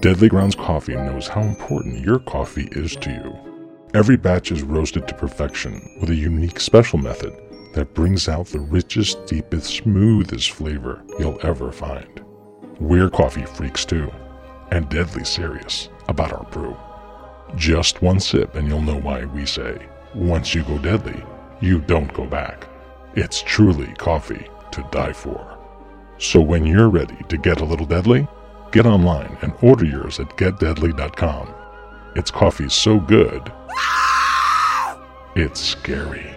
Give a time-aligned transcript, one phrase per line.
[0.00, 3.36] Deadly Grounds Coffee knows how important your coffee is to you.
[3.94, 7.34] Every batch is roasted to perfection with a unique special method
[7.74, 12.24] that brings out the richest, deepest, smoothest flavor you'll ever find.
[12.78, 14.10] We're coffee freaks too,
[14.70, 16.76] and deadly serious about our brew.
[17.56, 19.84] Just one sip and you'll know why we say,
[20.14, 21.22] once you go deadly,
[21.60, 22.68] you don't go back.
[23.16, 25.57] It's truly coffee to die for.
[26.18, 28.26] So when you're ready to get a little deadly,
[28.72, 31.54] get online and order yours at getdeadly.com.
[32.16, 33.52] It's coffee so good,
[35.36, 36.34] it's scary.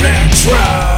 [0.00, 0.97] Retro.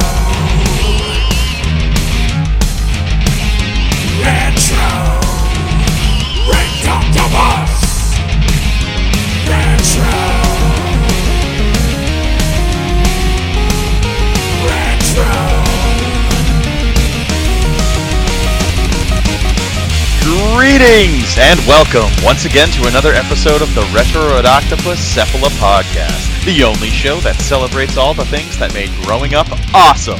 [20.61, 26.63] Greetings and welcome once again to another episode of the Retro Ridoctopus Cephala Podcast, the
[26.63, 30.19] only show that celebrates all the things that made growing up awesome.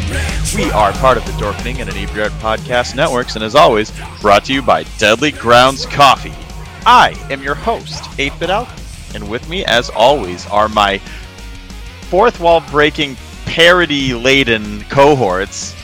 [0.56, 4.54] We are part of the Dorkening and Inebri-Art Podcast Networks, and as always, brought to
[4.54, 6.34] you by Deadly Grounds Coffee.
[6.88, 8.82] I am your host, 8-Bit Alchemy,
[9.14, 10.98] and with me, as always, are my
[12.10, 15.76] fourth wall breaking, parody laden cohorts.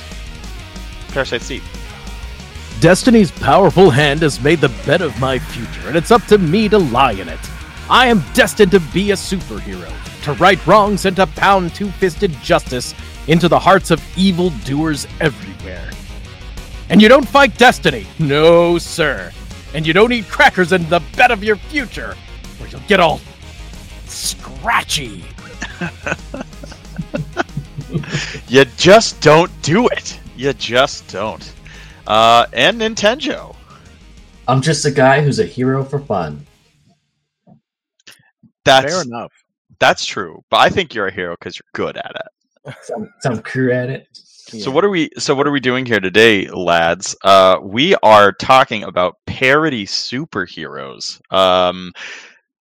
[1.09, 1.76] Parasite Steve.
[2.79, 6.69] Destiny's powerful hand has made the bed of my future, and it's up to me
[6.69, 7.39] to lie in it.
[7.89, 9.91] I am destined to be a superhero,
[10.23, 12.93] to right wrongs and to pound two fisted justice
[13.27, 15.89] into the hearts of evil doers everywhere.
[16.89, 19.31] And you don't fight destiny, no, sir.
[19.73, 22.15] And you don't eat crackers in the bed of your future,
[22.61, 23.19] or you'll get all
[24.05, 25.25] scratchy.
[28.47, 30.19] You just don't do it.
[30.35, 31.53] You just don't.
[32.07, 33.55] Uh, and Nintenjoe.
[34.47, 36.45] I'm just a guy who's a hero for fun.
[38.63, 39.31] That's Fair enough.
[39.79, 42.75] that's true, but I think you're a hero because you're good at it.
[42.83, 44.07] Some, some crew at it.
[44.13, 45.09] So what are we?
[45.17, 47.15] So what are we doing here today, lads?
[47.23, 51.19] Uh, we are talking about parody superheroes.
[51.33, 51.91] Um,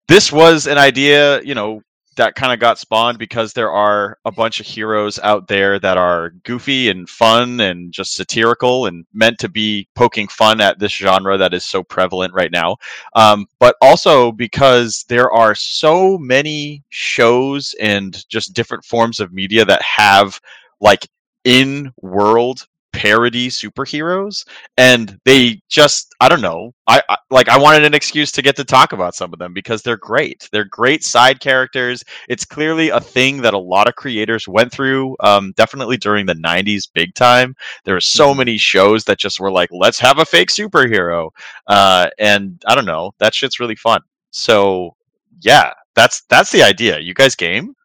[0.08, 1.82] this was an idea, you know,
[2.16, 5.98] that kind of got spawned because there are a bunch of heroes out there that
[5.98, 10.92] are goofy and fun and just satirical and meant to be poking fun at this
[10.92, 12.78] genre that is so prevalent right now.
[13.16, 19.66] Um, but also because there are so many shows and just different forms of media
[19.66, 20.40] that have
[20.80, 21.08] like
[21.44, 24.46] in world parody superheroes
[24.78, 28.56] and they just i don't know I, I like i wanted an excuse to get
[28.58, 30.48] to talk about some of them because they're great.
[30.52, 32.04] They're great side characters.
[32.30, 36.36] It's clearly a thing that a lot of creators went through um, definitely during the
[36.36, 37.56] 90s big time.
[37.86, 41.30] There were so many shows that just were like let's have a fake superhero.
[41.68, 44.02] Uh, and i don't know that shit's really fun.
[44.32, 44.96] So
[45.42, 47.00] yeah that's that's the idea.
[47.00, 47.76] You guys game?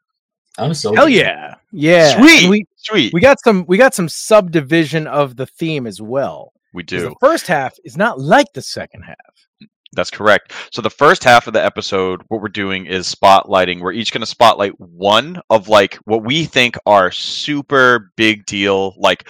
[0.59, 2.19] I'm so Hell yeah, yeah.
[2.19, 2.49] sweet!
[2.51, 6.53] we sweet we got some we got some subdivision of the theme as well.
[6.73, 9.17] We do The first half is not like the second half.
[9.63, 10.53] Mm, that's correct.
[10.71, 13.81] So the first half of the episode, what we're doing is spotlighting.
[13.81, 18.95] We're each going to spotlight one of like what we think are super big deal,
[18.99, 19.27] like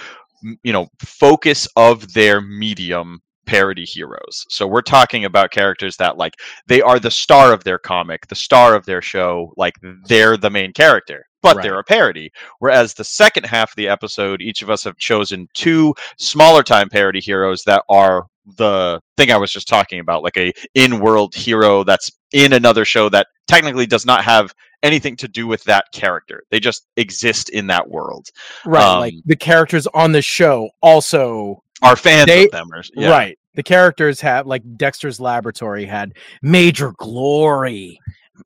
[0.62, 4.44] you know, focus of their medium parody heroes.
[4.50, 6.34] So we're talking about characters that like
[6.66, 9.74] they are the star of their comic, the star of their show, like
[10.06, 11.62] they're the main character, but Right.
[11.62, 12.30] they're a parody.
[12.58, 16.88] Whereas the second half of the episode, each of us have chosen two smaller time
[16.88, 18.26] parody heroes that are
[18.56, 23.08] the thing I was just talking about, like a in-world hero that's in another show
[23.10, 26.42] that technically does not have anything to do with that character.
[26.50, 28.28] They just exist in that world.
[28.64, 28.98] Right.
[28.98, 33.10] like Um, the characters on the show also Are fans They- of them, or, yeah.
[33.10, 33.38] right.
[33.54, 37.98] The characters have like Dexter's Laboratory had major glory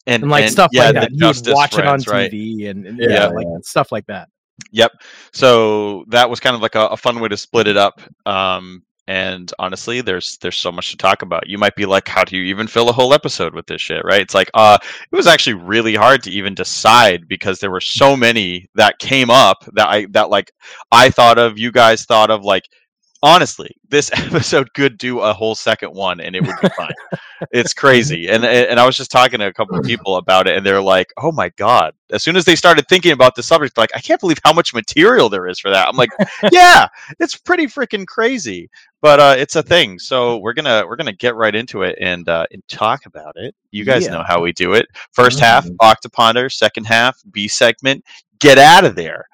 [0.06, 1.10] And, and like and, stuff yeah, like that.
[1.12, 2.30] You would watch Friends, it on right?
[2.30, 3.08] TV and, and Yeah.
[3.08, 4.28] yeah, like stuff like that.
[4.70, 4.92] Yep.
[5.32, 8.00] So that was kind of like a, a fun way to split it up.
[8.26, 11.48] Um, and honestly, there's there's so much to talk about.
[11.48, 14.04] You might be like, how do you even fill a whole episode with this shit,
[14.04, 14.20] right?
[14.20, 18.16] It's like, uh, it was actually really hard to even decide because there were so
[18.16, 20.52] many that came up that I that like
[20.92, 22.68] I thought of, you guys thought of, like
[23.22, 26.92] honestly, this episode could do a whole second one and it would be fine.
[27.52, 28.28] it's crazy.
[28.28, 30.80] And and I was just talking to a couple of people about it and they're
[30.82, 34.00] like, "Oh my god." As soon as they started thinking about the subject, like, "I
[34.00, 36.10] can't believe how much material there is for that." I'm like,
[36.52, 36.88] "Yeah,
[37.18, 38.68] it's pretty freaking crazy."
[39.00, 39.98] but uh, it's a thing.
[39.98, 43.54] So we're gonna we're gonna get right into it and uh, and talk about it.
[43.72, 44.12] You guys Yeah.
[44.12, 44.86] know how we do it.
[45.12, 45.76] First half, Mhm.
[45.82, 46.52] Octoponder.
[46.52, 48.04] Second half, B segment.
[48.38, 49.24] Get out of there.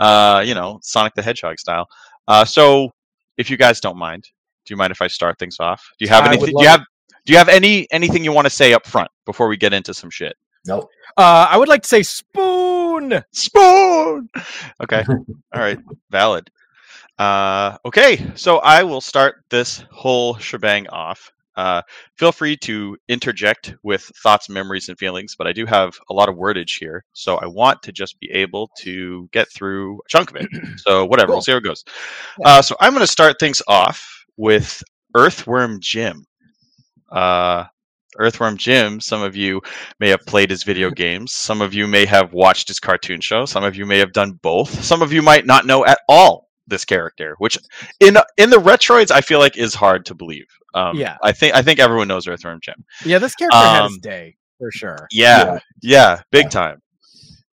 [0.00, 1.86] Uh, you know, Sonic the Hedgehog style.
[2.26, 2.90] Uh, so
[3.38, 4.24] if you guys don't mind,
[4.66, 5.82] do you mind if I start things off?
[5.98, 6.50] Do you have I anything?
[6.50, 6.70] Do love you it.
[6.70, 6.84] have
[7.24, 9.94] do you have any anything you want to say up front before we get into
[9.94, 10.36] some shit?
[10.66, 10.90] Nope.
[11.16, 13.22] Uh, I would like to say spoon.
[13.32, 14.28] Spoon.
[14.82, 15.04] Okay.
[15.54, 15.78] All right.
[16.10, 16.50] Valid.
[17.18, 18.30] Uh, okay.
[18.34, 21.32] So I will start this whole shebang off.
[21.58, 21.82] Uh,
[22.16, 26.28] feel free to interject with thoughts, memories, and feelings, but I do have a lot
[26.28, 30.30] of wordage here, so I want to just be able to get through a chunk
[30.30, 30.48] of it.
[30.78, 31.82] So whatever, we'll see how it goes.
[32.44, 34.84] Uh, so I'm going to start things off with
[35.16, 36.24] Earthworm Jim.
[37.10, 37.64] Uh,
[38.16, 39.00] Earthworm Jim.
[39.00, 39.60] Some of you
[39.98, 41.32] may have played his video games.
[41.32, 43.44] Some of you may have watched his cartoon show.
[43.44, 44.84] Some of you may have done both.
[44.84, 47.58] Some of you might not know at all this character, which
[48.00, 50.46] in in the retroids I feel like is hard to believe.
[50.74, 51.16] Um, Yeah.
[51.22, 52.84] I think I think everyone knows Earthworm Jim.
[53.04, 55.06] Yeah, this character had his Um, day for sure.
[55.10, 55.58] Yeah, Yeah.
[55.82, 56.50] yeah, big Yeah.
[56.50, 56.82] time.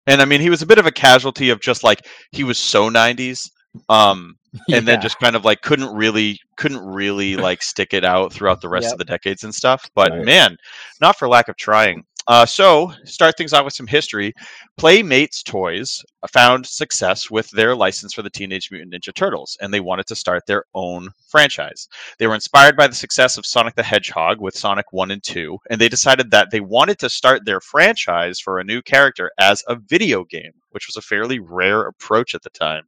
[0.07, 2.59] And I mean, he was a bit of a casualty of just like he was
[2.59, 3.49] so '90s,
[3.89, 4.35] um,
[4.73, 8.61] and then just kind of like couldn't really couldn't really like stick it out throughout
[8.61, 8.93] the rest Yep.
[8.95, 9.89] of the decades and stuff.
[9.95, 10.25] But Right.
[10.25, 10.57] man,
[11.01, 12.05] not for lack of trying.
[12.29, 14.33] Uh, so start things off with some history.
[14.77, 19.81] Playmates Toys found success with their license for the Teenage Mutant Ninja Turtles, and they
[19.81, 21.89] wanted to start their own franchise.
[22.19, 25.59] They were inspired by the success of Sonic the Hedgehog with Sonic 1 and 2,
[25.69, 29.65] and they decided that they wanted to start their franchise for a new character as
[29.67, 32.85] a video game, which was a fairly rare approach at the time.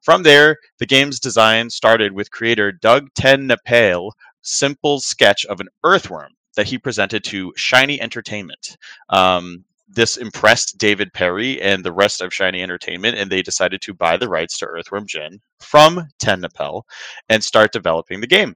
[0.00, 6.32] From there, the game's design started with creator Doug TenNapel simple sketch of an earthworm
[6.56, 8.76] that he presented to Shiny Entertainment.
[9.08, 13.94] Um, this impressed David Perry and the rest of Shiny Entertainment, and they decided to
[13.94, 16.82] buy the rights to Earthworm Jim from Ten Napel
[17.28, 18.54] and start developing the game.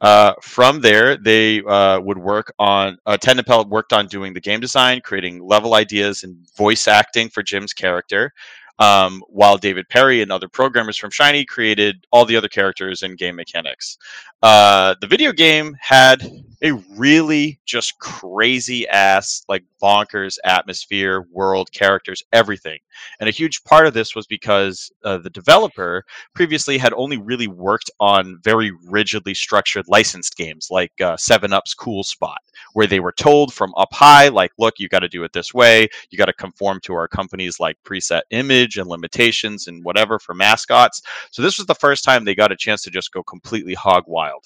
[0.00, 2.96] Uh, from there, they uh, would work on.
[3.04, 7.42] Uh, Napel worked on doing the game design, creating level ideas, and voice acting for
[7.42, 8.32] Jim's character.
[8.78, 13.18] Um, while David Perry and other programmers from Shiny created all the other characters and
[13.18, 13.98] game mechanics.
[14.42, 16.22] Uh, the video game had
[16.62, 22.78] a really just crazy ass, like bonkers atmosphere, world, characters, everything.
[23.20, 26.04] And a huge part of this was because uh, the developer
[26.34, 31.74] previously had only really worked on very rigidly structured licensed games like uh, Seven Up's
[31.74, 32.38] Cool Spot,
[32.72, 35.54] where they were told from up high, like, look, you got to do it this
[35.54, 35.88] way.
[36.10, 40.34] You got to conform to our company's like preset image and limitations and whatever for
[40.34, 41.00] mascots.
[41.30, 44.04] So this was the first time they got a chance to just go completely hog
[44.06, 44.44] wild.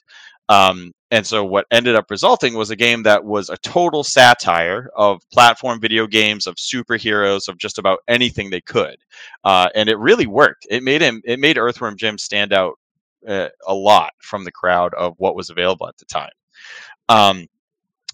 [0.49, 4.91] Um, and so what ended up resulting was a game that was a total satire
[4.97, 8.97] of platform video games, of superheroes, of just about anything they could.
[9.45, 10.67] Uh, and it really worked.
[10.69, 12.75] It made him, it made Earthworm Jim stand out
[13.27, 16.33] uh, a lot from the crowd of what was available at the time.
[17.09, 17.47] Um,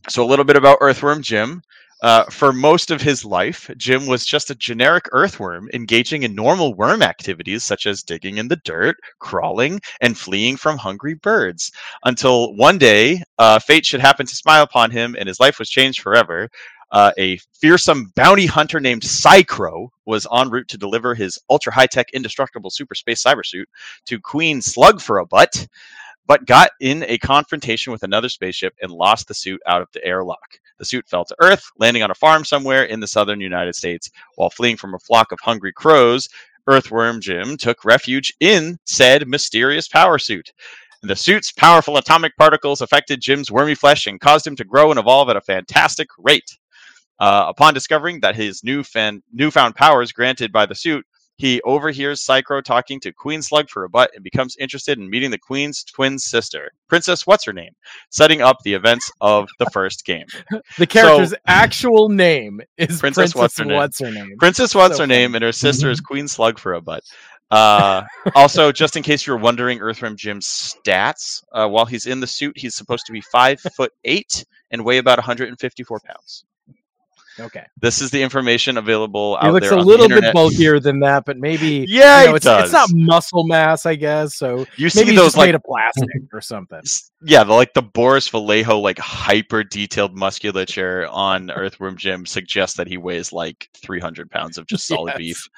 [0.09, 1.63] so a little bit about Earthworm Jim.
[2.01, 6.75] Uh, for most of his life, Jim was just a generic earthworm engaging in normal
[6.75, 11.73] worm activities such as digging in the dirt, crawling, and fleeing from hungry birds.
[12.05, 15.69] Until one day, uh, fate should happen to smile upon him and his life was
[15.69, 16.49] changed forever.
[16.91, 21.87] Uh, a fearsome bounty hunter named Psy-Crow was en route to deliver his ultra high
[21.87, 23.67] tech, indestructible super space cybersuit
[24.07, 25.67] to Queen Slug for a butt,
[26.29, 30.05] but got in a confrontation with another spaceship and lost the suit out of the
[30.05, 30.61] airlock.
[30.79, 34.11] The suit fell to Earth, landing on a farm somewhere in the southern United States.
[34.37, 36.29] While fleeing from a flock of hungry crows,
[36.69, 40.53] Earthworm Jim took refuge in said mysterious power suit.
[41.03, 45.01] The suit's powerful atomic particles affected Jim's wormy flesh and caused him to grow and
[45.01, 46.59] evolve at a fantastic rate.
[47.19, 51.05] Uh, upon discovering that his new fan, newfound powers granted by the suit,
[51.39, 55.31] he overhears Psy-Crow talking to Queen Slug for a butt and becomes interested in meeting
[55.31, 57.73] the Queen's twin sister, Princess What's Her Name,
[58.11, 60.27] setting up the events of the first game.
[60.79, 63.77] The character's actual name is Princess Princess, What's Her Name.
[63.77, 64.37] What's her name?
[64.39, 67.05] Princess What's So Her Name and her sister is Queen Slug for a butt.
[67.51, 68.03] Uh,
[68.35, 72.27] also, just in case you were wondering, Earthworm Jim's stats, uh, while he's in the
[72.27, 76.45] suit, he's supposed to be five foot eight and weigh about 154 pounds.
[77.41, 81.37] Okay, This is the information available out looks a little bit bulkier than that, but
[81.37, 82.65] maybe Yeah, you know, it it's, does.
[82.65, 84.37] it's not muscle mass, I guess.
[84.37, 86.81] So you see those like made of plastic or something.
[87.23, 92.89] yeah, the, like the Boris Vallejo like hyper detailed musculature on Earthworm Jim suggests that
[92.89, 95.19] he weighs like 300 pounds of just solid Yes.
[95.19, 95.49] beef.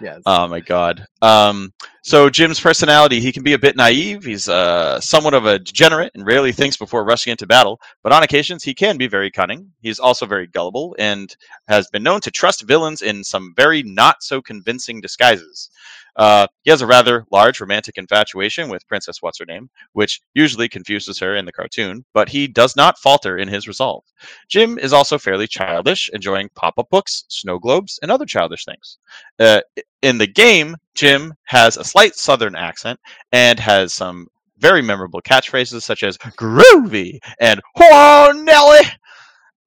[0.00, 0.20] Yes.
[0.26, 1.06] Oh my god.
[1.22, 4.24] Um, so Jim's personality, he can be a bit naive.
[4.24, 8.22] He's uh, somewhat of a degenerate and rarely thinks before rushing into battle, but on
[8.22, 9.72] occasions he can be very cunning.
[9.80, 11.34] He's also very gullible and
[11.68, 15.70] has been known to trust villains in some very not so convincing disguises.
[16.16, 20.68] Uh, he has a rather large romantic infatuation with Princess What's Her Name, which usually
[20.68, 24.04] confuses her in the cartoon, but he does not falter in his resolve.
[24.48, 28.98] Jim is also fairly childish, enjoying pop up books, snow globes, and other childish things.
[29.38, 29.60] Uh,
[30.02, 32.98] in the game, Jim has a slight southern accent
[33.32, 34.26] and has some
[34.58, 38.80] very memorable catchphrases such as groovy and whoa Nelly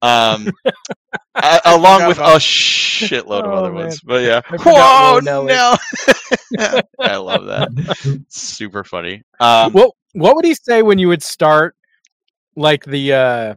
[0.02, 0.48] um
[1.34, 3.84] a- along with a about- shitload of Oh, other man.
[3.86, 5.46] ones but yeah I whoa Whoa, Nelly.
[5.52, 5.78] Nelly.
[7.00, 11.74] i love that super funny um what what would he say when you would start
[12.56, 13.54] like the uh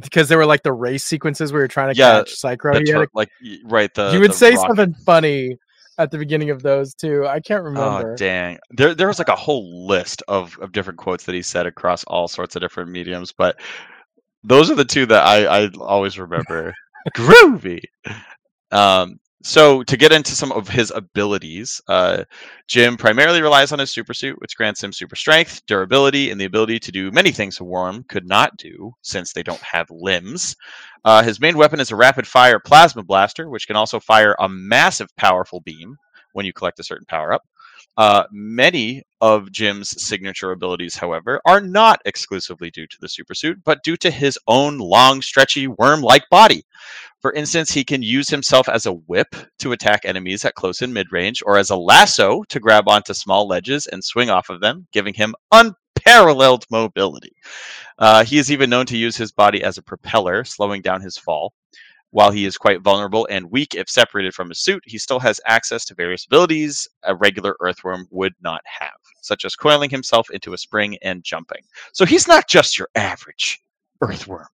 [0.00, 2.72] because there were like the race sequences where you're trying to Yeah, catch Psycho.
[2.74, 3.30] the tur- a- like
[3.64, 5.56] right the you would the say rock- something funny
[5.98, 7.26] at the beginning of those too.
[7.26, 8.12] I can't remember.
[8.12, 8.58] Oh dang!
[8.70, 12.02] There, there was like a whole list of, of different quotes that he said across
[12.04, 13.60] all sorts of different mediums, but
[14.42, 16.74] those are the two that I, I always remember.
[17.16, 17.80] Groovy.
[18.72, 22.24] Um, so to get into some of his abilities, uh,
[22.66, 26.46] Jim primarily relies on his super suit, which grants him super strength, durability, and the
[26.46, 30.56] ability to do many things a worm could not do since they don't have limbs.
[31.04, 34.48] Uh, his main weapon is a rapid fire plasma blaster, which can also fire a
[34.48, 35.98] massive, powerful beam
[36.32, 37.42] when you collect a certain power up.
[37.96, 43.82] Uh, many of Jim's signature abilities, however, are not exclusively due to the supersuit, but
[43.84, 46.64] due to his own long, stretchy, worm like body.
[47.20, 50.92] For instance, he can use himself as a whip to attack enemies at close and
[50.92, 54.60] mid range, or as a lasso to grab onto small ledges and swing off of
[54.60, 57.32] them, giving him unparalleled mobility.
[57.98, 61.16] Uh, he is even known to use his body as a propeller, slowing down his
[61.16, 61.54] fall.
[62.14, 65.40] While he is quite vulnerable and weak if separated from his suit, he still has
[65.46, 70.52] access to various abilities a regular earthworm would not have, such as coiling himself into
[70.52, 71.64] a spring and jumping.
[71.92, 73.60] So he's not just your average
[74.00, 74.46] earthworm.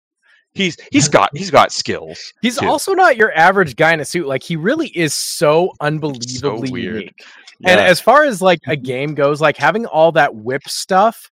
[0.54, 2.32] He's he's got he's got skills.
[2.40, 2.66] He's too.
[2.66, 4.26] also not your average guy in a suit.
[4.26, 6.94] Like he really is so unbelievably weird.
[6.94, 7.24] unique.
[7.66, 11.30] And as far as like a game goes, like having all that whip stuff,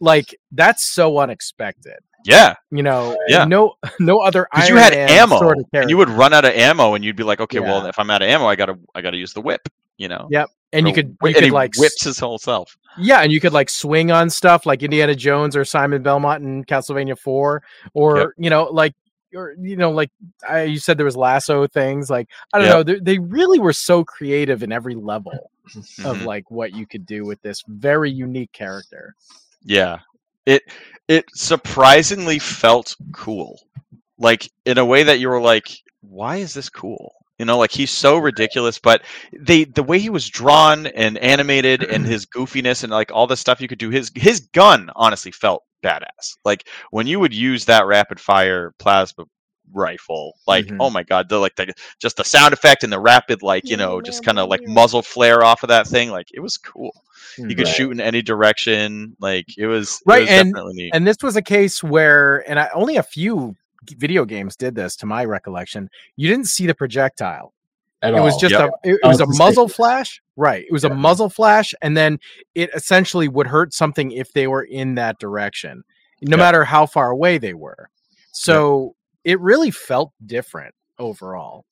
[0.00, 2.00] like that's so unexpected.
[2.24, 3.44] Yeah, You know, Yeah.
[3.44, 6.44] no no other because you had Man ammo, sort of and you would run out
[6.44, 8.78] of ammo, and you'd be like, okay, well, if I'm out of ammo, I gotta
[8.94, 9.68] I gotta use the whip.
[9.98, 10.48] You know, Yep.
[10.72, 12.76] and you could you and could he like whips his whole self.
[12.98, 16.64] Yeah, and you could like swing on stuff like Indiana Jones or Simon Belmont in
[16.64, 17.62] Castlevania 4
[17.94, 18.28] or Yep.
[18.38, 18.94] you know like
[19.34, 20.10] or you know like
[20.48, 22.74] I, you said there was lasso things like I don't Yep.
[22.74, 25.50] know they, they really were so creative in every level
[26.04, 26.24] of Mhm.
[26.24, 29.14] like what you could do with this very unique character.
[29.62, 29.98] Yeah.
[30.50, 30.62] It
[31.06, 33.60] it surprisingly felt cool.
[34.18, 35.68] Like in a way that you were like,
[36.00, 37.12] why is this cool?
[37.38, 39.02] You know, like he's so ridiculous, but
[39.32, 43.36] they the way he was drawn and animated and his goofiness and like all the
[43.36, 46.36] stuff you could do, his his gun honestly felt badass.
[46.44, 49.26] Like when you would use that rapid fire plasma
[49.72, 50.76] rifle, like Mhm.
[50.80, 53.76] oh my god, the like the just the sound effect and the rapid like, you
[53.76, 56.92] know, just kind of like muzzle flare off of that thing, like it was cool.
[57.38, 57.74] You could Right.
[57.76, 59.16] shoot in any direction.
[59.20, 60.90] Like it was, it Right, was and- definitely neat.
[60.94, 63.54] And this was a case where and I, only a few
[63.96, 65.88] video games did this to my recollection.
[66.16, 67.52] You didn't see the projectile.
[68.02, 68.70] At it was just Yep.
[68.84, 70.90] a it, it was was a muzzle flash right it was Yeah.
[70.90, 72.18] a muzzle flash and then
[72.54, 75.82] it essentially would hurt something if they were in that direction
[76.22, 76.42] no Yeah.
[76.42, 77.90] matter how far away they were
[78.32, 81.64] so it really felt different overall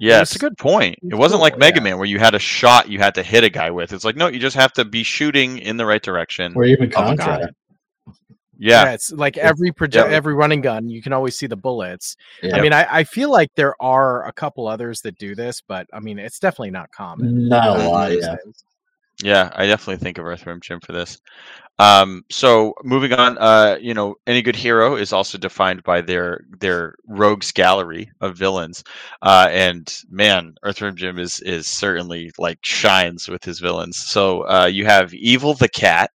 [0.00, 0.96] yeah, was- it's a good point.
[1.02, 1.84] it It was wasn't like Mega yeah.
[1.84, 3.92] Man where you had a shot you had to hit a guy with.
[3.92, 6.52] It's like no, you just have to be shooting in the right direction.
[6.56, 7.26] or even Oh, Contra.
[7.26, 7.50] God.
[8.58, 10.16] Yeah, it's like every project Yeah.
[10.16, 12.56] every running gun you can always see the bullets Yeah.
[12.56, 15.86] i mean I, I feel like there are a couple others that do this but
[15.92, 18.36] i mean it's definitely not common Not a lot, yeah.
[18.44, 18.64] days.
[19.22, 21.18] Yeah, I definitely think of Earthworm Jim for this.
[21.78, 26.42] Um, so moving on, uh, you know, any good hero is also defined by their
[26.60, 28.84] their rogues gallery of villains,
[29.22, 33.98] uh, and man, Earthworm Jim is is certainly like shines with his villains.
[33.98, 36.10] So uh, you have Evil the Cat.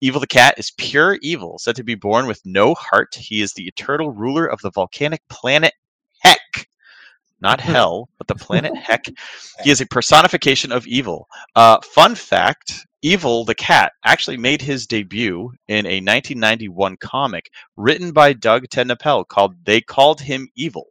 [0.00, 3.14] Evil the Cat is pure evil, said to be born with no heart.
[3.14, 5.74] He is the eternal ruler of the volcanic planet.
[7.40, 9.06] Not hell, but the planet Heck.
[9.62, 11.26] He is a personification of evil.
[11.56, 18.12] Uh, fun fact Evil the Cat actually made his debut in a 1991 comic written
[18.12, 20.88] by Doug Tennapel called They Called Him Evil,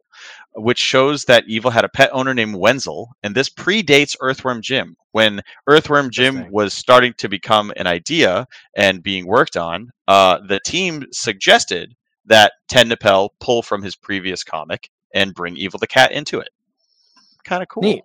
[0.54, 4.96] which shows that Evil had a pet owner named Wenzel, and this predates Earthworm Jim.
[5.12, 10.58] When Earthworm Jim was starting to become an idea and being worked on, uh, the
[10.64, 11.94] team suggested
[12.26, 16.50] that Tennapel pull from his previous comic and bring Evil the Cat into it.
[17.44, 17.82] Kind of cool.
[17.82, 18.04] Neat.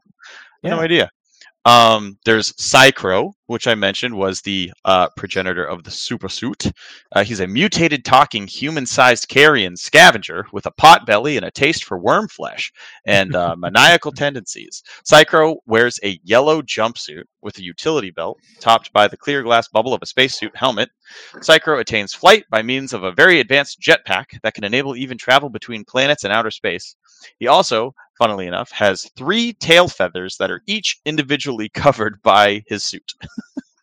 [0.63, 1.11] No idea.
[1.65, 6.71] Um, there's Psy-Crow, which I mentioned was the uh, progenitor of the supersuit.
[7.11, 11.49] Uh, he's a mutated talking human sized carrion scavenger with a pot belly and a
[11.49, 12.71] taste for worm flesh
[13.07, 14.83] and uh, maniacal tendencies.
[15.05, 19.93] Psy-Crow wears a yellow jumpsuit with a utility belt topped by the clear glass bubble
[19.93, 20.89] of a spacesuit helmet.
[21.41, 25.49] Psy-Crow attains flight by means of a very advanced jetpack that can enable even travel
[25.49, 26.95] between planets and outer space.
[27.39, 32.83] He also, funnily enough, has three tail feathers that are each individually covered by his
[32.83, 33.13] suit.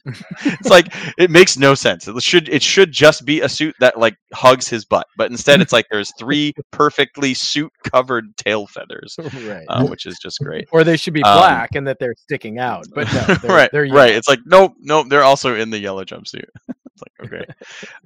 [0.05, 2.09] it's like it makes no sense.
[2.09, 5.61] It should it should just be a suit that like hugs his butt, but instead
[5.61, 9.15] it's like there's three perfectly suit covered tail feathers,
[9.47, 9.65] right.
[9.69, 10.67] uh, which is just great.
[10.73, 12.85] or they should be um, black and that they're sticking out.
[12.93, 14.15] But no, they're, right, they're right.
[14.15, 15.07] It's like nope, nope.
[15.09, 16.47] They're also in the yellow jumpsuit.
[16.69, 17.53] it's like okay.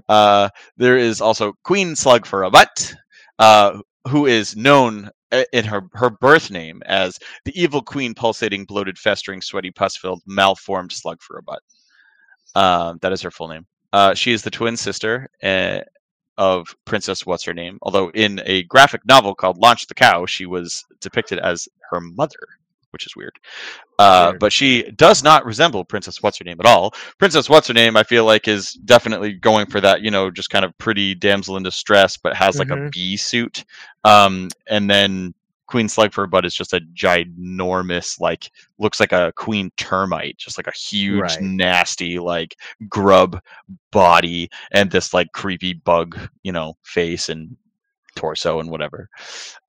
[0.09, 2.95] uh, there is also Queen Slug for a butt,
[3.38, 3.78] uh,
[4.09, 5.09] who is known
[5.52, 10.92] in her her birth name as the evil queen, pulsating, bloated, festering, sweaty, pus-filled, malformed
[10.92, 11.62] slug for a butt.
[12.54, 13.66] Um, that is her full name.
[13.92, 15.80] Uh, she is the twin sister uh,
[16.38, 17.78] of Princess What's Her Name.
[17.83, 22.38] Although in a graphic novel called Launch the Cow, she was depicted as her mother,
[22.97, 23.38] which is weird.
[23.99, 24.41] Uh, Weird.
[24.41, 26.95] but she does not resemble Princess What's Her Name at all.
[27.19, 30.49] Princess What's Her Name, I feel like, is definitely going for that, you know, just
[30.49, 32.91] kind of pretty damsel in distress, but has like a Mhm.
[32.93, 33.67] bee suit.
[34.05, 35.35] Um, and then
[35.67, 40.38] Queen Slug for a butt is just a ginormous, like, looks like a queen termite,
[40.38, 41.41] just like a huge, Right.
[41.43, 42.57] nasty, like
[42.88, 43.38] grub
[43.91, 47.57] body, and this like creepy bug, you know, face and
[48.15, 49.09] torso and whatever.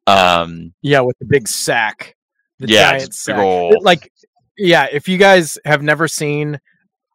[0.05, 2.15] Um, Yeah, with the big sack.
[2.59, 3.37] The Yeah, giant sack.
[3.39, 4.11] ol' Like,
[4.57, 6.59] yeah, if you guys have never seen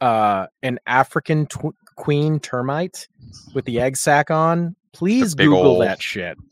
[0.00, 3.08] uh, an African tw- queen termite
[3.54, 6.38] with the egg sac on, please Google ol' that shit.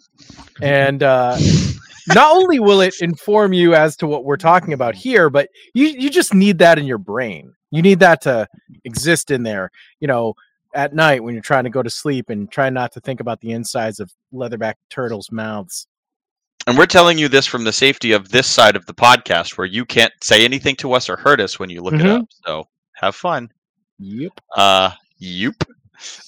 [0.63, 1.39] And uh,
[2.09, 5.87] not only will it inform you as to what we're talking about here, but you
[5.87, 7.55] you just need that in your brain.
[7.71, 8.47] You need that to
[8.85, 9.71] exist in there.
[10.01, 10.35] You know,
[10.75, 13.41] at night when you're trying to go to sleep and try not to think about
[13.41, 15.87] the insides of leatherback turtles' mouths.
[16.67, 19.67] And we're telling you this from the safety of this side of the podcast where
[19.67, 22.21] you can't say anything to us or hurt us when you look it Mhm.
[22.21, 22.27] up.
[22.47, 22.65] So
[22.97, 23.51] have fun.
[23.99, 24.33] Yep.
[24.57, 25.55] Uh, yep.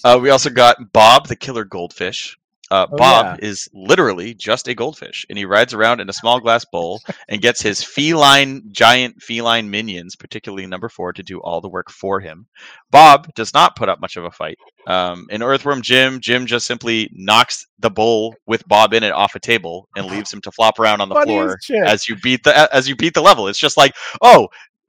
[0.05, 2.37] Uh, we also got Bob the killer goldfish.
[2.73, 6.41] Uh, Oh, Bob is literally just a goldfish, and he rides around in a small
[6.41, 11.61] glass bowl and gets his feline, giant feline minions, particularly number four, to do all
[11.61, 12.47] the work for him.
[12.91, 14.57] Bob does not put up much of a fight.
[14.87, 19.35] Um, in Earthworm Jim, Jim just simply knocks the bowl with Bob in it off
[19.35, 22.43] a table and leaves him to flop around on the Funny floor as you beat
[22.43, 23.49] the as you beat the level.
[23.49, 24.49] It's just like, oh,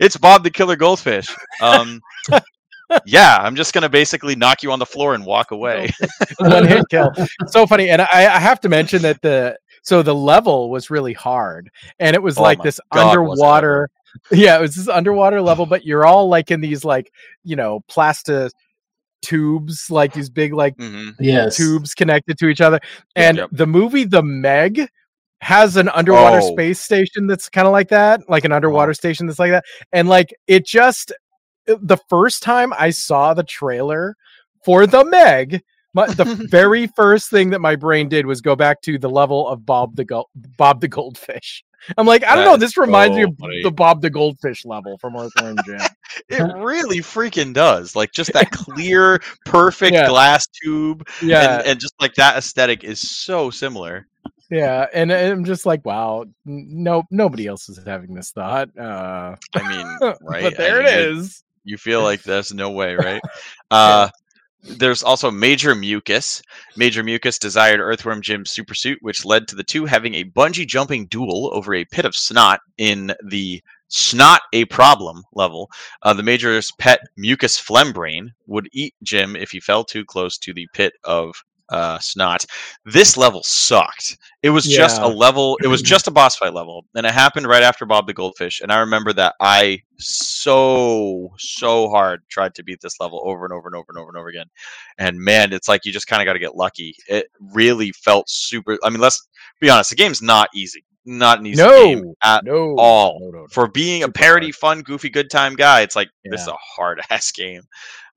[0.00, 1.34] it's Bob the killer goldfish.
[1.62, 2.00] Um,
[3.04, 5.90] yeah, I'm just gonna basically knock you on the floor and walk away.
[6.40, 7.12] one hit kill.
[7.48, 11.12] So funny, and I, I have to mention that the so the level was really
[11.12, 13.90] hard, and it was Oh like this God, was it underwater.
[14.32, 17.12] Yeah, it was this underwater level, but you're all like in these like
[17.44, 18.52] you know plastic
[19.22, 21.56] tubes, like these big like hmm Yes.
[21.56, 22.80] tubes connected to each other.
[23.16, 23.50] And yep.
[23.52, 24.88] the movie The Meg
[25.42, 26.52] has an underwater Oh.
[26.52, 29.64] space station that's kind of like that, like an underwater station that's like that.
[29.92, 31.12] And like it just
[31.66, 34.16] the first time I saw the trailer
[34.64, 35.62] for The Meg,
[35.94, 39.48] my, the very first thing that my brain did was go back to the level
[39.48, 41.64] of Bob the Gold, Bob the Goldfish.
[41.96, 42.58] I'm like, I don't know.
[42.58, 43.62] This is reminds me of funny.
[43.62, 45.80] the Bob the Goldfish level from Earthworm Jim.
[46.28, 47.94] It really freaking does.
[47.96, 50.08] Like just that clear, perfect Yeah.
[50.08, 54.06] glass tube, Yeah, and, and just like that aesthetic is so similar.
[54.50, 58.76] yeah, and I'm just like, wow, no, nobody else is having this thought.
[58.76, 60.42] Uh, I mean, right?
[60.42, 61.44] but there I mean, is.
[61.64, 63.22] You feel like there's no way, right?
[63.70, 64.08] Uh,
[64.62, 66.42] there's also Major Mucus.
[66.76, 71.06] Major Mucus desired Earthworm Jim's supersuit, which led to the two having a bungee jumping
[71.06, 75.68] duel over a pit of snot in the Snot a Problem level.
[76.02, 80.54] Uh, the Major's pet Mucus Phlegmbrain would eat Jim if he fell too close to
[80.54, 81.34] the pit of
[81.70, 82.44] uh, snot.
[82.84, 84.18] This level sucked.
[84.42, 85.58] It was just a level.
[85.62, 88.60] It was just a boss fight level, and it happened right after Bob the Goldfish.
[88.60, 93.52] And I remember that I so so hard tried to beat this level over and
[93.52, 94.46] over and over and over and over again.
[94.98, 96.94] And man, it's like you just kind of got to get lucky.
[97.08, 98.78] It really felt super.
[98.82, 99.28] I mean, let's
[99.60, 99.90] be honest.
[99.90, 100.84] The game's not easy.
[101.06, 103.18] Not an easy game at no, all.
[103.20, 103.46] no, no, no.
[103.50, 104.54] for being a parody, hard.
[104.56, 107.62] fun, goofy, good time guy, it's like this is a hard ass game.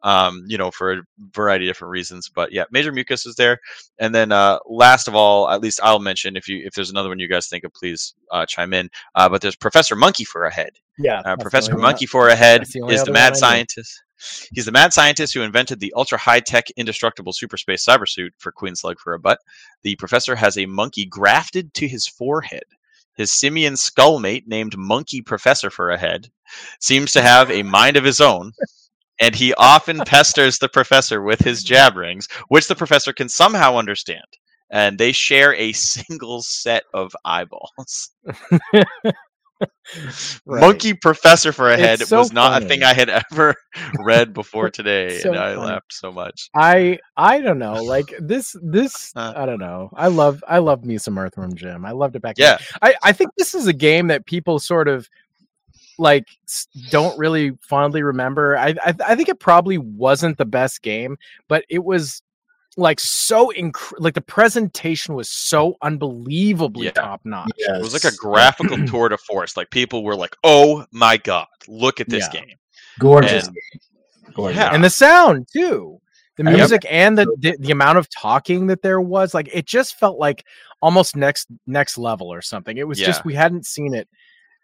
[0.04, 2.30] Um, you know, for a variety of different reasons.
[2.30, 3.58] But yeah, Major Mucus is there.
[4.00, 7.08] And then uh last of all, at least I'll mention if you if there's another
[7.10, 8.90] one you guys think of, please uh chime in.
[9.16, 10.72] Uh but there's Professor Monkey for a head.
[10.98, 13.34] Yeah, Uh, Professor Monkey for a head the is the mad one I know.
[13.40, 14.02] scientist.
[14.54, 18.34] He's the mad scientist who invented the ultra high tech indestructible super space cyber suit
[18.38, 19.40] for Queen Slug for a butt.
[19.84, 22.64] The professor has a monkey grafted to his forehead.
[23.16, 26.30] his simian skullmate named Monkey Professor for a head,
[26.80, 28.52] seems to have a mind of his own,
[29.20, 34.26] and he often pesters the professor with his jabberings, which the professor can somehow understand.
[34.72, 38.12] And they share a single set of eyeballs.
[40.46, 40.60] Right.
[40.62, 42.84] Monkey Professor for a head so was not a thing.
[42.84, 43.56] I had ever
[44.00, 45.68] read before today, So and I funny.
[45.68, 46.50] laughed so much.
[46.56, 47.76] I I don't know.
[47.84, 49.34] Like this this Uh.
[49.36, 49.90] I don't know.
[49.96, 51.86] I love I love me some Earthworm Jim.
[51.86, 52.36] I loved it back.
[52.38, 55.08] Yeah, I I think this is a game that people sort of
[56.00, 56.26] like
[56.90, 58.58] don't really fondly remember.
[58.58, 62.22] I I, I think it probably wasn't the best game, but it was
[62.76, 66.92] like so inc- like the presentation was so unbelievably Yeah.
[66.92, 67.52] top notch.
[67.58, 67.78] Yes.
[67.78, 69.56] it was like a graphical tour de force.
[69.56, 72.42] Like people were like, "Oh my god, look at this Yeah.
[72.42, 72.56] game!"
[73.00, 73.48] gorgeous.
[73.48, 73.58] And-
[74.34, 74.58] Gorgeous.
[74.58, 74.74] Yeah.
[74.74, 76.00] and the sound too
[76.38, 76.54] the Yep.
[76.56, 80.18] music and the, the the amount of talking that there was like it just felt
[80.18, 80.44] like
[80.82, 83.06] almost next next level or something it was Yeah.
[83.06, 84.08] just we hadn't seen it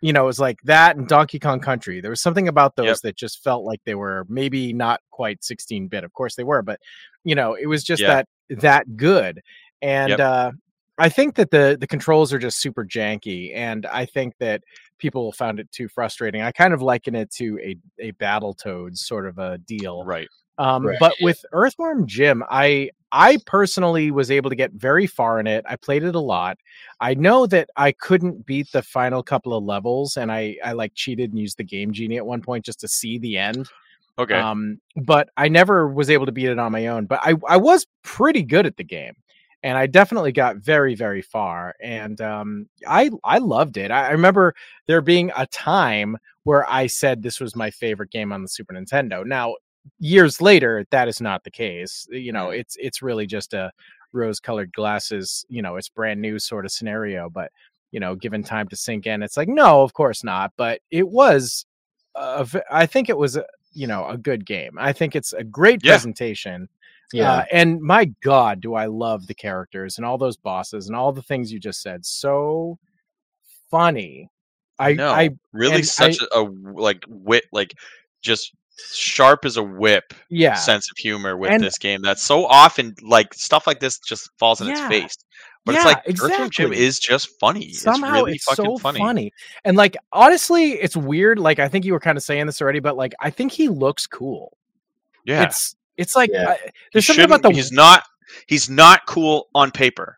[0.02, 2.86] you know it was like that and donkey kong country there was something about those
[2.86, 2.98] Yep.
[3.04, 6.62] that just felt like they were maybe not quite 16 bit of course they were
[6.62, 6.80] but
[7.24, 8.08] you know it was just Yeah.
[8.50, 9.42] that that good
[9.82, 10.20] and Yep.
[10.20, 10.52] uh
[10.98, 14.62] i think that the the controls are just super janky and i think that
[15.00, 19.06] people found it too frustrating i kind of liken it to a a battle toads
[19.06, 20.28] sort of a deal Right.
[20.60, 25.40] Um, Right, but with Earthworm Jim, I I personally was able to get very far
[25.40, 25.66] in it.
[25.68, 26.58] I played it a lot.
[27.00, 30.94] I know that I couldn't beat the final couple of levels, and I I like
[30.96, 33.68] cheated and used the Game Genie at one point just to see the end.
[34.20, 34.36] Okay.
[34.36, 37.06] Um, but I never was able to beat it on my own.
[37.06, 39.16] But I I was pretty good at the game,
[39.64, 41.74] and I definitely got very very far.
[41.82, 43.92] And um, I I loved it.
[43.92, 44.56] I, I remember
[44.88, 48.74] there being a time where I said this was my favorite game on the Super
[48.74, 49.26] Nintendo.
[49.26, 49.56] Now
[50.00, 53.72] years later that is not the case you know it's it's really just a
[54.14, 57.52] rose colored glasses you know it's brand new sort of scenario but
[57.92, 61.08] you know given time to sink in it's like no of course not but it
[61.08, 61.66] was
[62.16, 64.72] uh, i think it was a, you know a good game.
[64.80, 65.94] I think it's a great Yeah.
[65.94, 66.68] presentation
[67.14, 67.32] yeah.
[67.32, 71.12] uh, and my god do i love the characters and all those bosses and all
[71.12, 72.06] the things you just said.
[72.06, 72.78] So
[73.70, 74.30] funny.
[74.80, 77.76] I No, i really such a, a like wit, like
[78.22, 78.54] just
[78.94, 82.02] sharp as a whip yeah sense of humor with And- this game.
[82.02, 85.18] That's so often like stuff like this just falls in its face.
[85.66, 87.74] But Yeah, it's like Earthworm Jim is just funny.
[87.74, 89.00] somehow it's really it's fucking so funny.
[89.00, 89.34] funny.
[89.66, 92.80] and like honestly it's weird like i think you were kind of saying this already
[92.80, 94.58] but like i think he looks cool
[95.26, 95.44] Yeah.
[95.44, 96.50] it's it's like Yeah.
[96.52, 98.04] I, He there's something about the he's not
[98.48, 100.18] he's not cool on paper,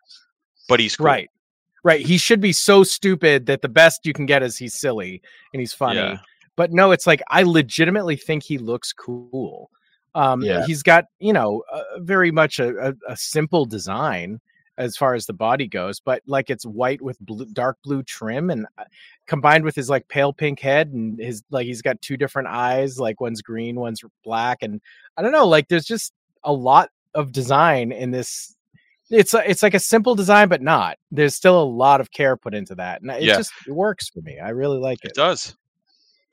[0.68, 1.06] but he's cool.
[1.06, 1.28] right
[1.84, 5.20] right he should be so stupid that the best you can get is he's silly
[5.52, 6.18] and he's funny Yeah.
[6.56, 9.70] But no it's like i legitimately think he looks cool
[10.14, 10.64] um Yeah.
[10.66, 14.40] he's got you know uh, very much a, a, a simple design
[14.78, 18.50] as far as the body goes but like it's white with blue, dark blue trim
[18.50, 18.84] and uh,
[19.26, 22.98] combined with his like pale pink head and his like he's got two different eyes
[22.98, 24.80] like one's green one's black and
[25.16, 28.56] i don't know like there's just a lot of design in this
[29.10, 32.36] it's a, it's like a simple design but not there's still a lot of care
[32.36, 33.36] put into that and it Yeah.
[33.36, 35.54] just it works for me i really like it It does.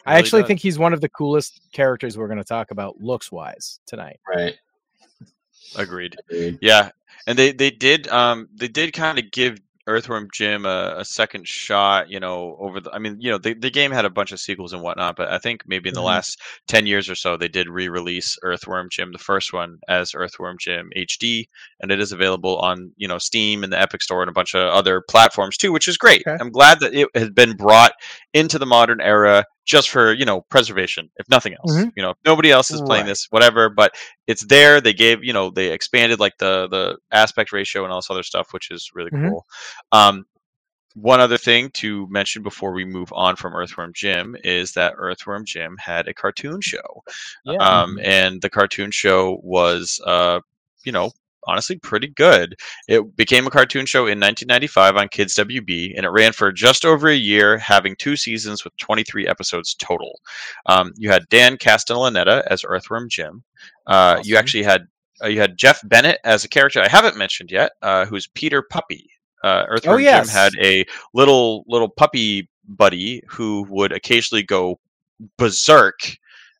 [0.05, 0.47] I really actually does.
[0.47, 4.19] think he's one of the coolest characters we're going to talk about looks wise tonight
[4.27, 4.55] right.
[5.77, 6.15] agreed.
[6.29, 6.59] Agreed.
[6.61, 6.89] Yeah,
[7.27, 11.47] and they they did um they did kind of give Earthworm Jim a, a second
[11.47, 12.09] shot.
[12.11, 14.39] You know, over the I mean, you know, the the game had a bunch of
[14.39, 16.05] sequels and whatnot, but I think maybe in the Mhm.
[16.05, 20.57] last ten years or so they did re-release Earthworm Jim, the first one, as Earthworm
[20.59, 21.47] Jim HD,
[21.81, 24.53] and it is available on you know Steam and the Epic Store and a bunch
[24.55, 26.23] of other platforms too, which is great.
[26.27, 26.37] Okay.
[26.39, 27.93] I'm glad that it has been brought
[28.33, 31.75] into the modern era just for you know preservation, if nothing else.
[31.77, 31.91] Mhm.
[31.95, 33.09] You know, if nobody else is playing Right.
[33.09, 33.93] this, whatever, but
[34.27, 34.81] it's there.
[34.81, 38.23] They gave, you know, they expanded like the the aspect ratio and all this other
[38.23, 39.29] stuff, which is really Mhm.
[39.29, 39.45] cool.
[39.91, 40.25] Um,
[40.95, 45.45] one other thing to mention before we move on from Earthworm Jim is that Earthworm
[45.45, 47.03] Jim had a cartoon show,
[47.45, 50.39] yeah um, and the cartoon show was, uh,
[50.83, 51.11] you know,
[51.47, 52.55] honestly pretty good.
[52.87, 56.85] It became a cartoon show in 1995 on Kids WB, and it ran for just
[56.85, 60.19] over a year, having two seasons with 23 episodes total.
[60.65, 63.43] Um, you had Dan Castellaneta as Earthworm Jim.
[63.87, 64.87] Uh, You actually had
[65.23, 68.61] uh, you had Jeff Bennett as a character I haven't mentioned yet, uh, who's Peter
[68.61, 69.09] Puppy.
[69.43, 70.27] Uh, Earthworm yes.
[70.27, 74.79] Jim had a little little puppy buddy who would occasionally go
[75.37, 75.99] berserk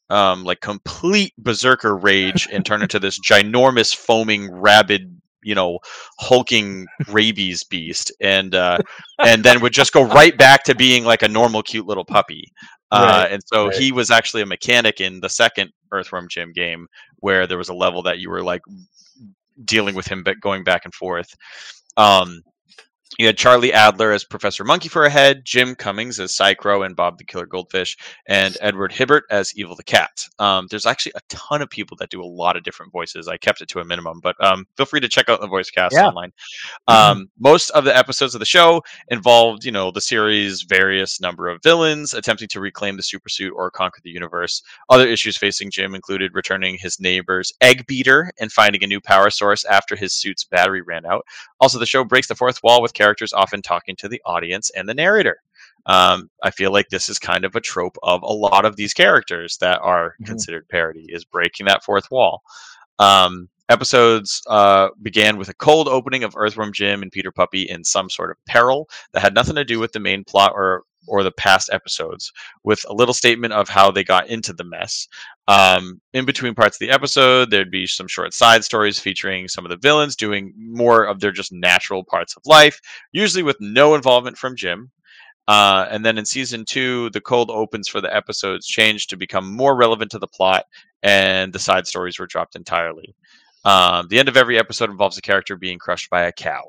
[0.10, 5.80] um, like complete berserker rage and turn into this ginormous foaming rabid you know
[6.20, 8.78] hulking rabies beast and uh
[9.20, 12.52] and then would just go right back to being like a normal cute little puppy
[12.92, 13.76] uh Right, and so right.
[13.76, 17.74] he was actually a mechanic in the second earthworm jim game where there was a
[17.74, 18.62] level that you were like
[19.64, 21.34] dealing with him but going back and forth
[21.96, 22.42] um
[23.18, 26.96] You had Charlie Adler as Professor Monkey for a head, Jim Cummings as Psy-Crow and
[26.96, 30.12] Bob the Killer Goldfish, and Edward Hibbert as Evil the Cat.
[30.38, 33.28] Um, there's actually a ton of people that do a lot of different voices.
[33.28, 35.72] I kept it to a minimum, but um, feel free to check out the voice
[35.72, 36.08] cast Yeah.
[36.08, 36.32] online.
[36.88, 41.48] Um, most of the episodes of the show involved, you know, the series' various number
[41.50, 44.62] of villains attempting to reclaim the supersuit or conquer the universe.
[44.90, 49.32] Other issues facing Jim included returning his neighbor's egg beater and finding a new power
[49.32, 51.26] source after his suit's battery ran out.
[51.60, 54.88] Also, the show breaks the fourth wall with characters often talking to the audience and
[54.88, 55.38] the narrator.
[55.86, 58.94] Um, I feel like this is kind of a trope of a lot of these
[58.94, 60.26] characters that are Mhm.
[60.28, 62.42] considered parody, is breaking that fourth wall.
[63.00, 67.84] Um, episodes uh, began with a cold opening of Earthworm Jim and Peter Puppy in
[67.84, 71.24] some sort of peril that had nothing to do with the main plot or or
[71.24, 72.32] the past episodes,
[72.64, 75.08] with a little statement of how they got into the mess.
[75.48, 79.66] Um, in between parts of the episode, there'd be some short side stories featuring some
[79.66, 82.80] of the villains doing more of their just natural parts of life,
[83.12, 84.92] usually with no involvement from Jim.
[85.48, 89.52] Uh, and then in season two, the cold opens for the episodes changed to become
[89.52, 90.66] more relevant to the plot,
[91.02, 93.16] and the side stories were dropped entirely.
[93.66, 96.64] Um, the end of every episode involves a character being crushed by a cow,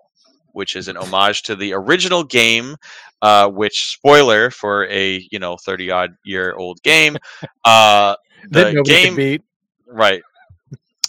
[0.53, 2.77] which is an homage to the original game.
[3.23, 7.17] Uh, which spoiler for a you know thirty odd year old game.
[7.65, 8.15] Uh,
[8.51, 9.43] the game beat.
[9.87, 10.23] Right.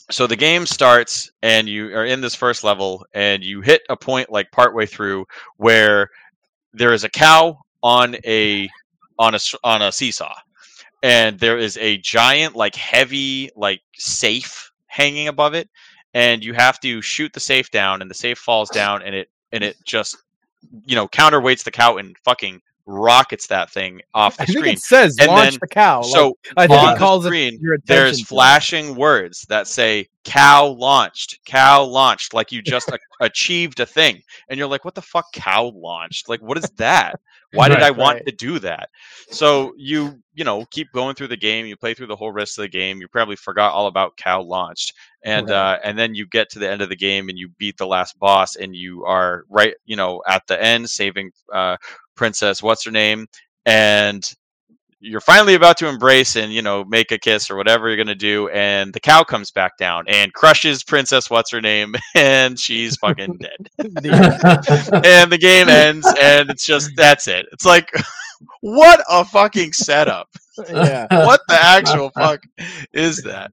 [0.09, 3.95] So the game starts, and you are in this first level, and you hit a
[3.95, 5.25] point like partway through
[5.55, 6.09] where
[6.73, 8.69] there is a cow on a
[9.17, 10.35] on a on a seesaw,
[11.01, 15.69] and there is a giant, like heavy, like safe hanging above it,
[16.13, 19.29] and you have to shoot the safe down, and the safe falls down, and it
[19.51, 20.17] and it just
[20.85, 24.65] you know counterweights the cow and fucking rockets that thing off the I screen.
[24.73, 26.01] it says And launch then- the cow.
[26.01, 28.27] So like, I think on it the calls screen, it there's to it.
[28.27, 34.21] flashing words that say cow launched cow launched like you just a- achieved a thing
[34.49, 37.19] and you're like what the fuck cow launched like what is that
[37.53, 38.25] why did Right, i want right.
[38.27, 38.89] to do that
[39.31, 42.59] so you you know keep going through the game you play through the whole rest
[42.59, 45.55] of the game you probably forgot all about cow launched and Right.
[45.55, 47.87] uh and then you get to the end of the game and you beat the
[47.87, 51.77] last boss and you are right you know at the end saving uh
[52.21, 53.25] princess what's her name
[53.65, 54.35] and
[54.99, 58.13] you're finally about to embrace and you know make a kiss or whatever you're gonna
[58.13, 62.95] do and the cow comes back down and crushes princess what's her name and she's
[62.97, 63.69] fucking dead.
[65.03, 67.47] And the game ends and it's just that's it.
[67.51, 67.89] It's like
[68.61, 70.29] what a fucking setup
[70.69, 71.07] yeah.
[71.25, 72.41] what the actual fuck
[72.93, 73.51] is that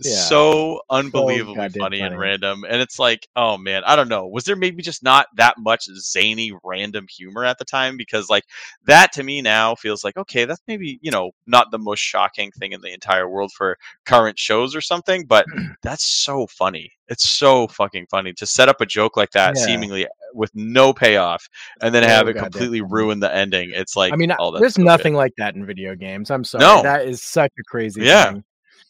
[0.00, 0.12] Yeah.
[0.14, 4.44] so unbelievably goddamn funny, and random and it's like oh man i don't know was
[4.44, 8.44] there maybe just not that much zany random humor at the time because like
[8.84, 12.50] that to me now feels like okay that's maybe you know not the most shocking
[12.52, 15.44] thing in the entire world for current shows or something but
[15.82, 19.66] that's so funny it's so fucking funny to set up a joke like that Yeah.
[19.66, 21.46] seemingly uh, with no payoff
[21.82, 22.92] and then So have it goddamn completely funny.
[22.92, 24.86] ruin the ending it's like I mean, oh, there's so good.
[24.86, 26.30] nothing like that in video games.
[26.30, 26.62] I'm sorry.
[26.62, 26.82] No.
[26.82, 28.44] That is such a crazy Yeah, thing.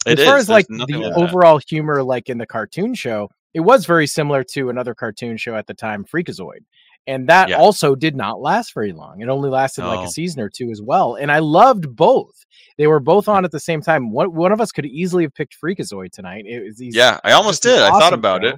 [0.06, 0.42] It as far is.
[0.44, 1.18] as like the like that.
[1.18, 5.56] overall humor, like in the cartoon show, it was very similar to another cartoon show
[5.56, 6.60] at the time, Freakazoid.
[7.06, 7.56] And that Yeah.
[7.56, 9.20] also did not last very long.
[9.20, 11.14] It only lasted like a season or two as well.
[11.16, 12.34] And I loved both.
[12.78, 14.12] They were both on at the same time.
[14.12, 16.44] One, one of us could easily have picked Freakazoid tonight.
[16.46, 18.48] It was these yeah i almost did i thought about show.
[18.48, 18.56] it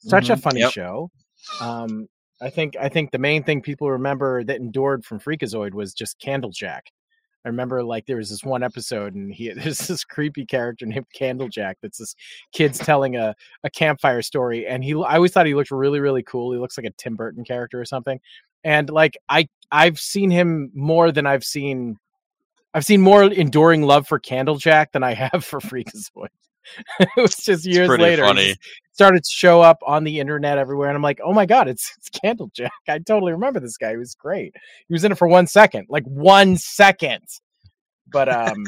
[0.00, 0.40] Such a Mhm.
[0.42, 0.72] funny Yep.
[0.72, 1.10] show.
[1.60, 2.08] Um,
[2.42, 6.18] I think I think the main thing people remember that endured from Freakazoid was just
[6.20, 6.80] Candlejack.
[7.44, 11.06] I remember like there was this one episode and he there's this creepy character named
[11.18, 12.14] Candlejack that's this
[12.52, 16.22] kid's telling a, a campfire story and he I always thought he looked really really
[16.22, 16.52] cool.
[16.52, 18.20] He looks like a Tim Burton character or something.
[18.62, 21.98] And like I I've seen him more than I've seen
[22.72, 26.28] I've seen more enduring love for Candlejack than I have for Freakazoid.
[27.00, 28.22] it was just years later.
[28.24, 28.54] funny.
[28.92, 31.92] started to show up on the internet everywhere, and I'm like, oh my god, it's
[31.98, 32.68] it's Candlejack.
[32.88, 33.90] I totally remember this guy.
[33.92, 34.54] He was great.
[34.88, 37.22] He was in it for one second, like one second.
[38.12, 38.64] But um,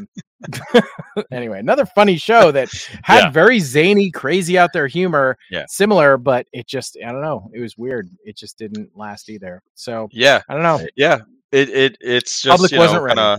[1.30, 2.68] anyway, another funny show that
[3.02, 3.30] had Yeah.
[3.30, 5.36] very zany, crazy out there humor.
[5.50, 5.64] Yeah.
[5.68, 7.48] similar, but it just I don't know.
[7.54, 8.08] It was weird.
[8.24, 9.62] It just didn't last either.
[9.74, 10.80] So yeah I don't know.
[10.96, 11.18] Yeah,
[11.52, 13.18] it it it's just Public you wasn't ready.
[13.20, 13.38] kinda,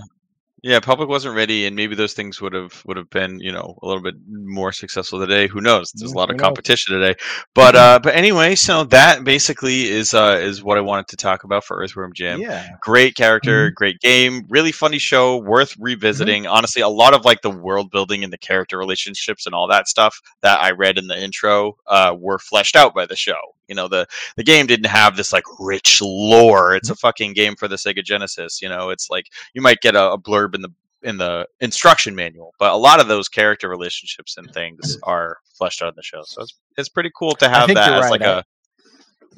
[0.63, 3.77] yeah, public wasn't ready, and maybe those things would have would have been you know
[3.81, 5.47] a little bit more successful today.
[5.47, 5.91] Who knows?
[5.93, 7.15] There's a lot of competition today,
[7.53, 11.43] but uh, but anyway, so that basically is uh is what I wanted to talk
[11.43, 12.41] about for Earthworm Jim.
[12.41, 13.73] Yeah, Great character, Mm-hmm.
[13.75, 16.47] great game, really funny show, worth revisiting.
[16.47, 19.87] Honestly, a lot of like the world building and the character relationships and all that
[19.87, 23.39] stuff that I read in the intro uh, were fleshed out by the show.
[23.67, 26.75] You know, the the game didn't have this like rich lore.
[26.75, 26.99] It's a Mm-hmm.
[26.99, 28.61] fucking game for the Sega Genesis.
[28.61, 30.69] You know, it's like you might get a, a blurb in the
[31.03, 35.81] in the instruction manual, but a lot of those character relationships and things are fleshed
[35.81, 36.21] out in the show.
[36.25, 38.11] So it's it's pretty cool to have that as right.
[38.11, 38.43] like I- a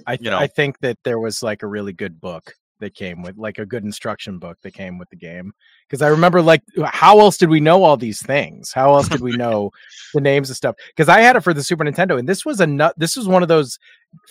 [0.08, 0.38] I, th- you know.
[0.38, 3.66] I think that there was like a really good book that came with like a
[3.66, 5.52] good instruction book that came with the game
[5.88, 8.72] because I remember like how else did we know all these things?
[8.74, 9.72] How else did we know
[10.14, 10.76] the names of stuff?
[10.88, 12.94] Because I had it for the Super Nintendo, and this was a nut.
[12.98, 13.78] This was one of those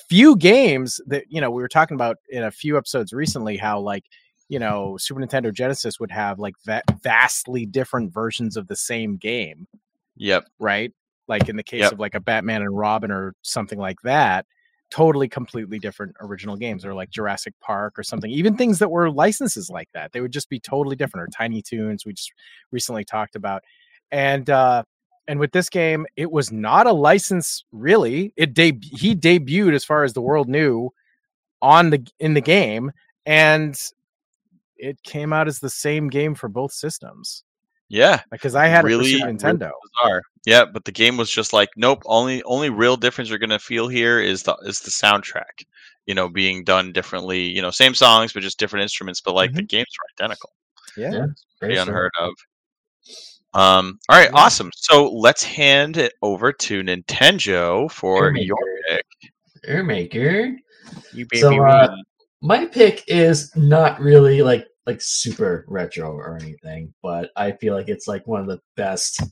[0.08, 3.56] few games that you know we were talking about in a few episodes recently.
[3.56, 4.04] How like
[4.48, 9.16] you know Super Nintendo Genesis would have like va- vastly different versions of the same
[9.16, 9.66] game
[10.16, 10.46] Yep.
[10.58, 10.92] right?
[11.28, 11.92] Like in the case Yep.
[11.92, 14.46] of like a Batman and Robin or something like that,
[14.90, 18.30] totally completely different original games or like Jurassic Park or something.
[18.30, 21.62] Even things that were licenses like that, they would just be totally different or Tiny
[21.62, 22.32] Toons we just
[22.70, 23.62] recently talked about.
[24.10, 24.84] And uh
[25.26, 28.32] and with this game, it was not a license really.
[28.36, 30.90] It deb- he debuted as far as the world knew
[31.60, 32.92] on the in the game
[33.26, 33.78] and
[34.76, 37.44] it came out as the same game for both systems
[37.88, 38.20] Yeah.
[38.30, 39.72] because I had Really- it for Super really Nintenjoe.
[40.02, 40.22] Bizarre.
[40.46, 42.02] Yeah, but the game was just like, nope.
[42.06, 45.64] Only only real difference you're gonna feel here is the is the soundtrack.
[46.06, 47.42] You know, being done differently.
[47.42, 49.20] You know, same songs but just different instruments.
[49.20, 50.50] But like the games are identical.
[50.96, 51.12] Yeah.
[51.12, 51.26] Yeah.
[51.60, 51.82] Pretty Very sure.
[51.82, 52.32] unheard of.
[53.54, 53.98] Um.
[54.08, 54.30] All right.
[54.32, 54.38] Yeah.
[54.40, 54.70] Awesome.
[54.74, 58.44] So let's hand it over to Nintendo for Airmaker.
[58.44, 58.56] your
[58.88, 59.06] pick.
[59.66, 60.56] Airmaker.
[61.12, 61.94] You baby So, uh,
[62.40, 67.90] my pick is not really like like super retro or anything, but I feel like
[67.90, 69.22] it's like one of the best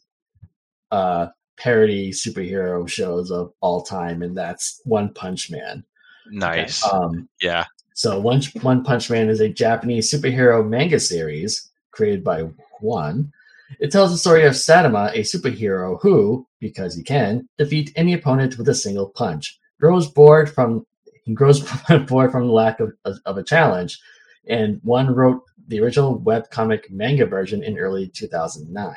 [0.92, 5.82] uh parody superhero shows of all time, and that's One Punch Man.
[6.30, 6.86] Nice.
[6.92, 7.64] Um, yeah.
[7.94, 12.42] so One One Punch Man is a Japanese superhero manga series created by
[12.80, 13.32] One.
[13.80, 18.58] It tells the story of Saitama, a superhero who, because he can, defeat any opponent
[18.58, 19.58] with a single punch.
[19.80, 20.86] Grows bored from
[21.24, 21.60] he grows
[22.06, 22.92] bored from the lack of,
[23.24, 23.98] of a challenge,
[24.46, 28.94] and one wrote the original webcomic manga version in early 2009.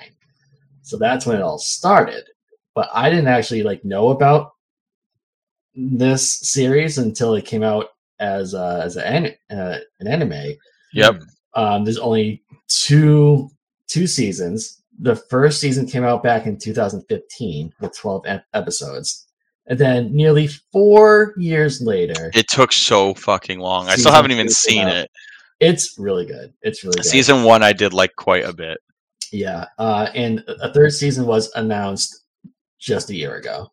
[0.82, 2.24] So that's when it all started.
[2.76, 4.54] But I didn't actually like know about
[5.76, 7.88] this series until it came out
[8.20, 10.56] as uh, as an uh, an anime.
[10.94, 11.22] Yep.
[11.54, 13.50] Um, there's only two
[13.88, 14.82] two seasons.
[15.00, 19.28] The first season came out back in 2015 with 12 ep- episodes,
[19.68, 23.88] and then nearly four years later, It took so fucking long.
[23.88, 25.10] I still haven't even seen it.
[25.60, 26.54] It's really good.
[26.62, 27.06] It's really good.
[27.06, 28.80] Season one, I did like quite a bit.
[29.32, 29.66] yeah.
[29.78, 32.24] Uh, and a third season was announced
[32.80, 33.72] just a year ago.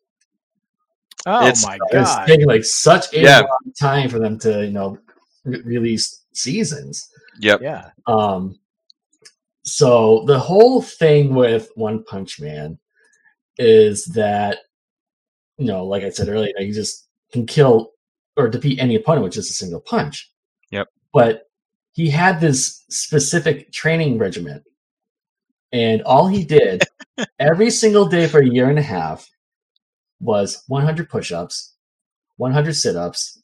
[1.25, 2.01] Oh it's- my god!
[2.01, 3.39] It's taking like such a Yeah.
[3.39, 4.97] long time for them to you know
[5.45, 7.09] re- release seasons.
[7.39, 7.61] Yep.
[7.61, 7.89] Yeah.
[8.05, 8.59] Um,
[9.63, 12.79] so the whole thing with One Punch Man
[13.57, 14.59] is that,
[15.57, 17.91] you know, like I said earlier, you just can kill
[18.37, 20.31] or defeat any opponent with just a single punch.
[20.71, 20.87] Yep.
[21.13, 21.46] But
[21.97, 24.63] he had this specific training regimen,
[25.73, 26.83] and all he did
[27.39, 29.27] every single day for a year and a half
[30.19, 31.73] was 100 push-ups,
[32.35, 33.41] 100 sit-ups,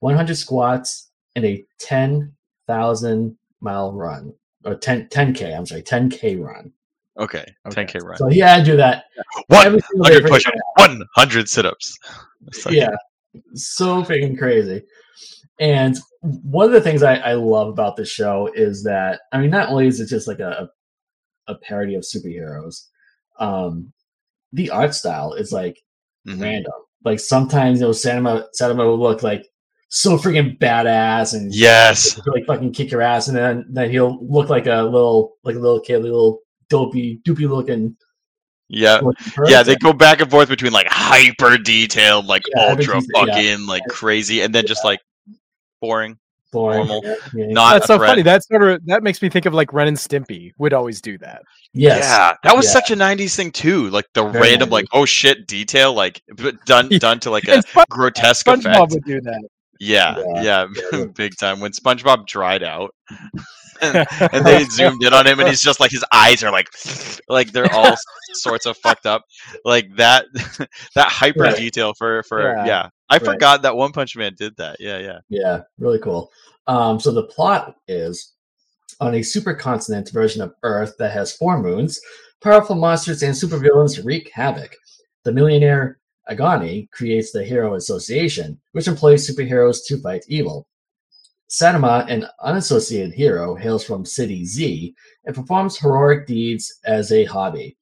[0.00, 5.56] 100 squats, and a 10,000 mile run or 10 10k.
[5.56, 6.72] I'm sorry, 10k run.
[7.16, 7.44] Okay.
[7.64, 7.84] Okay.
[7.84, 8.16] 10k run.
[8.16, 9.04] So he had to do that
[9.46, 11.96] One every single hundred push ups, One hundred sit ups.
[12.70, 12.90] yeah
[13.54, 14.82] so freaking crazy
[15.60, 19.50] and one of the things I, I love about this show is that i mean
[19.50, 20.68] not only is it just like a,
[21.46, 22.86] a parody of superheroes
[23.38, 23.92] um
[24.52, 25.78] the art style is like
[26.26, 26.40] Mm-hmm.
[26.42, 26.72] random
[27.04, 29.46] like sometimes you know Sanema, Sanema will look like
[29.90, 32.18] so freaking badass and Yes.
[32.26, 35.58] like fucking kick your ass and then then he'll look like a little like a
[35.58, 36.40] little kid little
[36.70, 37.94] dopey doopy looking,
[38.68, 39.02] Yeah.
[39.46, 43.34] Yeah, they go back and forth between like hyper detailed, like Yeah, ultra detailed, yeah.
[43.34, 45.00] fucking, like crazy, and then just like
[45.86, 46.18] boring.
[46.52, 46.86] Boring.
[46.86, 47.02] normal.
[47.04, 47.46] Yeah, yeah.
[47.52, 48.10] Not That's so threat.
[48.10, 48.22] funny.
[48.22, 51.18] That sort of that makes me think of like Ren and Stimpy would always do
[51.18, 51.42] that.
[51.72, 52.04] yes.
[52.04, 52.72] Yeah, that was Yeah.
[52.72, 53.90] such a '90s thing too.
[53.90, 57.54] Like the Very random, like oh shit, detail, like but done done to like a
[57.54, 58.92] And Spon- grotesque SpongeBob effect.
[58.92, 59.42] would do that.
[59.80, 61.04] Yeah, Yeah, yeah, yeah.
[61.16, 61.58] big time.
[61.58, 62.94] When SpongeBob dried out,
[63.82, 66.68] and, and they zoomed in on him, and he's just like his eyes are like,
[67.28, 67.96] like they're all
[68.34, 69.22] sorts of fucked up.
[69.64, 70.26] Like that,
[70.94, 71.56] that hyper Right.
[71.56, 72.64] detail for for Yeah.
[72.66, 72.88] yeah.
[73.10, 73.24] I Right.
[73.24, 74.76] forgot that One Punch Man did that.
[74.80, 75.18] Yeah, yeah.
[75.28, 76.30] Yeah, really cool.
[76.66, 78.32] Um, so the plot is
[79.00, 82.00] on a supercontinent version of Earth that has four moons,
[82.42, 84.74] powerful monsters and supervillains wreak havoc.
[85.24, 85.98] The millionaire
[86.30, 90.66] Agoni creates the Hero Association, which employs superheroes to fight evil.
[91.50, 97.76] Saitama, an unassociated hero, hails from City Z and performs heroic deeds as a hobby.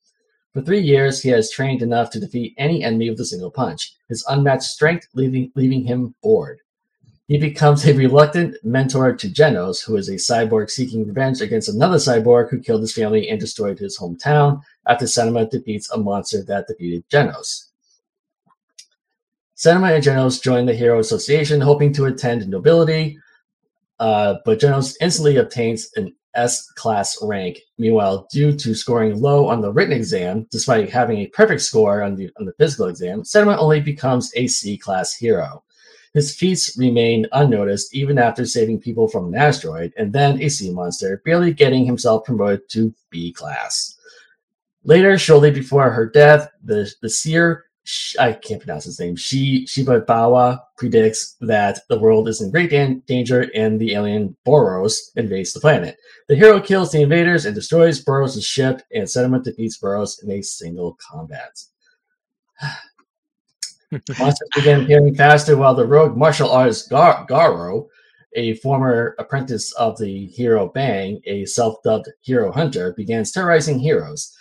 [0.52, 3.94] For three years, he has trained enough to defeat any enemy with a single punch,
[4.08, 6.60] his unmatched strength leaving, leaving him bored.
[7.26, 11.96] He becomes a reluctant mentor to Genos, who is a cyborg seeking revenge against another
[11.96, 16.66] cyborg who killed his family and destroyed his hometown after Senema defeats a monster that
[16.66, 17.68] defeated Genos.
[19.56, 23.16] Senma and Genos join the Hero Association, hoping to attend nobility,
[24.00, 27.60] uh, but Genos instantly obtains an S class rank.
[27.78, 32.16] Meanwhile, due to scoring low on the written exam, despite having a perfect score on
[32.16, 35.62] the on the physical exam, Senma only becomes a C class hero.
[36.14, 40.70] His feats remain unnoticed even after saving people from an asteroid and then a sea
[40.70, 43.96] monster, barely getting himself promoted to B class.
[44.84, 47.64] Later, shortly before her death, the, the seer,
[48.18, 53.02] I can't pronounce his name, Shi, Shibabawa predicts that the world is in great dan-
[53.06, 55.96] danger and the alien Boros invades the planet.
[56.28, 60.42] The hero kills the invaders and destroys Boros' ship, and Saitama defeats Boros in a
[60.42, 61.60] single combat.
[64.18, 67.88] Monsters begin appearing faster while the rogue martial artist Gar- Garo,
[68.34, 74.34] a former apprentice of the hero Bang, a self dubbed hero hunter, begins terrorizing heroes.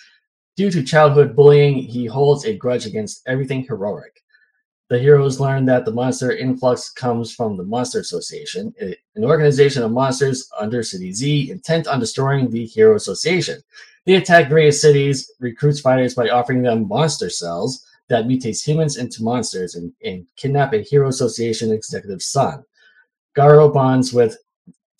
[0.61, 4.21] Due to childhood bullying, he holds a grudge against everything heroic.
[4.91, 9.91] The heroes learn that the monster influx comes from the Monster Association, an organization of
[9.91, 13.59] monsters under City Z intent on destroying the Hero Association.
[14.05, 19.23] They attack various cities, recruits fighters by offering them monster cells that mutates humans into
[19.23, 22.63] monsters, and, and kidnap a Hero Association executive's son.
[23.35, 24.37] Garo bonds with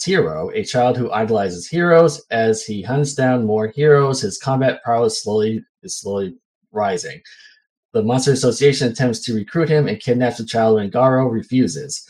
[0.01, 2.25] Tareo, a child who idolizes heroes.
[2.31, 6.35] As he hunts down more heroes, his combat prowess slowly is slowly
[6.71, 7.21] rising.
[7.93, 12.07] The Monster Association attempts to recruit him and kidnaps the child, and Garo refuses.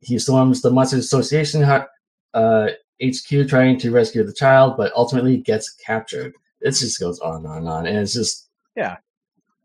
[0.00, 1.62] He storms the Monster Association
[2.34, 2.68] uh,
[3.02, 6.32] HQ trying to rescue the child, but ultimately gets captured.
[6.60, 8.48] It just goes on and on and on, and it's just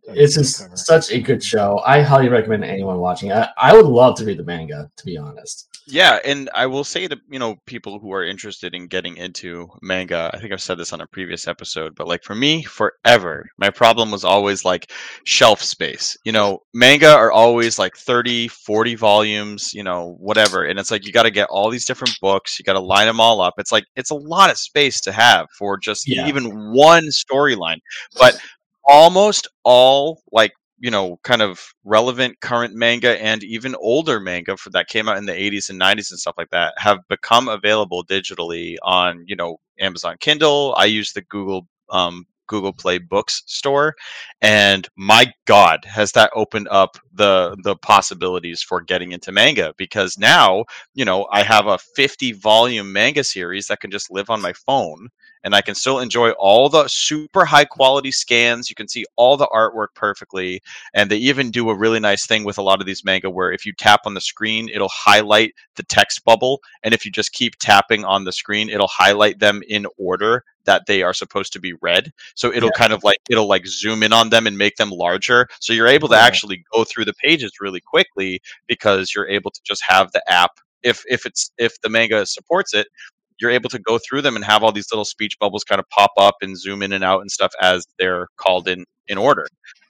[0.08, 1.82] it's just such a good show.
[1.86, 3.32] I highly recommend anyone watching.
[3.32, 5.70] I, I would love to read the manga, to be honest.
[5.86, 9.68] Yeah, and I will say to you know people who are interested in getting into
[9.82, 13.50] manga, I think I've said this on a previous episode, but like for me, forever,
[13.58, 14.92] my problem was always like
[15.26, 16.16] shelf space.
[16.24, 21.06] You know, manga are always like 30, 40 volumes, you know, whatever, and it's like
[21.06, 23.56] you got to get all these different books, you got to line them all up.
[23.58, 26.28] It's like it's a lot of space to have for just Yeah.
[26.30, 27.80] even one storyline.
[28.18, 28.38] But
[28.86, 34.70] almost all like you know kind of relevant current manga and even older manga for
[34.72, 38.04] that came out in the 80s and 90s and stuff like that have become available
[38.06, 40.76] digitally on you know amazon kindle.
[40.78, 43.96] I use the google um, google play books store
[44.42, 50.18] and my god has that opened up the the possibilities for getting into manga because
[50.18, 54.42] now you know i have a 50 volume manga series that can just live on
[54.42, 55.08] my phone
[55.44, 58.70] and I can still enjoy all the super high quality scans.
[58.70, 60.62] You can see all the artwork perfectly.
[60.94, 63.52] And they even do a really nice thing with a lot of these manga where
[63.52, 66.62] if you tap on the screen, it'll highlight the text bubble.
[66.84, 70.86] And if you just keep tapping on the screen, it'll highlight them in order that
[70.88, 72.14] they are supposed to be read.
[72.36, 75.50] So it'll kind of like it'll like zoom in on them and make them larger.
[75.60, 76.22] So you're able to Yeah.
[76.22, 80.52] actually go through the pages really quickly because you're able to just have the app
[80.82, 82.88] if if it's if the manga supports it
[83.44, 85.88] you're able to go through them and have all these little speech bubbles kind of
[85.90, 89.46] pop up and zoom in and out and stuff as they're called in in order.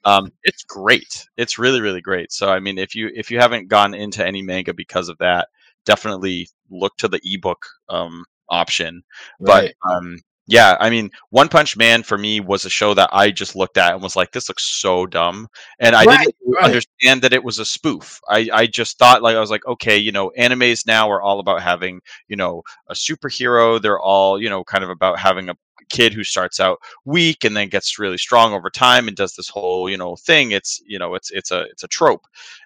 [0.06, 1.26] Um, it's great.
[1.38, 2.32] It's really really great.
[2.32, 5.47] So I mean, if you if you haven't gone into any manga because of that,
[5.86, 9.04] definitely look to the ebook um, option.
[9.39, 9.74] Right.
[9.84, 10.18] But um,
[10.48, 13.78] yeah, I mean, One Punch Man for me was a show that I just looked
[13.78, 15.48] at and was like, this looks so dumb,
[15.80, 16.82] and I Right, didn't right.
[16.82, 18.20] understand that it was a spoof.
[18.30, 21.39] I, I just thought like I was like, okay, you know, animes now are all
[21.39, 23.82] about having, you know, a superhero.
[23.82, 25.56] They're all, you know, kind of about having a
[25.89, 29.50] kid who starts out weak and then gets really strong over time and does this
[29.50, 30.52] whole, you know, thing.
[30.52, 32.26] It's, you know, it's it's a it's a trope.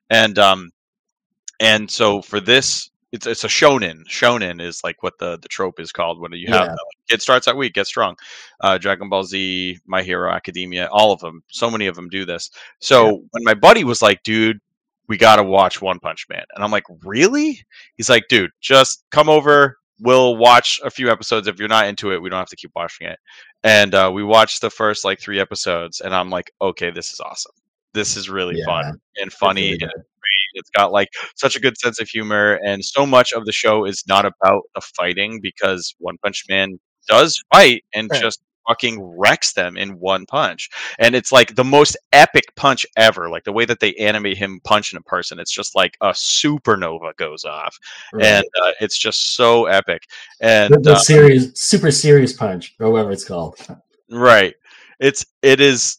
[0.09, 0.71] And um
[1.59, 4.03] and so for this it's it's a shonen.
[4.07, 6.75] Shonen is like what the the trope is called when you have Yeah.
[7.09, 8.15] kid starts out weak, gets strong.
[8.61, 11.41] Uh, Dragon Ball Z, My Hero Academia, all of them.
[11.47, 12.51] So many of them do this.
[12.79, 14.59] So when my buddy was like, "Dude,
[15.07, 17.61] we got to watch One Punch Man," and I'm like, "Really?"
[17.95, 19.77] He's like, "Dude, just come over.
[19.99, 21.47] We'll watch a few episodes.
[21.47, 23.19] If you're not into it, we don't have to keep watching it."
[23.63, 27.19] And uh, we watched the first like three episodes, and I'm like, "Okay, this is
[27.21, 27.53] awesome.
[27.93, 29.91] This is really Yeah, fun and funny." really and
[30.57, 33.85] it's got like such a good sense of humor, and so much of the show
[33.85, 38.21] is not about the fighting because One Punch Man does fight and Right.
[38.21, 40.69] just fucking wrecks them in one punch.
[40.99, 43.29] And it's like the most epic punch ever.
[43.29, 47.15] Like the way that they animate him punching a person, it's just like a supernova
[47.15, 47.77] goes off,
[48.13, 48.25] Right.
[48.25, 50.03] and uh, it's just so epic.
[50.41, 53.57] And the, the uh, series, super serious punch, or whatever it's called.
[54.11, 54.55] right
[54.99, 55.97] it's it is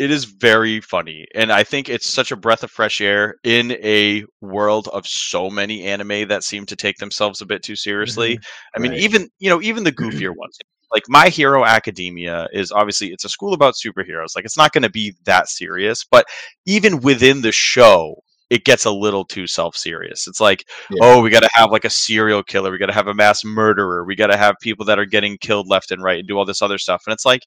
[0.00, 3.72] it is very funny and i think it's such a breath of fresh air in
[3.72, 8.36] a world of so many anime that seem to take themselves a bit too seriously
[8.36, 8.70] mm-hmm.
[8.74, 9.00] i mean Right.
[9.02, 10.58] even you know even the goofier ones
[10.90, 14.82] like my hero academia is obviously it's a school about superheroes like it's not going
[14.82, 16.26] to be that serious but
[16.66, 18.14] even within the show
[18.48, 20.26] it gets a little too self-serious.
[20.26, 20.98] It's like, Yeah.
[21.02, 23.44] oh, we got to have like a serial killer, we got to have a mass
[23.44, 26.36] murderer, we got to have people that are getting killed left and right and do
[26.36, 27.04] all this other stuff.
[27.06, 27.42] And it's like,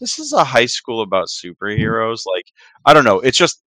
[0.00, 1.64] this is a high school about mm-hmm.
[1.64, 2.22] superheroes.
[2.26, 2.46] Like,
[2.84, 3.20] I don't know.
[3.20, 3.62] It's just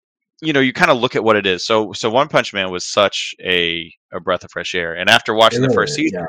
[0.45, 1.65] you know, you kind of look at what it is.
[1.65, 4.95] So, so One Punch Man was such a a breath of fresh air.
[4.95, 6.27] And after watching the first is, season, yeah.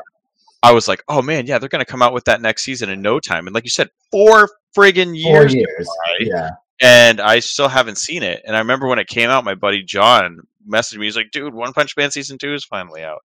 [0.62, 2.88] I was like, oh man, yeah, they're going to come out with that next season
[2.88, 3.46] in no time.
[3.46, 5.52] And like you said, four friggin' years.
[5.52, 5.88] Four years.
[6.18, 6.30] years.
[6.32, 6.50] Yeah.
[6.80, 8.42] And I still haven't seen it.
[8.44, 11.06] And I remember when it came out, my buddy John messaged me.
[11.06, 13.22] He's like, dude, One Punch Man season two is finally out.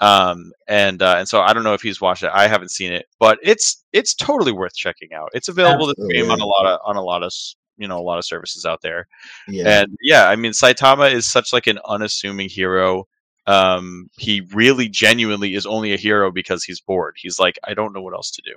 [0.00, 2.30] Um, and uh, and so I don't know if he's watched it.
[2.32, 5.30] I haven't seen it, but it's it's totally worth checking out.
[5.34, 7.32] It's available to stream on a lot of on a lot of
[7.76, 9.08] you know a lot of services out there.
[9.48, 9.80] Yeah.
[9.80, 13.06] And yeah, I mean, Saitama is such like an unassuming hero.
[13.46, 17.16] Um, he really genuinely is only a hero because he's bored.
[17.16, 18.54] He's like, I don't know what else to do.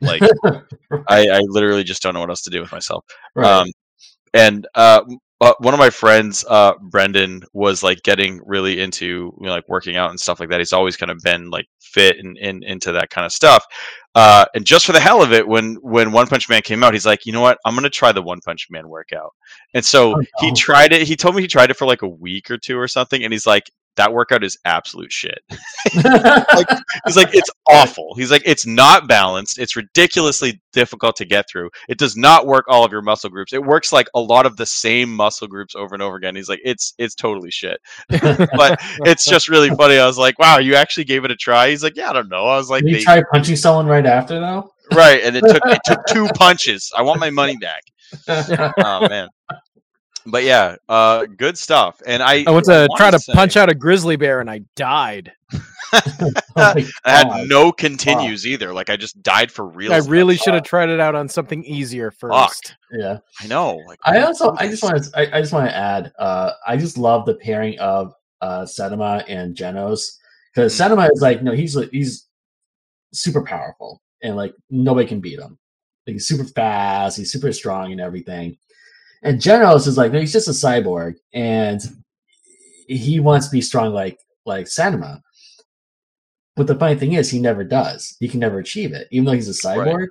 [0.00, 0.22] Like,
[1.08, 3.04] I, I literally just don't know what else to do with myself.
[3.34, 3.62] right.
[3.62, 3.68] Um,
[4.34, 5.02] and uh,
[5.40, 9.68] uh, one of my friends, uh, Brendan, was like getting really into you know, like
[9.68, 10.60] working out and stuff like that.
[10.60, 13.64] He's always kind of been like fit and, and into that kind of stuff.
[14.14, 16.94] Uh, and just for the hell of it, when when One Punch Man came out,
[16.94, 17.58] he's like, you know what?
[17.66, 19.34] I'm gonna try the One Punch Man workout.
[19.74, 21.02] And so Oh, he tried it.
[21.06, 23.32] He told me he tried it for like a week or two or something, and
[23.32, 25.38] he's like, that workout is absolute shit.
[25.92, 28.14] He's like, it's awful.
[28.16, 29.58] He's like, it's not balanced.
[29.58, 31.70] It's ridiculously difficult to get through.
[31.88, 33.52] It does not work all of your muscle groups.
[33.52, 36.36] It works like a lot of the same muscle groups over and over again.
[36.36, 37.80] He's like, it's it's totally shit.
[38.56, 39.98] But it's just really funny.
[39.98, 41.70] I was like, wow, you actually gave it a try.
[41.70, 42.44] He's like, yeah, I don't know.
[42.44, 44.70] I was like, Did you they- try punching someone right after though?
[44.94, 46.92] right, and it took it took two punches.
[46.96, 47.82] I want my money back.
[48.28, 49.28] Oh man.
[50.26, 52.02] But yeah, uh, good stuff.
[52.06, 54.50] And I I went to wanna try to say- punch out a grizzly bear and
[54.50, 55.32] I died.
[56.58, 56.74] Oh
[57.04, 58.72] I had no continues either.
[58.72, 59.92] Like I just died for real.
[59.92, 62.76] I really should have tried it out on something easier first.
[62.90, 63.18] Yeah.
[63.40, 63.78] I know.
[63.86, 64.82] Like I also, I just this?
[64.82, 68.14] want to I, I just want to add uh I just love the pairing of
[68.40, 70.16] uh Senema and Genos
[70.54, 70.90] because Mm.
[70.90, 72.26] Senema is like no he's he's
[73.12, 75.58] super powerful and like nobody can beat him.
[76.06, 78.56] Like he's super fast, he's super strong and everything.
[79.26, 81.80] And Genos is like no he's just a cyborg and
[82.88, 85.20] he wants to be strong like like Senema.
[86.54, 88.16] But the funny thing is he never does.
[88.20, 90.08] He can never achieve it even though he's a cyborg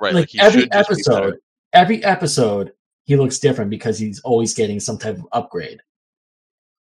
[0.00, 0.14] right.
[0.14, 1.36] like, he every just be episode
[1.72, 2.72] every episode
[3.04, 5.80] he looks different because he's always getting some type of upgrade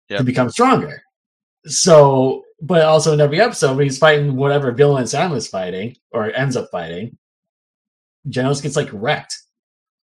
[0.10, 1.02] to become stronger
[1.66, 6.32] so but also in every episode when he's fighting whatever villain sam is fighting or
[6.36, 7.18] ends up fighting
[8.30, 9.36] genos gets like wrecked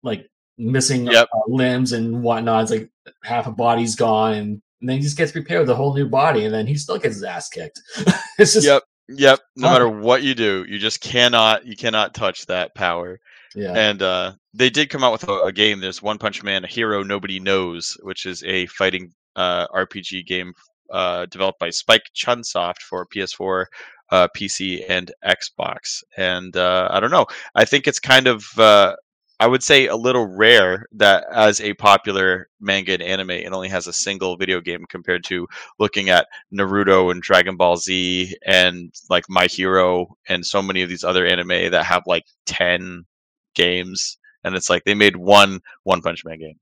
[0.01, 1.28] like missing Yep.
[1.34, 2.89] uh, limbs and whatnot it's like
[3.24, 6.08] half a body's gone and, and then he just gets prepared with a whole new
[6.08, 7.80] body and then he still gets his ass kicked
[8.39, 8.84] it's just Yep.
[9.10, 9.39] Yep.
[9.55, 13.20] No matter what you do, you just cannot you cannot touch that power.
[13.55, 15.80] yeah And uh they did come out with a, a game.
[15.80, 20.51] There's One Punch Man, a hero nobody knows, which is a fighting uh RPG game
[20.91, 23.66] uh developed by Spike Chunsoft for PS4,
[24.12, 26.03] uh PC and Xbox.
[26.18, 27.28] And uh I don't know.
[27.55, 28.95] I think it's kind of uh
[29.39, 33.69] I would say a little rare that as a popular manga and anime, it only
[33.69, 38.91] has a single video game compared to looking at Naruto and Dragon Ball Z and
[39.09, 43.05] like My Hero and so many of these other anime that have like 10
[43.53, 46.59] games and it's like they made one One Punch Man game.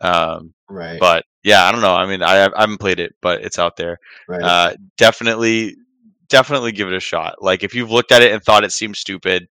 [0.00, 1.94] Um, right but yeah, I don't know.
[1.94, 3.98] I mean, I, I haven't played it, but it's out there.
[4.28, 5.76] right Uh, definitely,
[6.28, 7.42] definitely give it a shot.
[7.42, 9.48] Like if you've looked at it and thought it seemed stupid,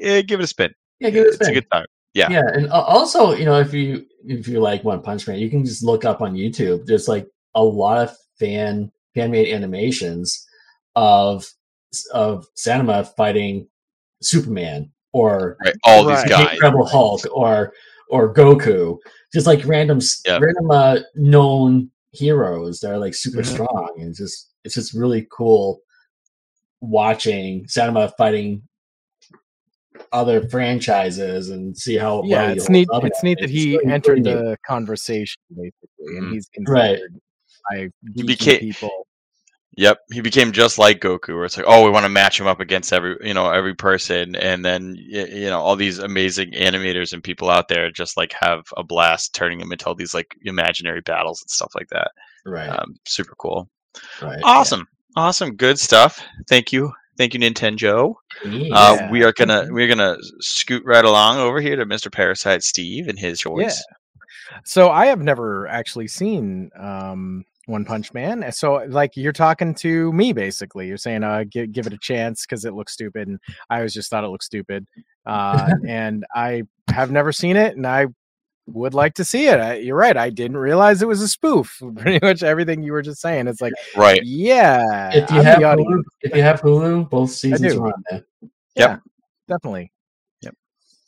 [0.00, 0.74] eh, give it a spin.
[1.00, 1.54] Yeah give it a It's a spin.
[1.54, 1.86] good time.
[2.14, 2.30] Yeah.
[2.30, 5.64] yeah and also you know if you if you like one punch man you can
[5.64, 7.26] just look up on youtube there's like
[7.56, 10.46] a lot of fan fan made animations
[10.96, 11.44] of
[12.12, 13.66] of Sanema fighting
[14.22, 15.74] superman or Right.
[15.84, 16.22] All Right.
[16.22, 16.52] these guys.
[16.52, 17.72] incredible hulk or
[18.10, 18.96] or goku
[19.32, 20.38] just like random s- Yeah.
[20.38, 23.46] random uh, known heroes that are like super Mhm.
[23.54, 25.80] strong and it's just it's just really cool
[26.80, 28.62] watching Sanema fighting
[30.14, 32.88] other franchises and see how well Yeah, he it's neat.
[32.92, 33.24] It's that.
[33.26, 34.42] neat that he really, entered really neat.
[34.50, 36.96] the conversation basically, and he's Right.
[37.00, 37.20] considered
[37.70, 38.90] by He became- people.
[39.76, 42.46] Yep, he became just like Goku, where it's like, oh, we want to match him
[42.46, 47.12] up against every, you know, every person, and then you know all these amazing animators
[47.12, 50.28] and people out there just like have a blast turning him into all these like
[50.42, 52.12] imaginary battles and stuff like that.
[52.46, 53.68] right, Um, super cool,
[54.22, 54.38] right.
[54.44, 54.86] awesome,
[55.16, 56.22] awesome, good stuff.
[56.48, 58.14] Thank you, thank you, Nintenjoe.
[58.44, 58.74] Yeah.
[58.74, 62.10] Uh, we are gonna we're gonna scoot right along over here to Mr.
[62.10, 63.84] Parasite Steve and his choice.
[64.64, 68.50] So I have never actually seen um, One Punch Man.
[68.52, 70.86] So like you're talking to me basically.
[70.86, 73.38] You're saying uh, give give it a chance because it looks stupid, and
[73.70, 74.86] I always just thought it looked stupid.
[75.26, 78.06] Uh, and I have never seen it, and I
[78.66, 79.60] would like to see it.
[79.60, 80.16] I, you're right.
[80.16, 81.80] I didn't realize it was a spoof.
[81.96, 83.46] Pretty much everything you were just saying.
[83.46, 84.20] It's like, Right.
[84.24, 85.58] yeah, If you I'm have.
[85.60, 87.82] Hulu, if you have Hulu, both seasons do.
[87.82, 88.24] are on there.
[88.76, 89.00] Yep.
[89.48, 89.90] definitely.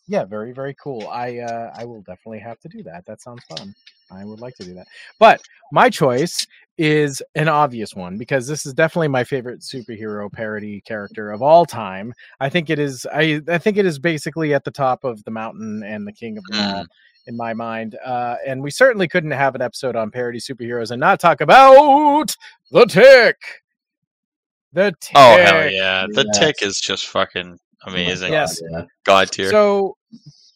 [0.09, 1.09] Yeah, very very cool.
[1.09, 3.05] I uh, I will definitely have to do that.
[3.07, 3.75] That sounds fun.
[4.11, 4.87] I would like to do that.
[5.19, 5.41] But
[5.73, 6.47] my choice
[6.79, 11.67] is an obvious one because this is definitely my favorite superhero parody character of all
[11.67, 12.13] time.
[12.39, 15.31] I think it is I I think it is basically at the top of the
[15.33, 16.87] mountain and the king of them all
[17.27, 17.97] in my mind.
[18.05, 22.37] Uh, and we certainly couldn't have an episode on parody superheroes and not talk about
[22.71, 23.37] the tick.
[24.73, 25.13] The tick.
[25.17, 26.07] Oh hell yeah!
[26.13, 26.39] The Yes.
[26.39, 28.33] tick is just fucking amazing.
[28.33, 28.61] Yes.
[28.71, 28.85] Yeah.
[29.05, 29.51] God tier.
[29.51, 29.97] So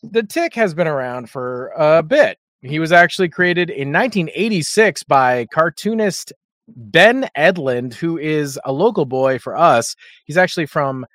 [0.02, 2.38] the tick has been around for a bit.
[2.62, 6.32] He was actually created in 1986 by cartoonist
[6.68, 9.96] Ben Edlund, who is a local boy for us.
[10.26, 11.06] He's actually from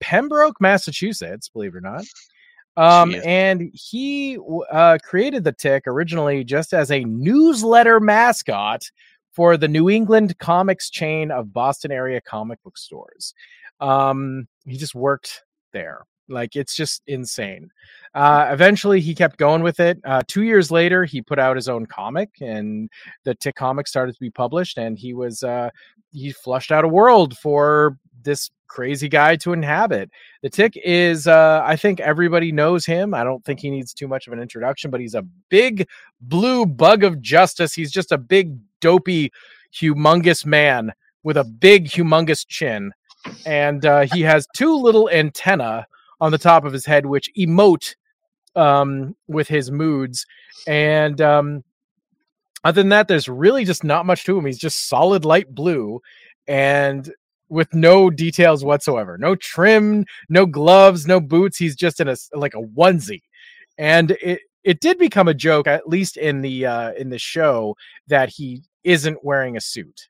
[0.00, 2.04] Pembroke, Massachusetts, believe it or not.
[2.78, 4.38] Um, and he
[4.70, 8.90] uh, created the tick originally just as a newsletter mascot
[9.32, 13.34] for the New England comics chain of Boston area comic book stores.
[13.80, 15.42] Um, he just worked
[15.76, 16.06] there.
[16.28, 17.70] Like it's just insane.
[18.14, 19.98] Uh, eventually, he kept going with it.
[20.04, 22.90] Uh, two years later, he put out his own comic, and
[23.24, 24.78] the Tick comic started to be published.
[24.78, 25.70] And he was uh,
[26.12, 30.10] he flushed out a world for this crazy guy to inhabit.
[30.42, 33.14] The Tick is, uh, I think everybody knows him.
[33.14, 35.86] I don't think he needs too much of an introduction, but he's a big
[36.20, 37.72] blue bug of justice.
[37.74, 39.30] He's just a big, dopey,
[39.72, 42.92] humongous man with a big, humongous chin.
[43.44, 45.86] And uh, he has two little antenna
[46.20, 47.94] on the top of his head, which emote
[48.54, 50.26] um, with his moods.
[50.66, 51.64] And um,
[52.64, 54.46] other than that, there's really just not much to him.
[54.46, 56.00] He's just solid light blue
[56.48, 57.12] and
[57.48, 59.16] with no details whatsoever.
[59.18, 61.58] No trim, no gloves, no boots.
[61.58, 63.22] He's just in a like a onesie.
[63.78, 67.76] And it it did become a joke, at least in the uh, in the show,
[68.08, 70.08] that he isn't wearing a suit.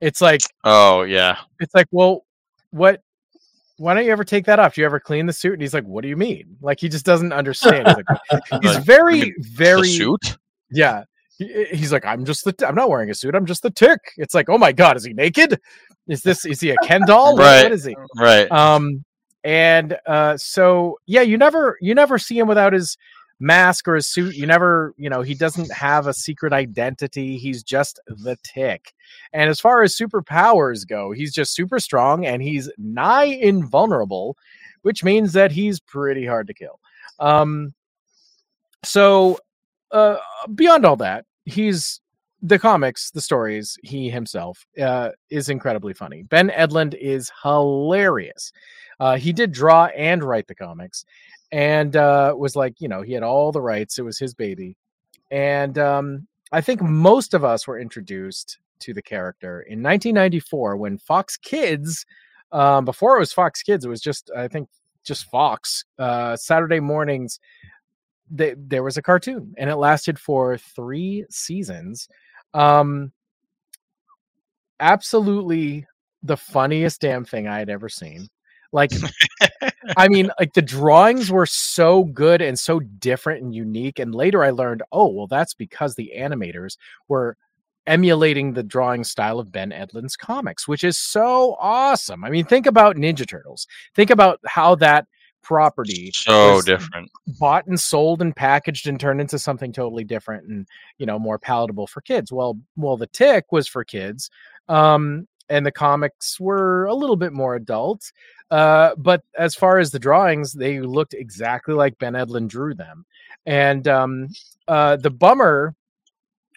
[0.00, 1.38] It's like oh yeah.
[1.60, 2.24] it's like, well,
[2.70, 3.00] what?
[3.76, 4.74] Why don't you ever take that off?
[4.74, 5.54] Do you ever clean the suit?
[5.54, 6.56] And he's like, what do you mean?
[6.60, 7.88] Like he just doesn't understand.
[7.88, 10.36] He's, like, he's very, very, suit.
[10.70, 11.04] yeah.
[11.38, 13.34] He- He's like, I'm just the, t- I'm not wearing a suit.
[13.34, 13.98] I'm just the tick.
[14.16, 15.58] It's like, oh my god, is he naked?
[16.06, 17.36] Is this, is he a Ken doll?
[17.36, 17.64] Right.
[17.64, 17.96] what is he?
[18.16, 18.48] Right.
[18.52, 19.04] Um,
[19.42, 22.96] and uh, so yeah, you never, you never see him without his
[23.40, 24.34] mask or his suit.
[24.34, 27.36] You never, you know, he doesn't have a secret identity.
[27.36, 28.94] He's just the tick.
[29.32, 34.36] And as far as superpowers go, he's just super strong and he's nigh invulnerable,
[34.82, 36.78] which means that he's pretty hard to kill.
[37.18, 37.74] Um,
[38.84, 39.38] so
[39.90, 40.16] uh,
[40.54, 42.00] beyond all that, he's
[42.42, 46.22] the comics, the stories, he himself uh, is incredibly funny.
[46.24, 48.52] Ben Edlund is hilarious.
[49.00, 51.04] Uh, he did draw and write the comics
[51.54, 53.96] and uh, was like, you know, he had all the rights.
[53.96, 54.76] It was his baby.
[55.30, 60.98] And um, I think most of us were introduced to the character in 1994 when
[60.98, 62.04] Fox Kids,
[62.50, 64.68] um, before it was Fox Kids, it was just, I think,
[65.04, 67.38] just Fox, uh, Saturday mornings.
[68.28, 72.08] They, there was a cartoon and it lasted for three seasons.
[72.52, 73.12] Um,
[74.80, 75.86] absolutely
[76.24, 78.28] the funniest damn thing I had ever seen.
[78.74, 78.90] Like,
[79.96, 84.00] I mean, like the drawings were so good and so different and unique.
[84.00, 86.76] And later I learned, oh, well, that's because the animators
[87.08, 87.36] were
[87.86, 92.24] emulating the drawing style of Ben Edlund's comics, which is so awesome.
[92.24, 93.66] I mean, think about Ninja Turtles.
[93.94, 95.06] Think about how that
[95.42, 97.10] property So different.
[97.38, 100.66] bought and sold and packaged and turned into something totally different and
[100.98, 104.30] you know more palatable for kids well well the tick was for kids
[104.70, 108.10] um and the comics were a little bit more adult
[108.54, 113.04] uh but as far as the drawings they looked exactly like ben Edlund drew them.
[113.46, 114.28] And um
[114.68, 115.74] uh the bummer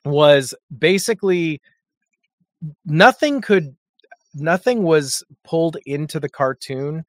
[0.06, 1.60] was basically
[2.86, 3.76] nothing could
[4.36, 7.04] nothing was pulled into the cartoon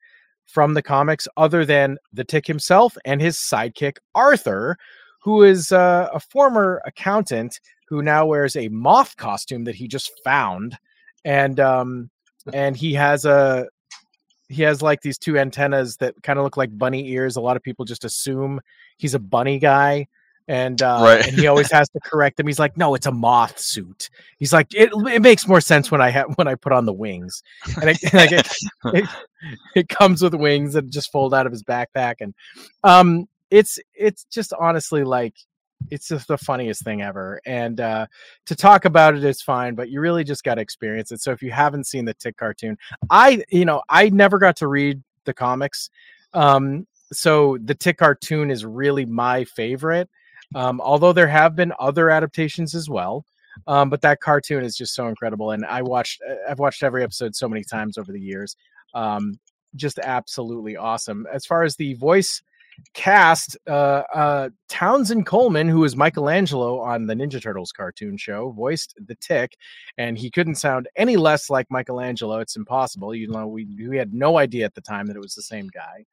[0.47, 4.78] from the comics other than the tick himself and his sidekick arthur
[5.20, 10.11] who is uh, a former accountant who now wears a moth costume that he just
[10.24, 10.78] found.
[11.26, 12.11] And um
[12.55, 13.68] and he has a
[14.49, 17.57] he has like these two antennas that kind of look like bunny ears a lot
[17.57, 18.61] of people just assume
[18.96, 20.07] he's a bunny guy
[20.49, 21.26] and uh Right.
[21.28, 24.53] and he always has to correct him he's like no it's a moth suit he's
[24.53, 27.42] like it, it makes more sense when i have when i put on the wings
[27.80, 28.49] and it, like it,
[28.86, 29.09] it,
[29.76, 32.34] it comes with wings that just fold out of his backpack and
[32.84, 35.34] um it's it's just honestly like
[35.91, 38.07] it's just the funniest thing ever and uh
[38.47, 41.31] to talk about it is fine but you really just got to experience it so
[41.31, 42.76] if you haven't seen the tick cartoon
[43.11, 45.91] i you know i never got to read the comics
[46.35, 50.09] um so the Tick cartoon is really my favorite.
[50.55, 53.24] Um, although there have been other adaptations as well.
[53.66, 57.03] Um, but that cartoon is just so incredible, and I watched uh, I've watched every
[57.03, 58.57] episode so many times over the years.
[58.95, 59.41] Um,
[59.74, 61.26] just absolutely awesome.
[61.33, 62.41] As far as the voice
[62.95, 68.95] cast, uh, uh, Townsend Coleman, who was Michelangelo on the Ninja Turtles cartoon show, voiced
[69.07, 69.57] the Tick,
[69.97, 72.39] and he couldn't sound any less like Michelangelo.
[72.41, 73.14] It's impossible.
[73.14, 75.68] You know, we we had no idea at the time that it was the same
[75.68, 76.05] guy.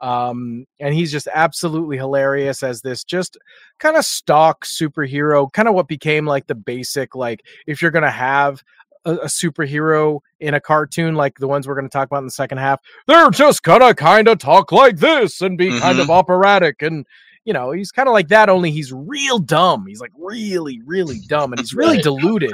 [0.00, 3.36] Um, and he's just absolutely hilarious as this just
[3.78, 8.10] kind of stock superhero, kind of what became like the basic, like if you're gonna
[8.10, 8.62] have
[9.08, 12.26] a, a superhero in a cartoon like the ones we're going to talk about in
[12.26, 16.04] the second half, they're just gonna kind of talk like this and be kind of
[16.04, 16.12] mm-hmm.
[16.12, 17.06] operatic and
[17.44, 19.86] you know he's kind of like that only he's real dumb.
[19.86, 22.52] He's like really really dumb and he's really deluded.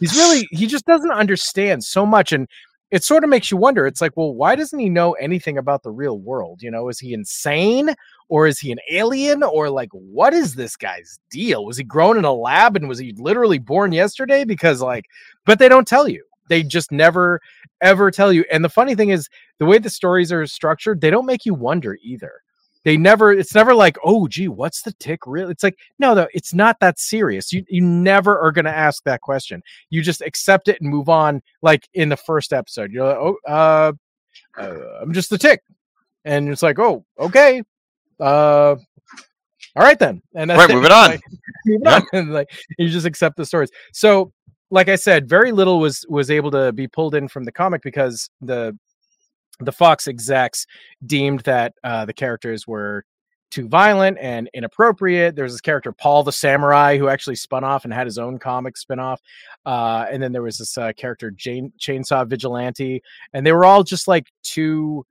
[0.00, 2.48] He's really he just doesn't understand so much and
[2.90, 5.82] it sort of makes you wonder it's like well why doesn't he know anything about
[5.82, 6.62] the real world?
[6.62, 7.94] You know is he insane
[8.28, 11.64] or is he an alien or like what is this guy's deal?
[11.64, 14.44] Was he grown in a lab and was he literally born yesterday?
[14.44, 15.06] Because like
[15.44, 16.24] but they don't tell you.
[16.48, 17.40] They just never
[17.80, 18.44] ever tell you.
[18.50, 19.28] And the funny thing is
[19.58, 22.42] the way the stories are structured they don't make you wonder either
[22.86, 26.26] they never it's never like oh gee what's the tick real it's like no no
[26.32, 29.60] it's not that serious you you never are going to ask that question
[29.90, 33.36] you just accept it and move on like in the first episode you're like oh
[33.48, 33.92] uh,
[34.56, 35.60] uh i'm just the tick
[36.24, 37.60] and it's like oh okay
[38.20, 38.76] uh
[39.74, 40.74] all right then and that's Right, it.
[40.74, 41.10] moving on.
[41.10, 41.20] Like,
[41.66, 41.96] moving Yeah.
[41.96, 42.06] on.
[42.12, 44.32] and like you just accept the stories so
[44.70, 47.82] like i said very little was was able to be pulled in from the comic
[47.82, 48.78] because the
[49.60, 50.66] the fox execs
[51.04, 53.04] deemed that uh the characters were
[53.50, 55.36] too violent and inappropriate.
[55.36, 58.76] There's this character paul the samurai who actually spun off and had his own comic
[58.76, 59.20] spin-off
[59.64, 63.02] uh and then there was this uh, character Jane, chainsaw vigilante
[63.32, 65.06] and they were all just like too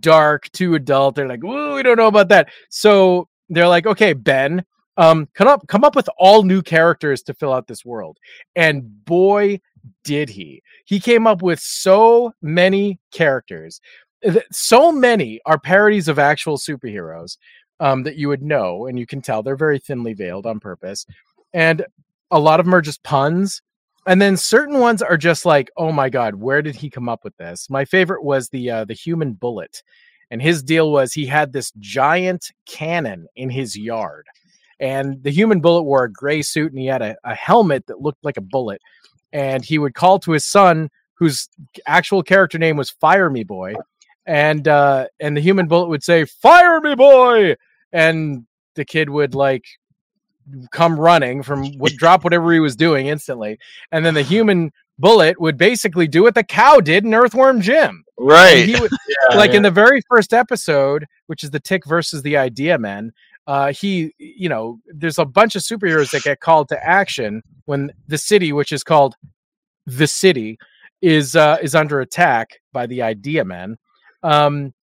[0.00, 1.14] dark too adult.
[1.14, 2.48] They're like we don't know about that.
[2.70, 4.64] So they're like okay ben
[4.96, 8.18] um come up come up with all new characters to fill out this world.
[8.54, 9.60] And boy
[10.04, 10.62] did he?
[10.84, 13.80] He came up with so many characters.
[14.50, 17.36] So many are parodies of actual superheroes
[17.80, 21.06] um, that you would know and you can tell they're very thinly veiled on purpose
[21.52, 21.84] and
[22.30, 23.62] a lot of them are just puns
[24.06, 27.24] and then certain ones are just like oh my god where did he come up
[27.24, 27.68] with this?
[27.68, 29.82] My favorite was the uh, the human bullet
[30.30, 34.26] and his deal was he had this giant cannon in his yard
[34.80, 38.00] and the human bullet wore a gray suit and he had a, a helmet that
[38.00, 38.80] looked like a bullet
[39.36, 41.48] and he would call to his son whose
[41.86, 43.74] actual character name was fire me boy
[44.24, 47.54] and uh and the human bullet would say fire me boy
[47.92, 49.64] and the kid would like
[50.72, 53.58] come running from would drop whatever he was doing instantly
[53.92, 58.02] and then the human bullet would basically do what the cow did in earthworm jim
[58.18, 58.66] Right.
[58.80, 58.90] would
[59.30, 59.58] Yeah, like yeah.
[59.58, 63.12] in the very first episode, which is the Tick versus the Idea Men,
[63.46, 67.92] uh, he, you know, there's a bunch of superheroes that get called to action when
[68.08, 69.14] the city, which is called
[69.86, 70.58] the city,
[71.00, 73.76] is uh, is under attack by the Idea Men.
[74.22, 74.74] Um,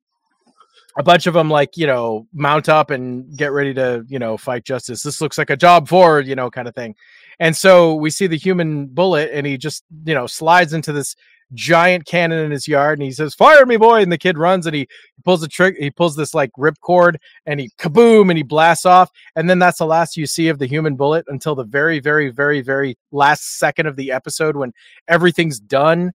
[0.96, 4.36] a bunch of them, like you know, mount up and get ready to, you know,
[4.36, 5.02] fight justice.
[5.02, 6.94] This looks like a job for you know, kind of thing.
[7.40, 11.16] And so we see the human bullet, and he just, you know, slides into this
[11.54, 14.66] giant cannon in his yard and he says fire me boy and the kid runs
[14.66, 14.86] and he
[15.24, 18.86] pulls the trick he pulls this like rip cord and he kaboom and he blasts
[18.86, 22.00] off and then that's the last you see of the human bullet until the very
[22.00, 24.72] very very very last second of the episode when
[25.08, 26.12] everything's done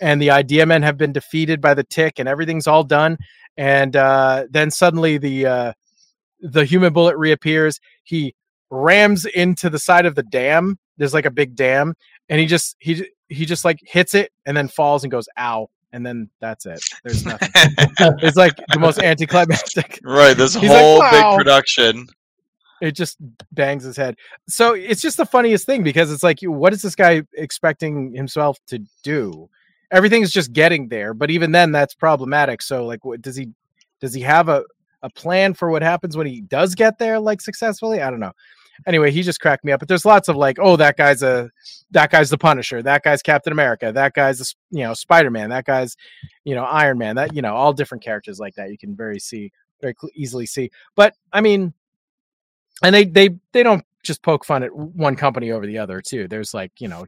[0.00, 3.16] and the idea men have been defeated by the tick and everything's all done
[3.56, 5.72] and uh then suddenly the uh
[6.40, 7.80] the human bullet reappears.
[8.04, 8.34] He
[8.70, 10.78] rams into the side of the dam.
[10.96, 11.94] There's like a big dam
[12.28, 15.68] and he just he he just like hits it and then falls and goes ow
[15.92, 16.80] and then that's it.
[17.04, 17.48] There's nothing.
[18.20, 20.00] It's like the most anticlimactic.
[20.02, 20.36] Right.
[20.36, 22.06] This He's like, whole "Wow." big production.
[22.82, 23.16] it just
[23.52, 24.16] bangs his head.
[24.48, 28.58] So it's just the funniest thing because it's like what is this guy expecting himself
[28.68, 29.48] to do?
[29.90, 32.60] Everything's just getting there but even then that's problematic.
[32.62, 33.48] So like what does he
[34.00, 34.64] does he have a
[35.02, 38.02] a plan for what happens when he does get there like successfully?
[38.02, 38.32] I don't know
[38.86, 41.50] anyway he just cracked me up but there's lots of like oh that guy's a
[41.90, 45.96] that guy's the punisher that guy's captain america that guy's you know spider-man that guy's
[46.44, 49.18] you know iron man that you know all different characters like that you can very
[49.18, 49.50] see
[49.80, 50.70] very easily see.
[50.96, 51.72] But i mean
[52.82, 56.28] and they they they don't just poke fun at one company over the other too.
[56.28, 57.06] There's like you know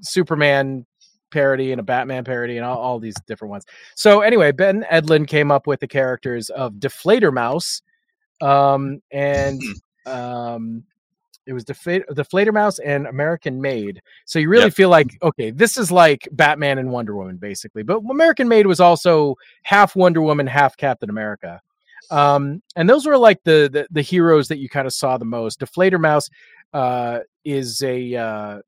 [0.00, 0.86] superman
[1.30, 3.64] parody and a batman parody and all, all these different ones.
[3.96, 7.82] So anyway ben Edlund came up with the characters of deflator mouse
[8.40, 9.60] um and
[10.06, 10.82] um
[11.46, 14.74] it was Defla- deflator mouse and American Maid so you really Yep.
[14.74, 18.80] feel like okay this is like batman and wonder woman basically but American Maid was
[18.80, 21.60] also half wonder woman half captain america
[22.10, 25.24] Um, and those were like the, the the heroes that you kind of saw the
[25.24, 25.58] most.
[25.60, 26.28] Deflator Mouse
[26.74, 28.60] uh, is a uh,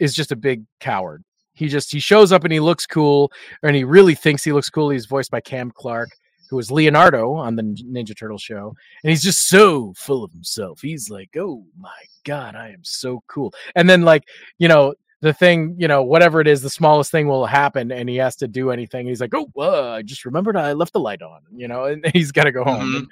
[0.00, 1.22] is just a big coward.
[1.54, 3.30] He just he shows up and he looks cool,
[3.62, 4.90] and he really thinks he looks cool.
[4.90, 6.10] He's voiced by Cam Clark,
[6.54, 10.80] who was Leonardo on the Ninja Turtle show, and he's just so full of himself.
[10.80, 11.90] He's like, "Oh my
[12.22, 14.22] god, I am so cool!" And then like
[14.58, 18.08] you know the thing, you know, whatever it is, the smallest thing will happen, and
[18.08, 19.08] he has to do anything.
[19.08, 22.06] He's like, "Oh, uh, I just remembered I left the light on," you know, and
[22.12, 23.08] he's got to go home.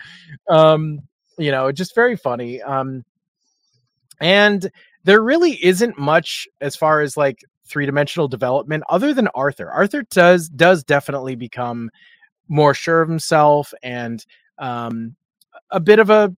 [0.48, 0.54] Mhm.
[0.54, 1.00] Um,
[1.36, 2.62] you know, just very funny.
[2.62, 3.04] Um,
[4.20, 4.70] and
[5.02, 9.68] there really isn't much as far as like three dimensional development other than Arthur.
[9.68, 11.90] Arthur does does definitely become
[12.52, 14.26] more sure of himself and
[14.58, 15.16] um,
[15.70, 16.36] a bit of a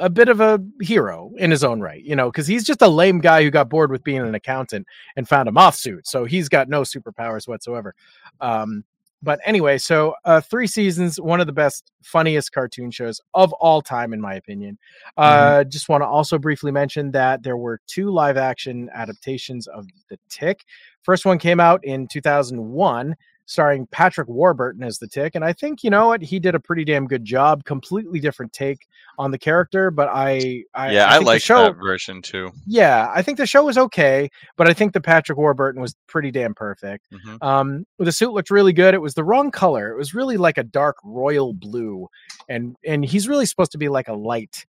[0.00, 2.88] a bit of a hero in his own right, you know, because he's just a
[2.88, 4.86] lame guy who got bored with being an accountant
[5.16, 6.06] and found a moth suit.
[6.06, 7.94] So he's got no superpowers whatsoever.
[8.40, 8.84] Um,
[9.22, 13.80] but anyway, so uh, three seasons, one of the best, funniest cartoon shows of all
[13.80, 14.78] time, in my opinion.
[15.16, 19.86] Uh, Just want to also briefly mention that there were two live action adaptations of
[20.10, 20.64] The Tick.
[21.02, 23.16] First one came out in 2001,
[23.46, 25.34] starring Patrick Warburton as The Tick.
[25.34, 27.64] And I think, you know what, he did a pretty damn good job.
[27.64, 28.86] Completely different take
[29.18, 30.64] on the character, but I.
[30.74, 32.52] I yeah, I, the like show, that version too.
[32.66, 36.30] yeah, I think the show was okay, but I think the Patrick Warburton was pretty
[36.30, 37.06] damn perfect.
[37.12, 37.42] Mhm.
[37.42, 38.94] Um, the suit looked really good.
[38.94, 39.90] It was the wrong color.
[39.90, 42.08] It was really like a dark royal blue,
[42.48, 44.66] and and he's really supposed to be like a light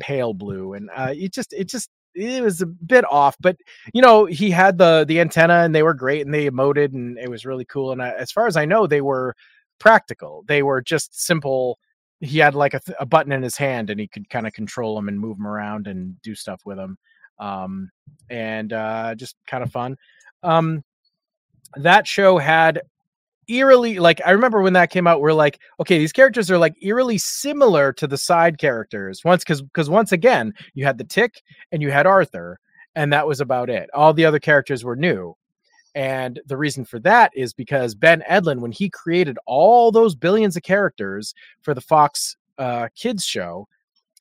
[0.00, 3.36] pale blue, and uh, it just it just it was a bit off.
[3.40, 3.56] But
[3.92, 7.18] you know, he had the the antenna, and they were great, and they emoted, and
[7.18, 7.92] it was really cool.
[7.92, 9.34] And I, as far as I know, they were
[9.78, 10.44] practical.
[10.46, 11.78] They were just simple.
[12.20, 14.52] He had like a, th- a button in his hand, and he could kind of
[14.52, 16.98] control them and move them around and do stuff with them.
[17.38, 17.90] Um,
[18.28, 19.96] and uh, just kind of fun.
[20.42, 20.84] Um,
[21.76, 22.82] that show had
[23.50, 26.74] eerily like I remember when that came out, we're like, okay, these characters are like
[26.82, 29.24] eerily similar to the side characters.
[29.24, 31.42] Once because because once again, you had the tick
[31.72, 32.60] and you had Arthur,
[32.94, 33.90] and that was about it.
[33.92, 35.36] All the other characters were new.
[35.94, 40.56] And the reason for that is because Ben Edlund, when he created all those billions
[40.56, 43.66] of characters for the Fox uh, Kids show,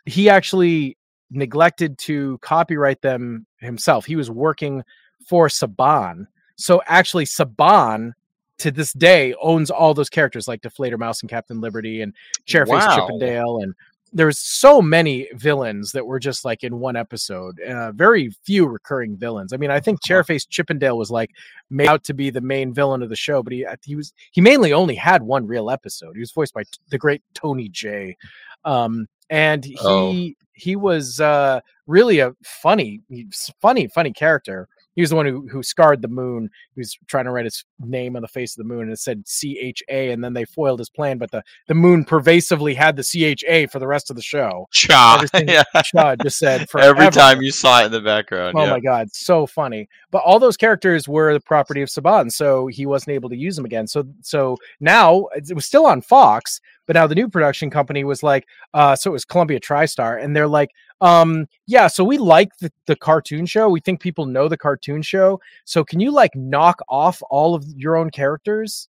[0.05, 0.97] he actually
[1.29, 4.05] neglected to copyright them himself.
[4.05, 4.83] He was working
[5.27, 6.25] for Saban.
[6.55, 8.13] So actually, Saban
[8.59, 12.13] to this day owns all those characters like Deflator Mouse and Captain Liberty and
[12.45, 12.95] Chairface Wow.
[12.95, 13.59] Chippendale.
[13.61, 13.73] And
[14.11, 17.59] there's so many villains that were just like in one episode.
[17.61, 19.53] Uh, very few recurring villains.
[19.53, 21.29] I mean, I think Chairface Chippendale was like
[21.69, 24.13] made out to be the main villain of the show, but he uh, he was
[24.31, 26.15] he mainly only had one real episode.
[26.15, 28.17] He was voiced by t- the great Tony Jay.
[28.65, 30.11] Um, and he Oh.
[30.53, 33.01] he was uh, really a funny,
[33.61, 34.67] funny, funny character.
[34.95, 36.49] He was the one who who scarred the moon.
[36.75, 38.99] He was trying to write his name on the face of the moon, and it
[38.99, 41.17] said C H A, and then they foiled his plan.
[41.17, 44.21] But the the moon pervasively had the C H A for the rest of the
[44.21, 44.67] show.
[44.71, 45.23] Cha.
[45.49, 45.63] Yeah.
[45.83, 48.55] Shaw just said Every time you saw it in the background.
[48.57, 48.71] Oh yeah.
[48.71, 49.87] my god, so funny.
[50.11, 53.55] But all those characters were the property of Saban, so he wasn't able to use
[53.55, 53.87] them again.
[53.87, 58.23] So so now it was still on Fox, but now the new production company was
[58.23, 60.71] like, uh, so it was Columbia TriStar, and they're like,
[61.01, 63.69] um, yeah, so we like the, the cartoon show.
[63.69, 65.39] We think people know the cartoon show.
[65.65, 68.89] So can you like knock off all of your own characters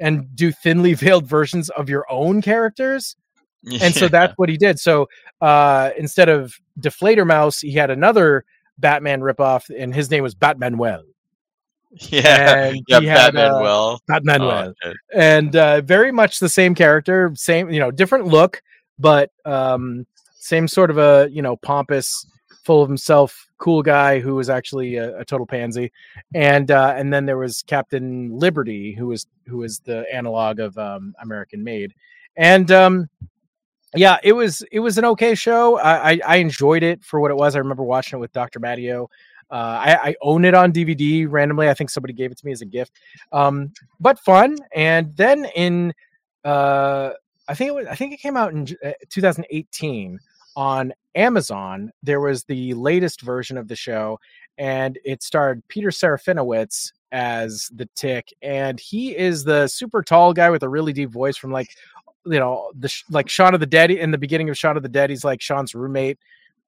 [0.00, 3.16] and do thinly veiled versions of your own characters?
[3.80, 4.80] and so that's what he did.
[4.80, 5.08] So
[5.40, 8.44] uh, instead of Deflator Mouse, he had another
[8.78, 11.02] Batman ripoff, and his name was Batmanuel.
[12.08, 12.64] yeah.
[12.64, 14.00] and yeah, had, Batman uh, well.
[14.10, 14.96] Oh, okay.
[15.14, 18.62] and uh, very much the same character, same you know, different look,
[18.98, 20.06] but um,
[20.42, 22.26] same sort of a you know pompous,
[22.64, 25.92] full of himself, cool guy who was actually a, a total pansy,
[26.34, 30.76] and uh, and then there was Captain Liberty, who was who was the analog of
[30.78, 31.94] um, American Maid,
[32.36, 33.08] and um,
[33.94, 35.78] yeah, it was it was an okay show.
[35.78, 37.54] I, I I enjoyed it for what it was.
[37.54, 38.58] I remember watching it with Dr.
[38.58, 39.08] Matteo.
[39.50, 41.68] Uh, I, I own it on DVD randomly.
[41.68, 42.92] I think somebody gave it to me as a gift,
[43.32, 43.70] um,
[44.00, 44.56] but fun.
[44.74, 45.92] And then in,
[46.42, 47.10] uh,
[47.46, 50.18] I think it was, I think it came out in uh, 2018
[50.56, 51.92] on Amazon.
[52.02, 54.18] There was the latest version of the show,
[54.58, 60.50] and it starred Peter Serafinowicz as the Tick, and he is the super tall guy
[60.50, 61.68] with a really deep voice from like,
[62.24, 63.90] you know, the like Shaun of the Dead.
[63.90, 66.18] In the beginning of Shaun of the Dead, he's like Shaun's roommate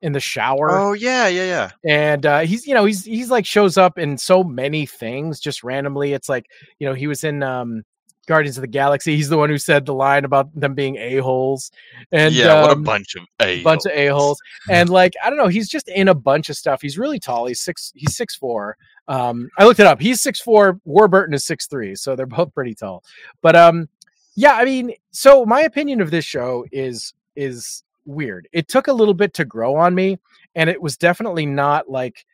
[0.03, 1.71] in the shower Oh yeah, yeah, yeah.
[1.91, 5.65] and uh, he's you know he's he's like shows up in so many things just
[5.65, 6.47] randomly it's like
[6.79, 7.85] you know he was in um
[8.27, 11.71] guardians of the galaxy he's the one who said the line about them being a-holes
[12.13, 14.39] and yeah, what a um, bunch of a bunch of a-holes
[14.71, 17.47] and like i don't know he's just in a bunch of stuff he's really tall
[17.47, 18.77] he's six he's six four
[19.09, 22.53] um i looked it up he's six four warburton is six three so they're both
[22.55, 23.03] pretty tall
[23.43, 23.89] but um
[24.37, 28.49] Yeah, I mean, so my opinion of this show is is weird.
[28.53, 30.19] It took a little bit to grow on me,
[30.57, 32.27] and it was definitely not like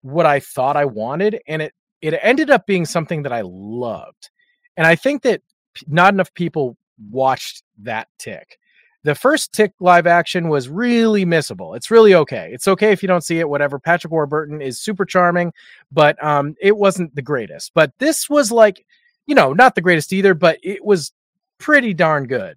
[0.00, 4.30] what I thought I wanted, and it it ended up being something that I loved.
[4.76, 5.42] And I think that
[5.86, 6.76] not enough people
[7.10, 8.58] watched that tick.
[9.02, 11.76] The first tick live action was really missable.
[11.76, 12.50] It's really okay.
[12.52, 13.78] It's okay if you don't see it, whatever.
[13.78, 15.52] Patrick Warburton is super charming,
[15.92, 17.72] but um, it wasn't the greatest.
[17.74, 18.86] But this was like,
[19.26, 21.12] you know, not the greatest either, but it was
[21.58, 22.56] pretty darn good.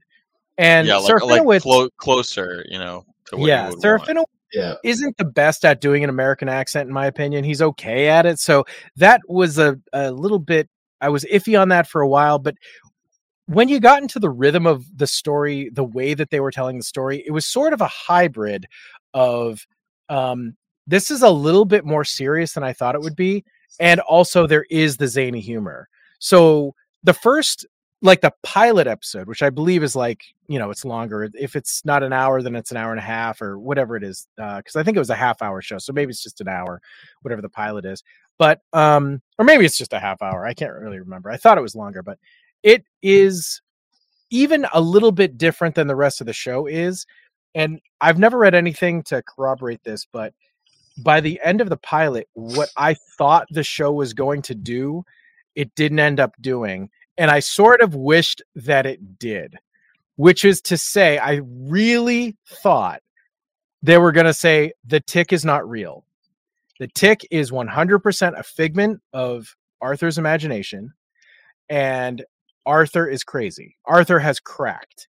[0.57, 3.05] And yeah, like, like Finowitz- clo- closer, you know.
[3.25, 3.83] To what yeah, you would
[4.15, 4.29] want.
[4.53, 4.75] Yeah.
[4.83, 7.43] isn't the best at doing an American accent, in my opinion.
[7.43, 8.39] He's okay at it.
[8.39, 8.65] So
[8.95, 10.69] that was a, a little bit,
[11.01, 12.39] I was iffy on that for a while.
[12.39, 12.55] But
[13.45, 16.77] when you got into the rhythm of the story, the way that they were telling
[16.77, 18.67] the story, it was sort of a hybrid
[19.13, 19.65] of
[20.09, 23.43] um, this is a little bit more serious than I thought it would be.
[23.79, 25.87] And also, there is the zany humor.
[26.19, 26.73] So
[27.03, 27.65] the first
[28.01, 31.29] like the pilot episode, which I believe is like, you know, it's longer.
[31.33, 34.03] If it's not an hour, then it's an hour and a half or whatever it
[34.03, 34.27] is.
[34.37, 35.79] Uh, cause I think it was a half hour show.
[35.79, 36.79] So maybe it's just an hour,
[37.21, 38.03] whatever the pilot is.
[38.37, 40.45] But, um, or maybe it's just a half hour.
[40.45, 41.31] I can't really remember.
[41.31, 42.19] I thought it was longer, but
[42.63, 43.61] it is
[44.29, 47.05] even a little bit different than the rest of the show is.
[47.55, 50.33] And I've never read anything to corroborate this, but
[50.99, 55.03] by the end of the pilot, what I thought the show was going to do,
[55.55, 59.55] it didn't end up doing and I sort of wished that it did,
[60.15, 63.01] which is to say, I really thought
[63.81, 66.05] they were going to say the tick is not real.
[66.79, 70.93] The tick is 100% a figment of Arthur's imagination,
[71.69, 72.23] and
[72.65, 73.75] Arthur is crazy.
[73.85, 75.07] Arthur has cracked.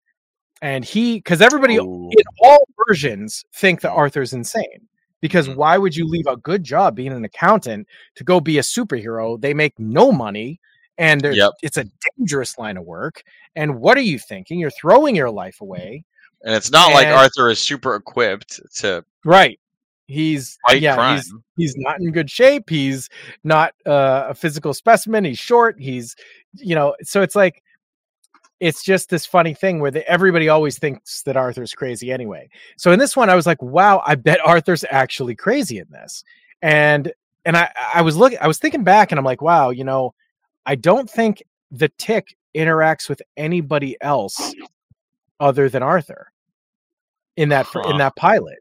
[0.62, 2.08] And he, because everybody Ooh.
[2.10, 4.88] in all versions think that Arthur's insane.
[5.20, 5.56] Because Mhm.
[5.56, 7.86] why would you leave a good job being an accountant
[8.16, 9.40] to go be a superhero?
[9.40, 10.60] They make no money
[10.98, 11.52] and Yep.
[11.62, 11.86] it's a
[12.18, 13.22] dangerous line of work.
[13.56, 14.58] And what are you thinking?
[14.58, 16.04] You're throwing your life away.
[16.44, 19.58] And it's not like Arthur is super equipped to Right.
[20.06, 21.16] He's fight yeah, crime.
[21.16, 22.68] he's he's not in good shape.
[22.68, 23.08] He's
[23.42, 25.24] not uh, a physical specimen.
[25.24, 25.76] He's short.
[25.78, 26.14] He's
[26.56, 27.62] you know, so it's like
[28.60, 32.48] it's just this funny thing where the, everybody always thinks that Arthur's crazy anyway.
[32.76, 36.24] So in this one, I was like, wow, I bet Arthur's actually crazy in this.
[36.62, 37.12] And
[37.44, 40.14] and I I was looking, I was thinking back, and I'm like, wow, you know,
[40.66, 44.54] I don't think the Tick interacts with anybody else
[45.40, 46.30] other than Arthur
[47.36, 47.88] in that Huh.
[47.90, 48.58] in that pilot.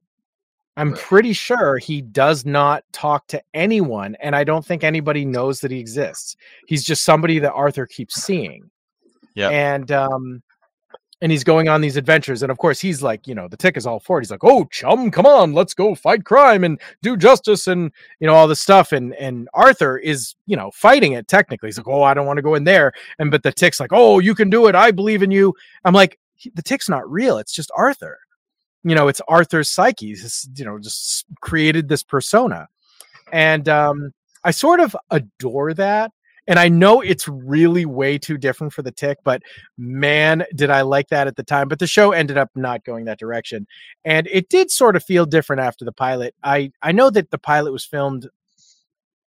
[0.76, 0.99] I'm Right.
[0.99, 5.71] pretty sure he does not talk to anyone, and I don't think anybody knows that
[5.71, 6.36] he exists.
[6.67, 8.69] He's just somebody that Arthur keeps seeing.
[9.36, 9.51] Yep.
[9.51, 10.43] And um
[11.21, 12.43] and he's going on these adventures.
[12.43, 14.24] And of course, he's like, you know, the tick is all for it.
[14.24, 18.28] He's like, oh, chum, come on, let's go fight crime and do justice and you
[18.28, 18.91] know, all this stuff.
[18.91, 21.67] And and Arthur is, you know, fighting it technically.
[21.67, 22.91] He's like, oh, I don't want to go in there.
[23.19, 24.76] And but the tick's like, oh, you can do it.
[24.76, 25.53] I believe in you.
[25.86, 26.19] I'm like,
[26.55, 27.38] the tick's not real.
[27.38, 28.19] It's just Arthur.
[28.84, 30.15] You know, it's Arthur's psyche.
[30.55, 32.67] You know, just created this persona.
[33.31, 34.11] And um,
[34.43, 36.11] I sort of adore that.
[36.45, 39.41] And I know it's really way too different for the tick, but
[39.77, 41.69] man, did I like that at the time.
[41.69, 43.65] But the show ended up not going that direction.
[44.03, 46.36] And it did sort of feel different after the pilot.
[46.43, 48.27] I, I know that the pilot was filmed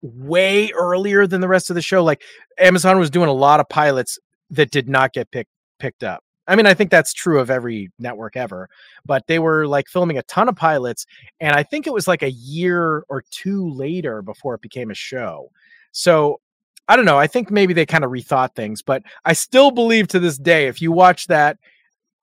[0.01, 2.01] way earlier than the rest of the show.
[2.01, 2.21] Like
[2.57, 4.17] Amazon was doing a lot of pilots
[4.49, 6.23] that did not get picked picked up.
[6.47, 8.67] I mean, I think that's true of every network ever,
[9.05, 11.05] but they were like filming a ton of pilots,
[11.39, 14.95] and I think it was like a year or two later before it became a
[14.95, 15.51] show.
[15.91, 16.39] So
[16.87, 17.17] I don't know.
[17.17, 20.67] I think maybe they kind of rethought things, but I still believe to this day,
[20.67, 21.57] if you watch that,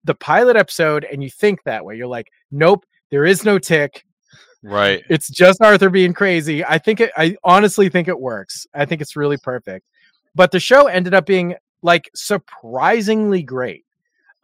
[0.04, 4.04] the pilot episode, and you think that way, you're like, nope, there is no tick.
[4.62, 5.04] Right.
[5.08, 6.64] It's just Arthur being crazy.
[6.64, 8.66] I think it, I honestly think it works.
[8.74, 9.86] I think it's really perfect.
[10.34, 13.84] But the show ended up being like surprisingly great.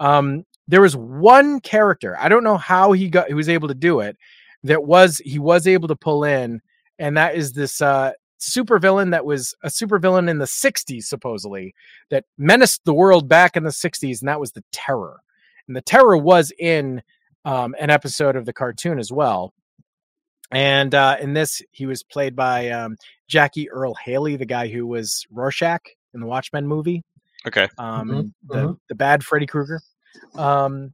[0.01, 3.75] Um, there was one character, I don't know how he got he was able to
[3.75, 4.17] do it,
[4.63, 6.61] that was he was able to pull in,
[6.99, 8.13] and that is this uh
[8.45, 11.75] super villain that was a super villain in the 60s, supposedly,
[12.11, 15.21] that menaced the world back in the 60s, and that was the terror.
[15.67, 17.03] And the terror was in
[17.45, 19.53] um, an episode of the cartoon as well.
[20.51, 22.97] And uh, in this, he was played by um,
[23.29, 25.83] Jackie Earle Haley, the guy who was Rorschach
[26.13, 27.03] in the Watchmen movie,
[27.47, 27.69] Okay.
[27.79, 29.81] um, Mhm, the, the bad Freddy Krueger.
[30.37, 30.93] Um,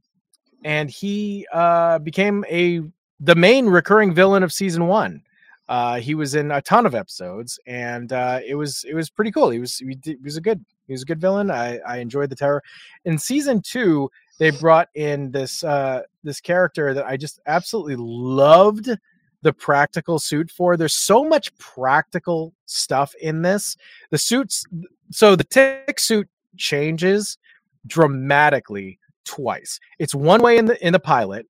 [0.63, 2.81] and he uh, became a
[3.19, 5.21] the main recurring villain of season one.
[5.69, 9.31] Uh, he was in a ton of episodes, and uh, it was it was pretty
[9.31, 9.49] cool.
[9.49, 11.49] He was he, he was a good he was a good villain.
[11.49, 12.61] I, I enjoyed the terror.
[13.05, 18.89] In season two, they brought in this uh, this character that I just absolutely loved
[19.43, 20.77] the practical suit for.
[20.77, 23.77] There's so much practical stuff in this.
[24.09, 24.65] The suits,
[25.11, 26.27] so the tick suit
[26.57, 27.37] changes
[27.87, 29.79] dramatically twice.
[29.99, 31.45] It's one way in the in the pilot,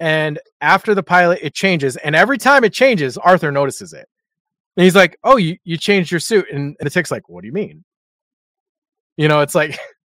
[0.00, 1.96] and after the pilot, it changes.
[1.98, 4.08] And every time it changes, Arthur notices it.
[4.76, 7.42] And he's like, "Oh, you you changed your suit," and, and the tick's like, "What
[7.42, 7.84] do you mean?"
[9.16, 9.78] You know, it's like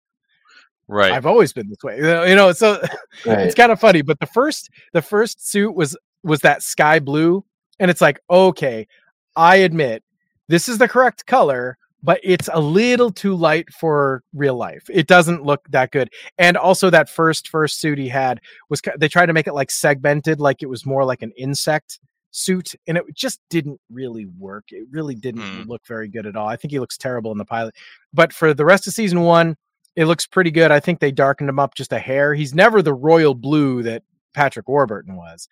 [0.88, 1.12] Right.
[1.12, 1.96] I've always been this way.
[1.96, 2.80] You know, so
[3.26, 3.40] Right.
[3.40, 4.02] it's kind of funny.
[4.02, 7.44] But the first the first suit was was that sky blue,
[7.78, 8.86] and it's like, okay,
[9.34, 10.02] I admit
[10.48, 14.84] this is the correct color, but it's a little too light for real life.
[14.90, 16.11] It doesn't look that good.
[16.38, 19.70] And also that first first suit he had was they tried to make it like
[19.70, 22.00] segmented, like it was more like an insect
[22.32, 24.64] suit, and it just didn't really work.
[24.70, 25.68] It really didn't Hmm.
[25.68, 26.48] look very good at all.
[26.48, 27.74] I think he looks terrible in the pilot.
[28.12, 29.57] But for the rest of season one,
[29.96, 30.70] it looks pretty good.
[30.70, 32.34] I think they darkened him up just a hair.
[32.34, 35.46] He's never the royal blue that Patrick Warburton was.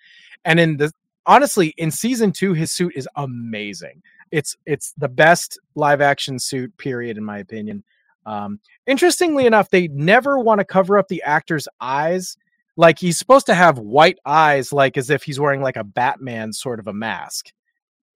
[0.46, 0.90] And in the
[1.26, 4.02] honestly, in season two, his suit is amazing.
[4.32, 7.82] It's it's the best live action suit, period, in my opinion.
[8.26, 12.36] Um, interestingly enough, they never want to cover up the actor's eyes.
[12.76, 16.52] Like he's supposed to have white eyes, like as if he's wearing like a Batman
[16.52, 17.50] sort of a mask,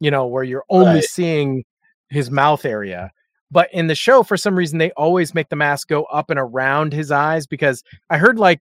[0.01, 1.05] you know, where you're only Right.
[1.05, 1.65] seeing
[2.11, 3.11] his mouth area.
[3.51, 6.39] But in the show, for some reason, they always make the mask go up and
[6.39, 8.61] around his eyes because I heard like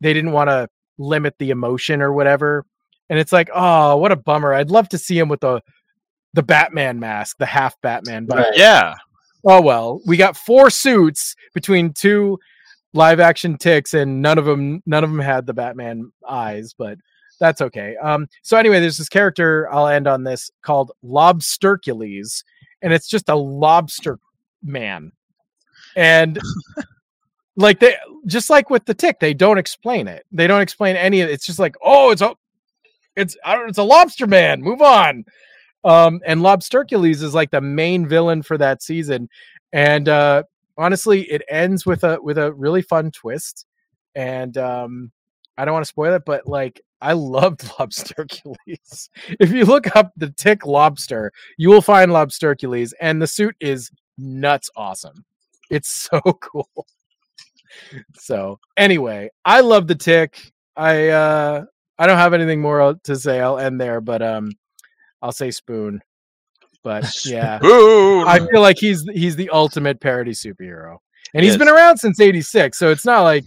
[0.00, 0.68] they didn't want to
[0.98, 2.64] limit the emotion or whatever.
[3.08, 4.52] And it's like, oh, what a bummer.
[4.52, 5.60] I'd love to see him with the
[6.38, 8.24] the Batman mask, the half Batman.
[8.24, 8.52] But Right.
[8.56, 8.94] yeah.
[9.44, 12.38] oh well, we got four suits between two
[12.92, 16.96] live action ticks, and none of them none of them had the Batman eyes, but
[17.40, 17.96] that's okay.
[17.96, 19.68] Um, so anyway, there's this character.
[19.72, 22.44] I'll end on this called Lobstercules,
[22.82, 24.20] and it's just a lobster
[24.62, 25.10] man,
[25.96, 26.38] and
[27.56, 30.24] like they just like with the tick, they don't explain it.
[30.30, 31.32] They don't explain any of it.
[31.32, 32.36] It's just like, oh, it's a
[33.16, 34.62] it's I don't it's a lobster man.
[34.62, 35.24] Move on.
[35.88, 39.28] Um, and Lobstercules is like the main villain for that season,
[39.72, 40.42] and uh,
[40.76, 43.64] honestly, it ends with a with a really fun twist.
[44.14, 45.12] And um,
[45.56, 49.08] I don't want to spoil it, but like I loved Lobstercules.
[49.40, 53.90] if you look up the tick lobster, you will find Lobstercules, and the suit is
[54.18, 55.24] nuts awesome.
[55.70, 56.86] It's so cool.
[58.14, 60.52] so anyway, I love the tick.
[60.76, 61.64] I uh
[61.98, 63.40] I don't have anything more to say.
[63.40, 64.52] I'll end there, but um
[65.22, 66.00] I'll say spoon.
[66.84, 67.58] But yeah.
[67.58, 68.26] Boom.
[68.26, 70.98] I feel like he's he's the ultimate parody superhero.
[71.34, 73.44] And He he's been around since 86, so it's not like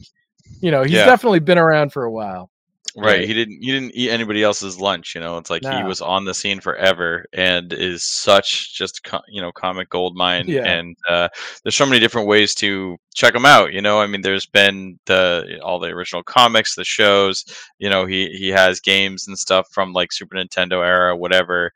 [0.61, 1.05] you know, he's Yeah.
[1.05, 2.50] definitely been around for a while.
[2.97, 3.25] Right.
[3.25, 5.37] He didn't he didn't eat anybody else's lunch, you know.
[5.37, 9.51] It's like he was on the scene forever and is such just co- you know,
[9.51, 10.65] comic gold mine Yeah.
[10.65, 11.29] and uh
[11.63, 14.01] there's so many different ways to check him out, you know.
[14.01, 17.45] I mean, there's been the all the original comics, the shows,
[17.79, 21.71] you know, he he has games and stuff from like Super Nintendo era, whatever.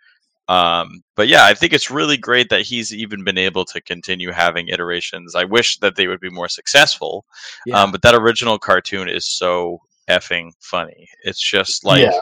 [0.49, 4.31] Um but yeah, I think it's really great that he's even been able to continue
[4.31, 5.33] having iterations.
[5.33, 7.25] I wish that they would be more successful.
[7.65, 7.81] Yeah.
[7.81, 9.79] Um, but that original cartoon is so
[10.09, 11.07] effing funny.
[11.23, 12.19] It's just like Yeah.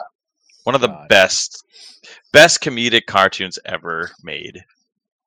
[0.64, 1.08] one of the God.
[1.08, 1.64] best,
[2.32, 4.56] best comedic cartoons ever made.
[4.56, 4.64] It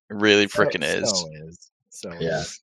[0.10, 1.10] really So- freaking is.
[1.10, 1.72] So is.
[1.90, 2.40] So Yeah.
[2.42, 2.60] is.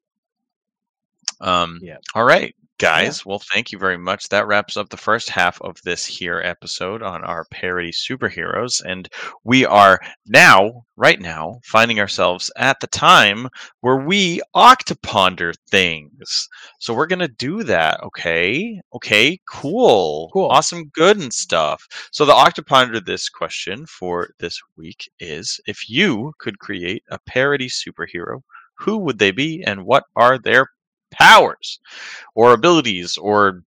[1.40, 1.97] Um, Yeah.
[2.14, 3.25] All right, guys.
[3.25, 4.29] Well, thank you very much.
[4.29, 9.09] That wraps up the first half of this here episode on our parody superheroes, and
[9.45, 13.49] we are now, right now, finding ourselves at the time
[13.81, 16.49] where we octoponder things.
[16.81, 18.01] So we're gonna do that.
[18.03, 18.81] Okay.
[18.95, 19.39] Okay.
[19.49, 20.31] Cool.
[20.33, 20.49] Cool.
[20.51, 20.91] Awesome.
[20.95, 21.87] Good and stuff.
[22.12, 27.68] So the octoponder this question for this week is: If you could create a parody
[27.68, 28.41] superhero,
[28.79, 30.68] who would they be, and what are their
[31.19, 31.81] powers
[32.35, 33.62] or abilities or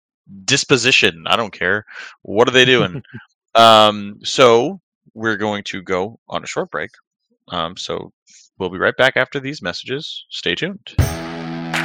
[0.46, 1.24] disposition.
[1.28, 1.86] I don't care.
[2.24, 3.04] What are they doing?
[3.56, 4.82] um, so
[5.14, 6.92] we're going to go on a short break.
[7.50, 8.12] Um, so
[8.60, 10.26] we'll be right back after these messages.
[10.30, 10.96] Stay tuned.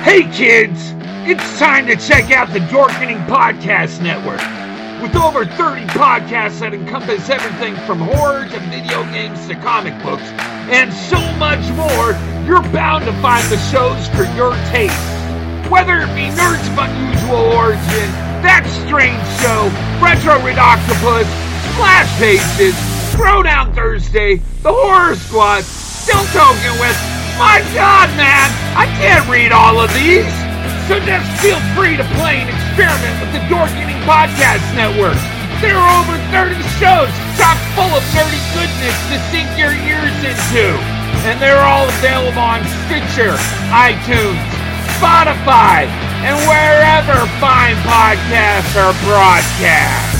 [0.02, 0.92] Hey kids,
[1.24, 4.40] it's time to check out the Dorkening Podcast Network.
[5.00, 10.22] With over 30 podcasts that encompass everything from horror to video games to comic books
[10.70, 12.12] and so much more,
[12.46, 15.21] you're bound to find the shows for your taste.
[15.72, 18.08] Whether it be Nerds of Unusual Origin,
[18.44, 19.72] That Strange Show,
[20.04, 21.24] Retro Ridoctopus,
[21.72, 22.76] Splash Pages,
[23.16, 26.92] Throwdown Thursday, The Horror Squad, Still Talking with,
[27.40, 30.28] my god man, I can't read all of these!
[30.92, 35.16] So just feel free to play and experiment with the Dorkening Podcast Network.
[35.64, 37.08] There are over 30 shows
[37.40, 40.76] chock full of nerdy goodness to sink your ears into.
[41.24, 43.32] And they're all available on Stitcher,
[43.72, 44.51] iTunes,
[45.02, 45.86] Spotify,
[46.22, 50.12] and wherever fine podcasts are broadcast.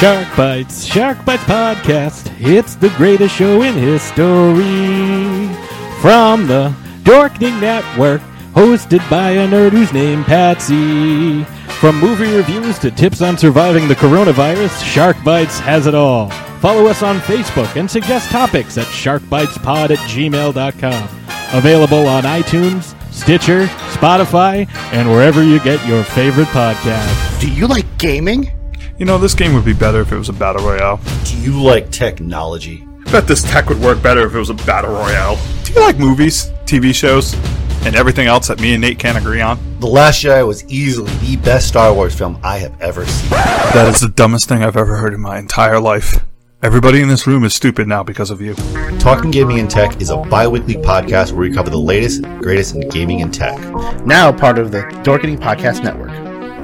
[0.00, 2.32] Shark Bites, Shark Bites Podcast.
[2.38, 5.54] It's the greatest show in history.
[6.00, 8.22] From the Dorkening Network,
[8.54, 11.44] hosted by a nerd who's named Patsy.
[11.86, 16.30] From movie reviews to tips on surviving the coronavirus, Shark Bites has it all.
[16.58, 21.08] Follow us on Facebook and suggest topics at sharkbitespod at gmail.com.
[21.56, 27.40] Available on iTunes, Stitcher, Spotify, and wherever you get your favorite podcast.
[27.40, 28.50] Do you like gaming?
[28.98, 30.98] You know, this game would be better if it was a battle royale.
[31.22, 32.84] Do you like technology?
[33.06, 35.38] I Bet this tech would work better if it was a battle royale.
[35.62, 37.36] Do you like movies, TV shows,
[37.84, 39.58] and everything else that me and Nate can't agree on?
[39.80, 43.30] The Last Jedi was easily the best Star Wars film I have ever seen.
[43.30, 46.24] That is the dumbest thing I've ever heard in my entire life.
[46.62, 48.54] Everybody in this room is stupid now because of you.
[48.98, 52.74] Talking Gaming and Tech is a bi weekly podcast where we cover the latest, greatest
[52.74, 53.58] in gaming and tech.
[54.06, 56.10] Now part of the Dorkening Podcast Network.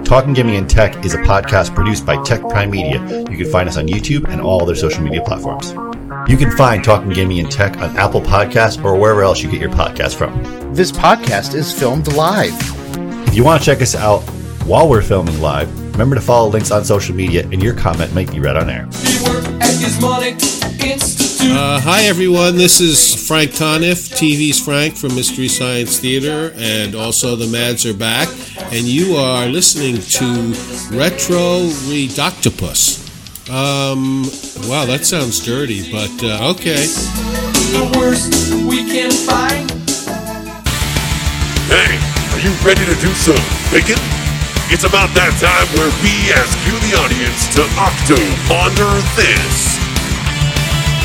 [0.04, 3.00] Talking Gaming and Tech is a podcast produced by Tech Prime Media.
[3.30, 5.72] You can find us on YouTube and all other social media platforms.
[6.28, 9.60] You can find Talking Gaming and Tech on Apple Podcasts or wherever else you get
[9.60, 10.72] your podcast from.
[10.72, 12.54] This podcast is filmed live.
[13.26, 14.20] If you want to check us out
[14.64, 18.30] while we're filming live, remember to follow links on social media and your comment might
[18.30, 18.86] be read on air.
[21.44, 22.56] Uh, hi, everyone.
[22.56, 27.94] This is Frank Conniff, TV's Frank from Mystery Science Theater, and also the Mads are
[27.94, 28.28] back.
[28.72, 33.01] And you are listening to Retro Ridoctopus.
[33.52, 34.24] Um,
[34.64, 36.88] wow, that sounds dirty, but uh, okay.
[37.76, 39.68] The worst we can find.
[41.68, 42.00] Hey,
[42.32, 43.36] are you ready to do some
[43.68, 44.00] thinking?
[44.72, 48.16] It's about that time where we ask you, the audience, to octo
[48.48, 48.88] ponder
[49.20, 49.76] this.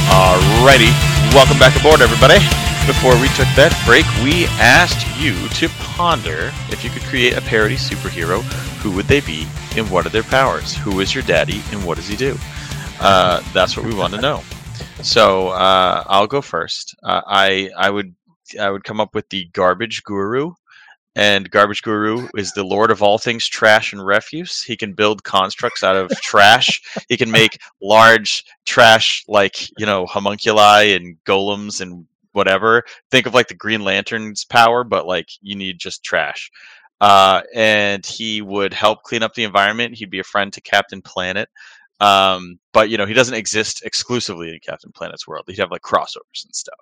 [0.07, 0.95] Alrighty,
[1.35, 2.39] welcome back aboard, everybody.
[2.87, 7.43] Before we took that break, we asked you to ponder if you could create a
[7.43, 8.39] parody superhero,
[8.79, 9.43] who would they be
[9.77, 10.75] and what are their powers?
[10.75, 12.37] Who is your daddy and what does he do?
[12.99, 14.41] Uh, that's what we want to know.
[15.03, 16.95] So uh, I'll go first.
[17.03, 18.15] Uh, I I would
[18.59, 20.53] I would come up with the garbage guru,
[21.15, 24.63] and garbage guru is the lord of all things trash and refuse.
[24.63, 26.81] He can build constructs out of trash.
[27.09, 32.83] He can make large trash like you know homunculi and golems and whatever.
[33.11, 36.51] Think of like the Green Lantern's power, but like you need just trash.
[36.99, 39.95] Uh, and he would help clean up the environment.
[39.95, 41.47] He'd be a friend to Captain Planet.
[41.99, 45.45] Um, but you know, he doesn't exist exclusively in Captain Planet's world.
[45.47, 46.79] He'd have like crossovers and stuff.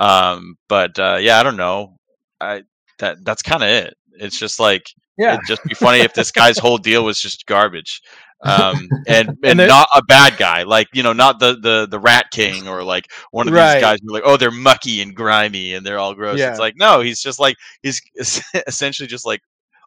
[0.00, 1.96] Um, but uh, yeah, I don't know.
[2.40, 2.62] I
[2.98, 3.94] that that's kind of it.
[4.12, 5.34] It's just like Yeah.
[5.34, 8.00] it'd just be funny if this guy's whole deal was just garbage.
[8.42, 11.98] Um, and and, And not a bad guy, like you know, not the the the
[11.98, 15.14] Rat King or like one of these guys who are like, oh, they're mucky and
[15.14, 16.38] grimy and they're all gross.
[16.38, 16.50] Yeah.
[16.50, 18.00] It's like no, he's just like he's
[18.66, 19.40] essentially just like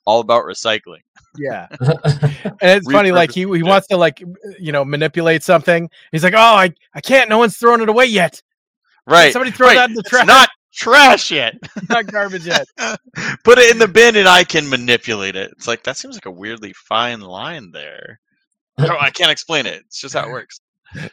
[0.05, 1.01] all about recycling.
[1.37, 1.67] Yeah.
[2.61, 4.21] And it's funny, like he, he wants to like
[4.59, 5.89] you know manipulate something.
[6.11, 7.29] He's like, oh, I, I can't.
[7.29, 8.41] No one's thrown it away yet.
[9.07, 9.31] Right.
[9.31, 9.75] Somebody throw right.
[9.75, 10.27] that in the It's trash.
[10.27, 11.55] not trash yet.
[11.89, 12.67] not garbage yet.
[13.45, 15.51] Put it in the bin and I can manipulate it.
[15.51, 18.19] It's like that seems like a weirdly fine line there.
[18.79, 19.83] I, I can't explain it.
[19.87, 20.59] It's just how it works.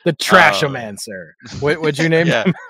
[0.04, 1.32] The trashomancer.
[1.60, 2.44] What would you name Yeah.
[2.44, 2.54] him?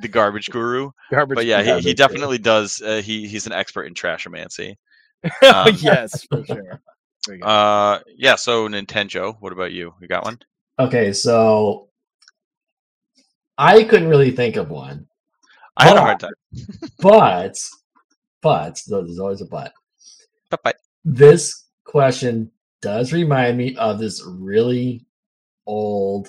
[0.00, 0.90] The garbage guru.
[1.10, 1.36] Garbage.
[1.36, 1.94] But yeah, he, he guru.
[1.94, 2.80] definitely does.
[2.80, 4.76] Uh, he he's an expert in trashomancy.
[5.42, 6.80] Oh, Um, yes, for sure.
[7.28, 7.38] There.
[7.46, 8.36] Uh, yeah.
[8.36, 9.36] So Nintenjoe.
[9.40, 9.92] What about you?
[10.00, 10.38] You got one?
[10.78, 11.90] Okay, so
[13.58, 15.06] I couldn't really think of one,
[15.76, 16.32] I had a hard time.
[16.98, 17.58] but
[18.40, 19.72] but there's always a but.
[20.64, 22.50] But This question
[22.82, 25.06] does remind me of this really
[25.66, 26.28] old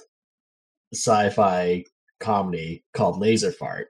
[0.93, 1.83] sci-fi
[2.19, 3.87] comedy called Laser Fart.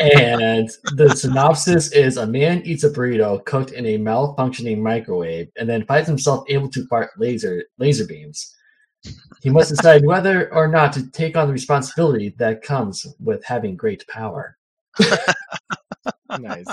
[0.00, 5.68] and the synopsis is a man eats a burrito cooked in a malfunctioning microwave and
[5.68, 8.54] then finds himself able to fart laser laser beams.
[9.42, 13.76] He must decide whether or not to take on the responsibility that comes with having
[13.76, 14.56] great power.
[16.40, 16.64] nice.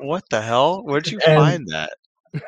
[0.00, 0.82] What the hell?
[0.82, 1.92] Where'd you And- find that?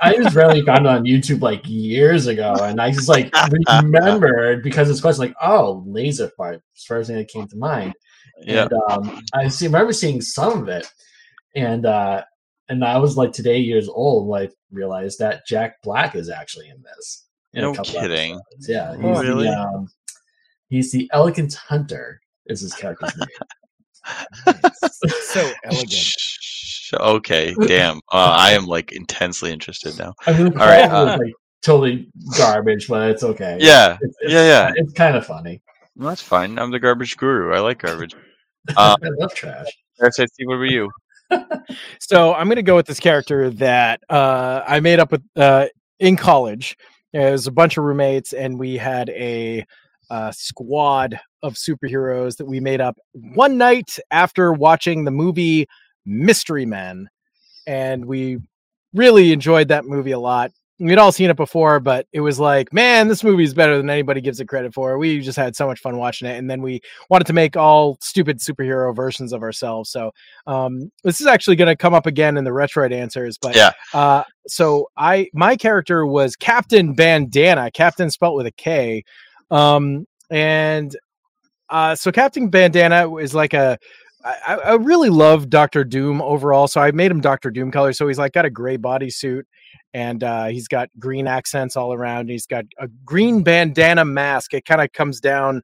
[0.03, 3.33] I just randomly found it on YouTube like years ago, and I just like
[3.83, 6.63] remembered because this question like, oh, laser fart.
[6.75, 7.95] It's the first thing that came to mind.
[8.43, 8.63] Yeah.
[8.71, 10.91] And um, I see, remember seeing some of it,
[11.55, 12.23] and uh,
[12.69, 16.69] and I was like today years old when I realized that Jack Black is actually
[16.69, 17.27] in this.
[17.55, 18.33] in a No couple kidding.
[18.35, 18.69] episodes.
[18.69, 19.49] Yeah, he's Oh, the, really?
[19.49, 19.89] um,
[20.69, 22.21] he's the elegant hunter.
[22.47, 23.15] Is his character's
[24.47, 24.57] name?
[25.23, 26.15] so elegant.
[26.91, 27.99] Sh- Okay, damn.
[28.13, 30.15] Uh, I am like intensely interested now.
[30.27, 33.59] I mean, the All right, quote was, uh, like totally garbage, but it's okay.
[33.61, 34.73] Yeah, It's, it's, yeah, yeah.
[34.77, 35.63] It's kind of funny.
[35.97, 36.59] Well, that's fine.
[36.59, 37.55] I'm the garbage guru.
[37.55, 38.15] I like garbage.
[38.77, 39.67] Uh, I love trash.
[40.11, 40.91] SIC, what were you?
[41.99, 45.67] So I'm going to go with this character that uh, I made up with uh,
[45.99, 46.77] in college.
[47.15, 49.65] it was a bunch of roommates, and we had a
[50.11, 55.67] uh, squad of superheroes that we made up one night after watching the movie
[56.11, 57.09] Mystery Men,
[57.67, 58.39] and we
[58.93, 60.51] really enjoyed that movie a lot.
[60.81, 63.91] We'd all seen it before, but it was like, man, this movie is better than
[63.91, 64.97] anybody gives it credit for.
[64.97, 66.81] We just had so much fun watching it, and then we
[67.11, 69.91] wanted to make all stupid superhero versions of ourselves.
[69.91, 70.11] So
[70.47, 73.73] um, this is actually going to come up again in the Retroid answers, but Yeah.
[73.93, 79.05] uh, so I my character was Captain Bandana, Captain spelt with a K,
[79.51, 80.97] um, and
[81.69, 83.79] uh, so Captain Bandana is like a.
[84.25, 87.93] I, I really love Doctor Doom overall, so I made him Doctor Doom color.
[87.93, 89.43] So he's like got a gray bodysuit,
[89.95, 92.29] and uh, he's got green accents all around.
[92.29, 94.55] He's got a green bandana mask.
[94.55, 95.63] It kind of comes down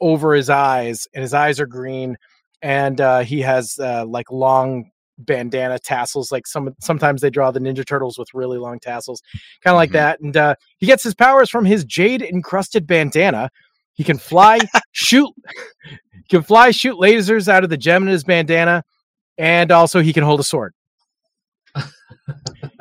[0.00, 2.16] over his eyes, and his eyes are green.
[2.62, 6.30] And uh, he has uh, like long bandana tassels.
[6.30, 9.22] Like some sometimes they draw the Ninja Turtles with really long tassels,
[9.62, 10.20] kind of like that.
[10.20, 13.50] And uh, he gets his powers from his jade encrusted bandana.
[13.94, 14.58] He can fly,
[14.92, 15.32] shoot,
[16.28, 18.84] can fly, shoot lasers out of the gem in his bandana,
[19.38, 20.74] and also he can hold a sword.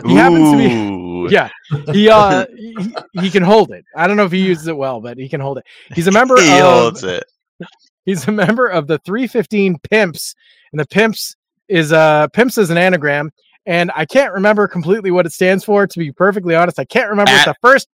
[0.05, 1.49] He happens to be, yeah.
[1.91, 3.85] He uh, he, he can hold it.
[3.95, 5.65] I don't know if he uses it well, but he can hold it.
[5.93, 7.23] He's a member He of holds it.
[8.05, 10.35] He's a member of the 315 Pimps,
[10.72, 11.35] and the Pimps
[11.67, 13.31] is uh Pimps is an anagram,
[13.65, 15.88] and I can't remember completely what it stands for.
[15.88, 17.88] To be perfectly honest, I can't remember what the first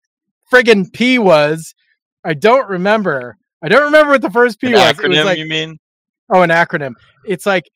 [0.53, 1.75] friggin' P was.
[2.25, 3.37] I don't remember.
[3.63, 4.99] I don't remember what the first P An was.
[4.99, 5.79] It was acronym, like- you mean?
[6.33, 6.93] Oh, an acronym.
[7.27, 7.69] It's like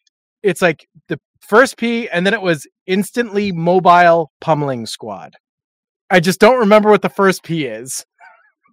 [0.43, 5.35] it's like the first P, and then it was instantly mobile pummeling squad.
[6.11, 8.05] I just don't remember what the first P is.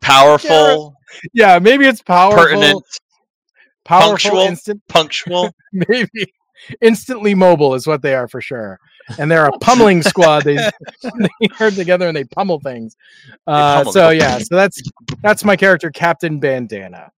[0.02, 0.94] Powerful,
[1.34, 2.84] Yeah, maybe it's powerful, pertinent,
[3.86, 5.52] powerful, punctual, instant, punctual.
[5.74, 6.34] maybe
[6.82, 8.80] instantly mobile is what they are for sure.
[9.18, 10.44] And they're a pummeling squad.
[10.44, 10.56] They
[11.04, 12.96] they herd together and they pummel things.
[13.48, 14.82] Uh, pummel so the- yeah, so that's
[15.22, 17.12] that's my character, Captain Bandana.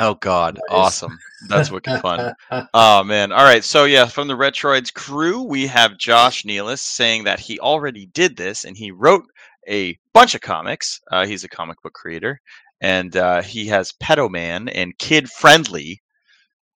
[0.00, 1.18] Oh God, awesome!
[1.48, 2.32] That's wicked fun.
[2.72, 3.32] Oh man!
[3.32, 7.58] All right, so yeah, from the Retroids crew, we have Josh Nealis saying that he
[7.58, 9.24] already did this and he wrote
[9.68, 11.00] a bunch of comics.
[11.10, 12.40] Uh, he's a comic book creator,
[12.80, 16.00] and uh, he has Pedo Man and Kid Friendly.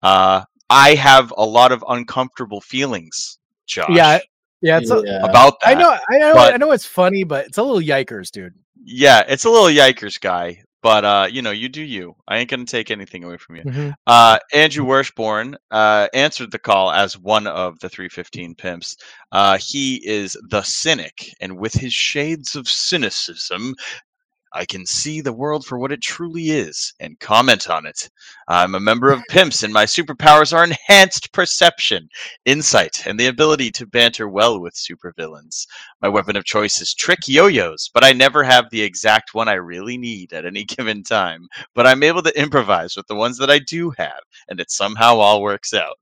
[0.02, 3.38] Uh, I have a lot of uncomfortable feelings,
[3.72, 3.88] Josh.
[3.90, 4.18] Yeah,
[4.60, 5.68] yeah, it's a- about that.
[5.70, 8.54] I know, I know, but- I know it's funny, but it's a little yikers, dude.
[8.84, 12.14] Yeah, it's a little yikers guy, but uh, you know, you do you.
[12.26, 13.62] I ain't gonna take anything away from you.
[13.62, 13.94] Mhm.
[14.06, 18.96] Uh, Andrew Wershborn uh, answered the call as one of the 315 pimps.
[19.30, 23.74] Uh, he is the cynic, and with his shades of cynicism,
[24.54, 28.10] I can see the world for what it truly is and comment on it.
[28.48, 32.08] I'm a member of Pimps, and my superpowers are enhanced perception,
[32.44, 35.66] insight, and the ability to banter well with supervillains.
[36.02, 39.48] My weapon of choice is trick yo yo's, but I never have the exact one
[39.48, 41.48] I really need at any given time.
[41.74, 45.16] But I'm able to improvise with the ones that I do have, and it somehow
[45.16, 45.96] all works out.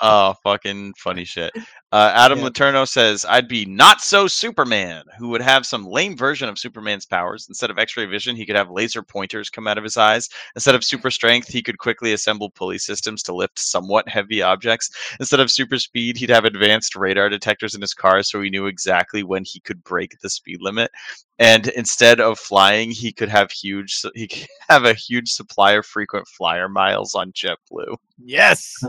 [0.00, 1.52] Oh, fucking funny shit.
[1.92, 6.48] Uh, Adam Laterno says, I'd be not so Superman, who would have some lame version
[6.48, 7.46] of Superman's powers.
[7.48, 10.28] Instead of x ray vision, he could have laser pointers come out of his eyes.
[10.56, 14.90] Instead of super strength, he could quickly assemble pulley systems to lift somewhat heavy objects.
[15.20, 18.66] Instead of super speed, he'd have advanced radar detectors in his car so he knew
[18.66, 20.90] exactly when he could break the speed limit.
[21.38, 25.86] And instead of flying, he could have huge he could have a huge supply of
[25.86, 27.96] frequent flyer miles on JetBlue.
[28.22, 28.74] Yes,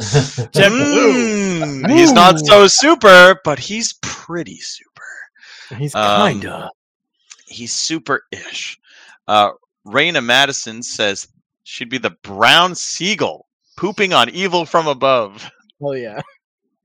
[0.54, 5.04] Mm, he's not so super, but he's pretty super.
[5.78, 6.70] He's Um, kinda.
[7.48, 8.78] He's super-ish.
[9.28, 9.52] Uh,
[9.88, 11.28] Raina Madison says
[11.64, 13.48] she'd be the brown seagull
[13.78, 15.50] pooping on evil from above.
[15.82, 16.22] Oh yeah.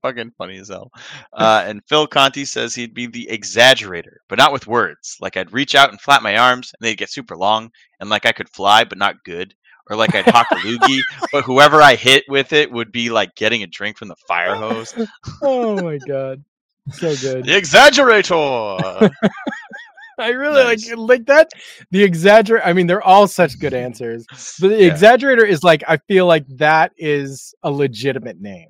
[0.03, 0.91] Fucking funny as hell.
[1.35, 5.19] Uh, and Phil Conti says he'd be the exaggerator, but not with words.
[5.21, 7.71] Like I'd reach out and flap my arms, and they'd get super long,
[8.01, 9.55] and like I could fly, but not good.
[9.91, 11.01] Or like I'd hawk a loogie,
[11.33, 14.55] but whoever I hit with it would be like getting a drink from the fire
[14.55, 14.95] hose.
[15.43, 16.45] Oh my god,
[16.93, 17.45] so good.
[17.45, 19.11] The exaggerator.
[20.19, 21.51] I really like like that.
[21.91, 22.63] The exaggerate.
[22.65, 24.27] I mean, they're all such good answers.
[24.61, 24.91] But the Yeah.
[24.91, 28.69] exaggerator is like I feel like that is a legitimate name.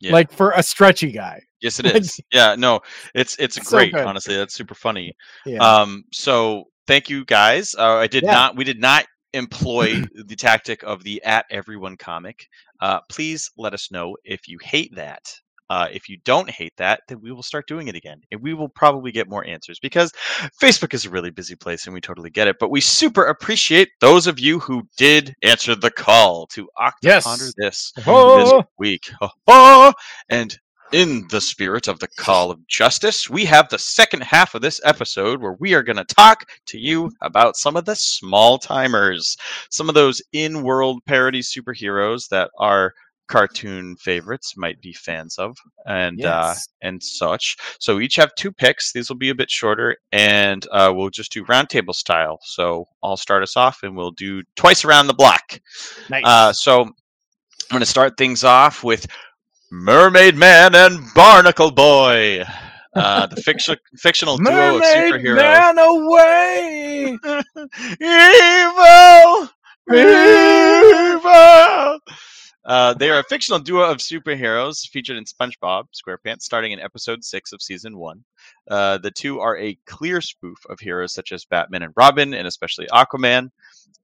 [0.00, 0.12] Yeah.
[0.12, 1.40] Like for a stretchy guy.
[1.62, 2.18] Yes, it is.
[2.18, 2.80] Like- Yeah, no,
[3.14, 3.92] it's it's So great.
[3.94, 4.04] good.
[4.04, 5.14] honestly, that's super funny.
[5.46, 5.58] Yeah.
[5.58, 7.74] Um, so thank you guys.
[7.76, 8.32] Uh, I did Yeah.
[8.32, 8.56] not.
[8.56, 12.46] We did not employ the tactic of the at everyone comic.
[12.80, 15.22] Uh, please let us know if you hate that.
[15.70, 18.52] Uh, if you don't hate that, then we will start doing it again, and we
[18.52, 20.12] will probably get more answers because
[20.60, 22.56] Facebook is a really busy place, and we totally get it.
[22.60, 27.54] But we super appreciate those of you who did answer the call to Octoponder Yes.
[27.56, 28.38] this Oh.
[28.58, 29.10] this week.
[29.46, 29.94] Oh,
[30.28, 30.58] and
[30.92, 34.80] in the spirit of the call of justice, we have the second half of this
[34.84, 39.36] episode where we are going to talk to you about some of the small timers,
[39.70, 42.92] some of those in world parody superheroes that our
[43.28, 45.56] cartoon favorites might be fans of
[45.86, 47.56] and uh and such.
[47.78, 48.92] So we each have two picks.
[48.92, 52.40] These will be a bit shorter and uh we'll just do roundtable style.
[52.42, 55.60] So i'll start us off and we'll do twice around the block.
[56.10, 56.24] Nice.
[56.26, 59.06] uh, so I'm going to start things off with
[59.74, 62.44] Mermaid Man and Barnacle Boy,
[62.94, 65.36] uh, the fiction, fictional duo of Mermaid superheroes.
[65.36, 67.18] Man away!
[68.68, 69.48] Evil,
[71.16, 71.98] evil.
[72.66, 77.24] Uh, they are a fictional duo of superheroes featured in SpongeBob SquarePants, starting in episode
[77.24, 78.22] six of season one.
[78.70, 82.46] Uh, the two are a clear spoof of heroes such as Batman and Robin, and
[82.46, 83.48] especially Aquaman.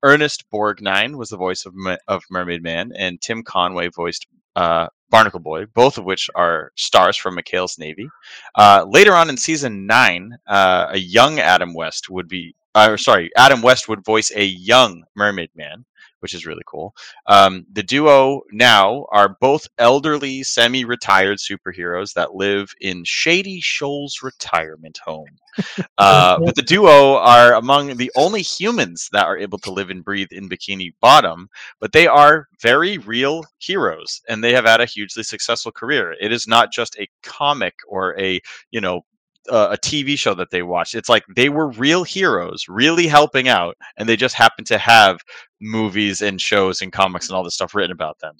[0.02, 1.74] Ernest Borgnine was the voice of,
[2.08, 4.26] of Mermaid Man, and Tim Conway voiced
[4.56, 8.08] uh, Barnacle Boy, both of which are stars from McHale's Navy.
[8.54, 13.30] Uh, later on in season nine, uh, a young Adam West would be, uh, sorry,
[13.36, 15.84] Adam West would voice a young Mermaid Man,
[16.20, 16.94] which is really cool.
[17.26, 24.20] Um, the duo now are both elderly, semi retired superheroes that live in Shady Shoals
[24.22, 25.28] Retirement Home.
[25.98, 30.04] Uh, but the duo are among the only humans that are able to live and
[30.04, 31.48] breathe in Bikini Bottom,
[31.80, 36.14] but they are very real heroes and they have had a hugely successful career.
[36.20, 38.40] It is not just a comic or a,
[38.70, 39.02] you know,
[39.50, 40.94] uh, a TV show that they watched.
[40.94, 45.18] It's like they were real heroes, really helping out, and they just happen to have
[45.60, 48.36] movies and shows and comics and all this stuff written about them.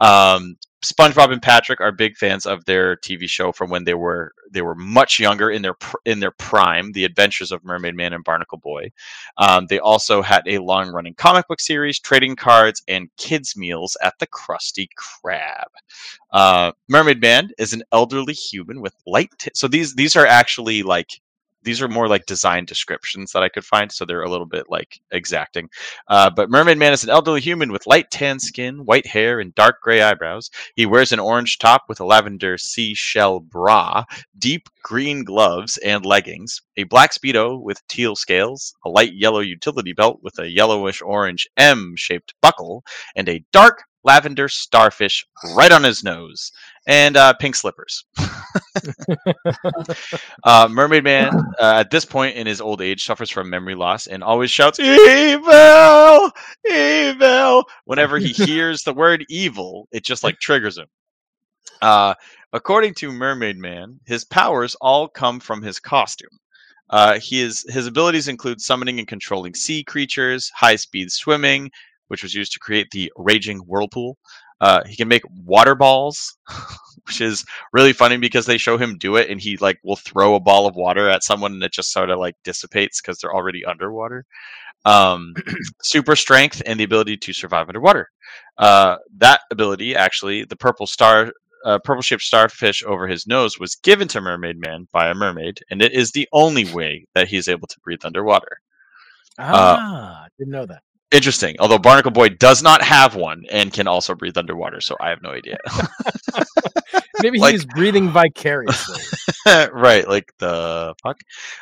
[0.00, 4.32] Um, SpongeBob and Patrick are big fans of their TV show from when they were
[4.50, 5.74] they were much younger in their
[6.04, 8.92] in their prime, The Adventures of Mermaid Man and Barnacle Boy.
[9.38, 13.96] Um, they also had a long running comic book series, trading cards, and kids meals
[14.02, 15.66] at the Krusty Krab.
[16.30, 19.30] Uh, Mermaid Man is an elderly human with light.
[19.38, 21.20] T- so these these are actually like
[21.64, 24.66] these are more like design descriptions that I could find, so they're a little bit
[24.68, 25.68] like exacting.
[26.08, 29.54] Uh, but Mermaid Man is an elderly human with light tan skin, white hair, and
[29.54, 30.50] dark gray eyebrows.
[30.76, 34.04] He wears an orange top with a lavender seashell bra,
[34.38, 39.92] deep green gloves and leggings, a black speedo with teal scales, a light yellow utility
[39.92, 42.84] belt with a yellowish orange M-shaped buckle,
[43.16, 45.26] and a dark lavender starfish
[45.56, 46.52] right on his nose,
[46.86, 48.04] and uh, pink slippers.
[50.44, 54.06] Uh, Mermaid Man, uh, at this point in his old age, suffers from memory loss
[54.06, 56.30] and always shouts "Evil,
[56.70, 60.86] evil!" whenever he hears the word "evil." It just like triggers him.
[61.82, 62.14] Uh,
[62.52, 66.28] according to Mermaid Man, his powers all come from his costume.
[66.90, 71.70] Uh, he is, his abilities include summoning and controlling sea creatures, high speed swimming,
[72.08, 74.18] which was used to create the raging whirlpool.
[74.60, 76.36] Uh, he can make water balls,
[77.06, 80.34] which is really funny because they show him do it and he like will throw
[80.34, 83.34] a ball of water at someone and it just sort of like dissipates because they're
[83.34, 84.24] already underwater.
[84.84, 85.34] Um,
[85.82, 88.10] super strength and the ability to survive underwater.
[88.58, 91.32] Uh, that ability, actually, the purple star,
[91.64, 95.60] uh, purple shaped starfish over his nose, was given to Mermaid Man by a mermaid,
[95.70, 98.60] and it is the only way that he's able to breathe underwater.
[99.38, 100.82] Ah, didn't know that.
[101.14, 101.54] Interesting.
[101.60, 105.22] Although Barnacle Boy does not have one and can also breathe underwater, so I have
[105.22, 105.56] no idea.
[107.22, 109.00] Maybe Like- he's breathing vicariously.
[109.72, 111.20] right, like the fuck.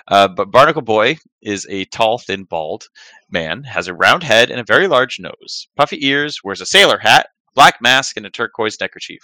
[0.08, 2.84] Uh, but Barnacle Boy is a tall, thin, bald
[3.30, 6.96] man, has a round head and a very large nose, puffy ears, wears a sailor
[6.98, 9.20] hat, black mask, and a turquoise neckerchief.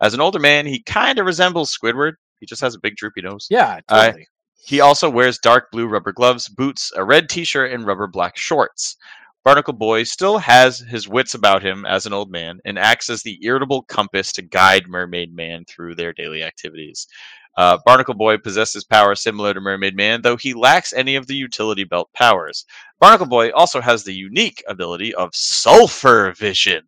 [0.00, 2.12] As an older man, he kind of resembles Squidward.
[2.38, 3.48] He just has a big droopy nose.
[3.50, 4.28] Yeah, Uh, totally.
[4.64, 8.96] He also wears dark blue rubber gloves, boots, a red t-shirt, and rubber black shorts.
[9.44, 13.22] Barnacle Boy still has his wits about him as an old man and acts as
[13.22, 17.08] the irritable compass to guide Mermaid Man through their daily activities.
[17.56, 21.34] Uh, Barnacle Boy possesses powers similar to Mermaid Man, though he lacks any of the
[21.34, 22.64] utility belt powers.
[23.00, 26.84] Barnacle Boy also has the unique ability of sulfur vision,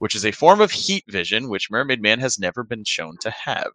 [0.00, 3.30] which is a form of heat vision which Mermaid Man has never been shown to
[3.30, 3.70] have.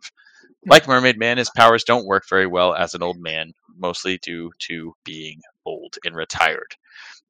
[0.66, 4.52] Like Mermaid Man, his powers don't work very well as an old man, mostly due
[4.60, 6.76] to being old and retired.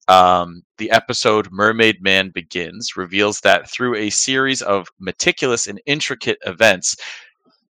[0.08, 6.38] Um, the episode Mermaid Man Begins reveals that through a series of meticulous and intricate
[6.46, 6.96] events,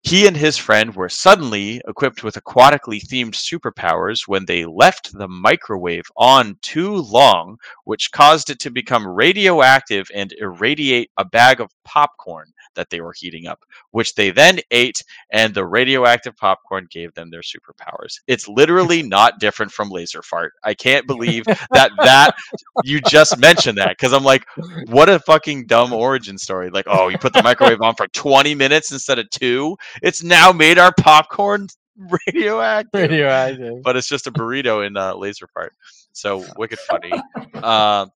[0.08, 5.28] he and his friend were suddenly equipped with aquatically themed superpowers when they left the
[5.28, 11.74] microwave on too long, which caused it to become radioactive and irradiate a bag of
[11.84, 13.60] popcorn that they were heating up,
[13.92, 18.20] which they then ate, and the radioactive popcorn gave them their superpowers.
[18.28, 20.54] It's literally not different from laser fart.
[20.64, 22.36] I can't believe that that
[22.84, 24.46] you just mentioned that because I'm like,
[24.86, 26.70] what a fucking dumb origin story.
[26.70, 30.52] Like, oh, you put the microwave on for 20 minutes instead of two, it's now
[30.52, 31.68] made our popcorn
[32.28, 33.02] radioactive.
[33.02, 33.84] Radioactive.
[33.84, 35.74] But it's just a burrito in uh, laser part.
[36.14, 37.12] So wicked funny.
[37.54, 38.08] Uh,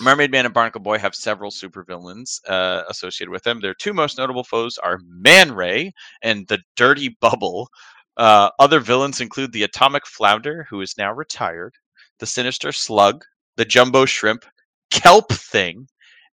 [0.00, 3.60] Mermaid Man and Barnacle Boy have several supervillains uh, associated with them.
[3.60, 7.68] Their two most notable foes are Man Ray and the Dirty Bubble.
[8.16, 11.74] Uh, other villains include the Atomic Flounder, who is now retired,
[12.18, 13.24] the Sinister Slug,
[13.56, 14.44] the Jumbo Shrimp,
[14.90, 15.86] Kelp Thing,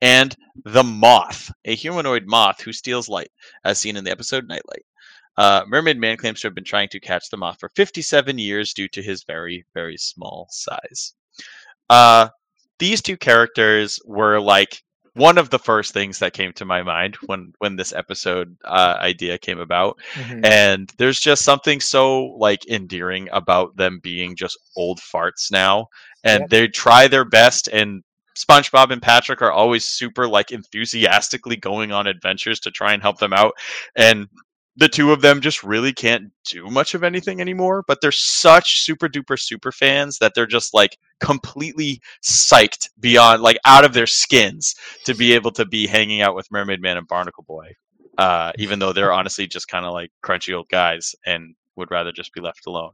[0.01, 3.31] and the Moth, a humanoid moth who steals light,
[3.63, 4.85] as seen in the episode Nightlight.
[5.37, 8.73] Uh, Mermaid Man claims to have been trying to catch the moth for 57 years
[8.73, 11.13] due to his very, very small size.
[11.89, 12.29] Uh,
[12.79, 14.83] these two characters were like
[15.13, 18.97] one of the first things that came to my mind when when this episode uh,
[18.99, 20.45] idea came about Mhm.
[20.45, 25.87] and there's just something so like endearing about them being just old farts now
[26.23, 26.49] and Yep.
[26.51, 28.03] they try their best and
[28.37, 33.17] SpongeBob and Patrick are always super like enthusiastically going on adventures to try and help
[33.17, 33.53] them out
[33.95, 34.27] and
[34.79, 38.81] the two of them just really can't do much of anything anymore but they're such
[38.81, 44.07] super duper super fans that they're just like completely psyched beyond like out of their
[44.07, 47.73] skins to be able to be hanging out with Mermaid Man and Barnacle Boy
[48.17, 52.11] uh, even though they're honestly just kind of like crunchy old guys and would rather
[52.11, 52.91] just be left alone.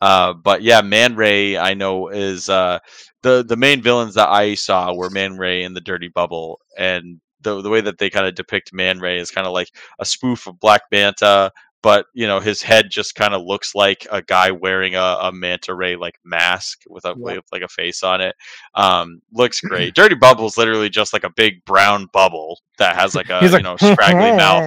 [0.00, 2.78] Uh, but yeah, Man Ray, I know is uh,
[3.22, 7.20] the the main villains that I saw were Man Ray and the Dirty Bubble, and
[7.42, 9.68] the the way that they kind of depict Man Ray is kind of like
[9.98, 11.52] a spoof of Black Manta,
[11.82, 15.32] but you know his head just kind of looks like a guy wearing a, a
[15.32, 18.34] manta ray like mask with a with like a face on it.
[18.74, 19.94] Um, looks great.
[19.96, 23.76] Dirty Bubble's literally just like a big brown bubble that has like a you know
[23.76, 24.66] scraggly mouth.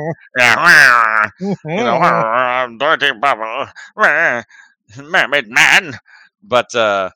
[1.42, 3.68] you know, dirty bubble,
[5.04, 5.98] mermaid man.
[6.42, 7.12] But uh,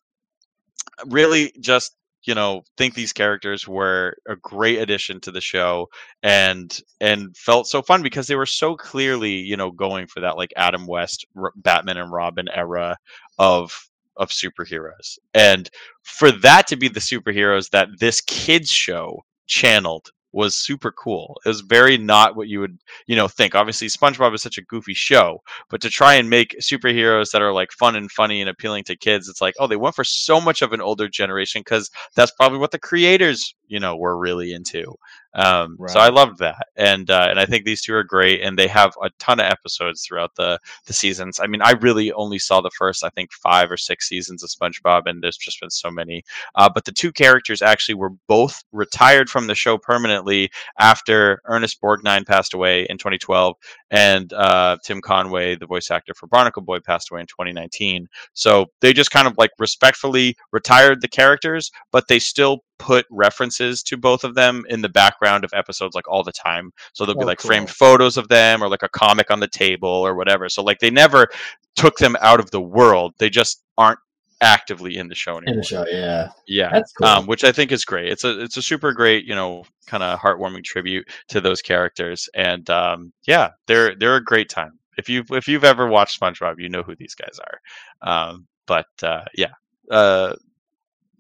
[1.06, 1.94] really, just
[2.24, 5.88] you know, think these characters were a great addition to the show,
[6.24, 10.38] and and felt so fun because they were so clearly, you know, going for that
[10.38, 12.98] like Adam West, R- Batman and Robin era
[13.40, 15.70] of of superheroes, and
[16.04, 21.42] for that to be the superheroes that this kids show channeled was super cool.
[21.44, 22.78] It was very not what you would,
[23.08, 23.56] you know, think.
[23.56, 27.52] Obviously, SpongeBob is such a goofy show, but to try and make superheroes that are
[27.52, 30.40] like fun and funny and appealing to kids, it's like, oh, they went for so
[30.40, 34.54] much of an older generation because that's probably what the creators, you know, were really
[34.54, 34.96] into.
[35.38, 38.58] Um, So I loved that, and uh, and I think these two are great, and
[38.58, 41.40] they have a ton of episodes throughout the the seasons.
[41.40, 44.50] I mean, I really only saw the first, I think, five or six seasons of
[44.50, 46.24] SpongeBob, and there's just been so many.
[46.56, 50.50] Uh, but the two characters actually were both retired from the show permanently
[50.80, 53.56] after Ernest Borgnine passed away in 2012,
[53.92, 58.08] and uh, Tim Conway, the voice actor for Barnacle Boy, passed away in 2019.
[58.34, 63.82] So they just kind of like respectfully retired the characters, but they still put references
[63.84, 66.72] to both of them in the background of episodes like all the time.
[66.94, 67.48] So there'll be Oh, like cool.
[67.50, 70.50] framed photos of them or like a comic on the table or whatever.
[70.50, 71.28] So like they never
[71.76, 73.14] took them out of the world.
[73.18, 74.00] They just aren't
[74.42, 75.54] actively in the show anymore.
[75.54, 75.86] in the show.
[75.90, 77.08] Yeah, Yeah, That's cool.
[77.08, 78.12] um, which I think is great.
[78.12, 82.30] It's a it's a super great, you know, kind of heartwarming tribute to those characters,
[82.36, 84.78] and um, yeah, they're they're a great time.
[84.98, 88.10] If you if you've ever watched SpongeBob, you know who these guys are.
[88.30, 89.54] Um, but uh, yeah,
[89.90, 90.36] uh,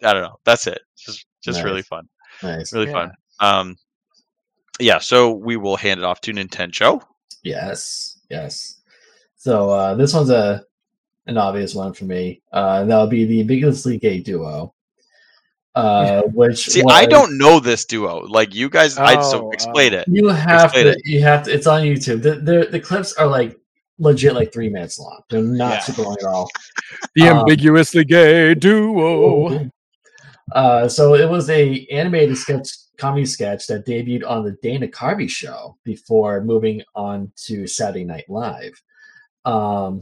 [0.03, 0.37] I don't know.
[0.45, 0.81] That's it.
[0.97, 2.07] Just just really fun,
[2.43, 2.73] nice.
[2.73, 3.11] really fun.
[3.39, 3.75] Um,
[4.79, 7.01] yeah, so we will hand it off to Nintenjoe.
[7.43, 8.81] Yes, yes.
[9.35, 10.63] So uh, this one's a
[11.27, 12.41] an obvious one for me.
[12.51, 14.73] Uh, that would be the ambiguously gay duo.
[15.75, 18.21] Uh, which See, I don't know this duo.
[18.27, 19.97] Like you guys, I so Oh, explain oh.
[19.99, 20.05] it.
[20.07, 20.91] You have Explain to.
[20.91, 21.01] it.
[21.05, 21.53] You have to.
[21.53, 22.21] It's on YouTube.
[22.23, 23.59] The, the the clips are like
[23.99, 25.21] legit, like three minutes long.
[25.29, 25.79] They're not Yeah.
[25.81, 26.49] super long at all.
[27.15, 29.69] The Um, ambiguously gay duo.
[30.53, 35.29] Uh, so it was a animated sketch comedy sketch that debuted on the Dana Carvey
[35.29, 38.81] show before moving on to Saturday Night Live.
[39.45, 40.01] Um,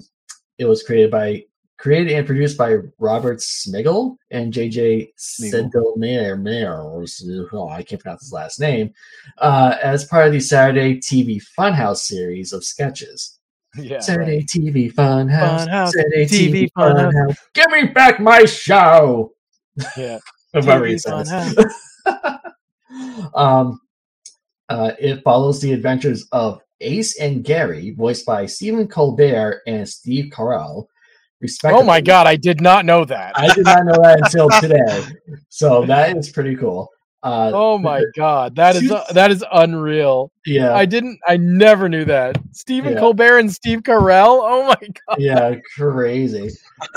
[0.57, 1.45] it was created by
[1.77, 5.71] created and produced by Robert Smigel and JJ Smigel.
[5.71, 7.49] Sedelmayer.
[7.53, 8.93] Oh, I can't pronounce his last name.
[9.37, 13.31] Uh, as part of the Saturday TV Funhouse series of sketches.
[13.77, 13.99] Yeah.
[13.99, 15.67] Saturday TV Funhouse.
[15.67, 17.35] Funhouse, Saturday TV TV Funhouse.
[17.53, 19.33] Give me back my show.
[19.97, 20.19] Yeah.
[20.55, 21.65] Whatever he TV
[23.35, 23.79] um,
[24.69, 30.31] uh, it follows the adventures of Ace and Gary, voiced by Stephen Colbert and Steve
[30.31, 30.87] Carell,
[31.41, 31.83] respectively.
[31.83, 33.33] Oh my god, I did not know that.
[33.35, 35.05] I did not know that until today.
[35.49, 36.89] So that is pretty cool.
[37.25, 40.31] Uh, oh my god, that is Two- that is unreal.
[40.45, 42.37] yeah, I didn't I never knew that.
[42.51, 42.99] Stephen Yeah.
[42.99, 44.41] Colbert and Steve Carell.
[44.43, 44.75] Oh my
[45.07, 45.17] god.
[45.17, 46.51] yeah, crazy.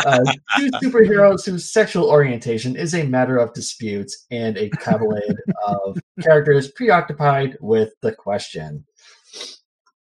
[0.04, 0.22] Uh,
[0.58, 5.36] two superheroes whose sexual orientation is a matter of dispute and a cavalcade
[5.66, 8.84] of characters preoccupied with the question.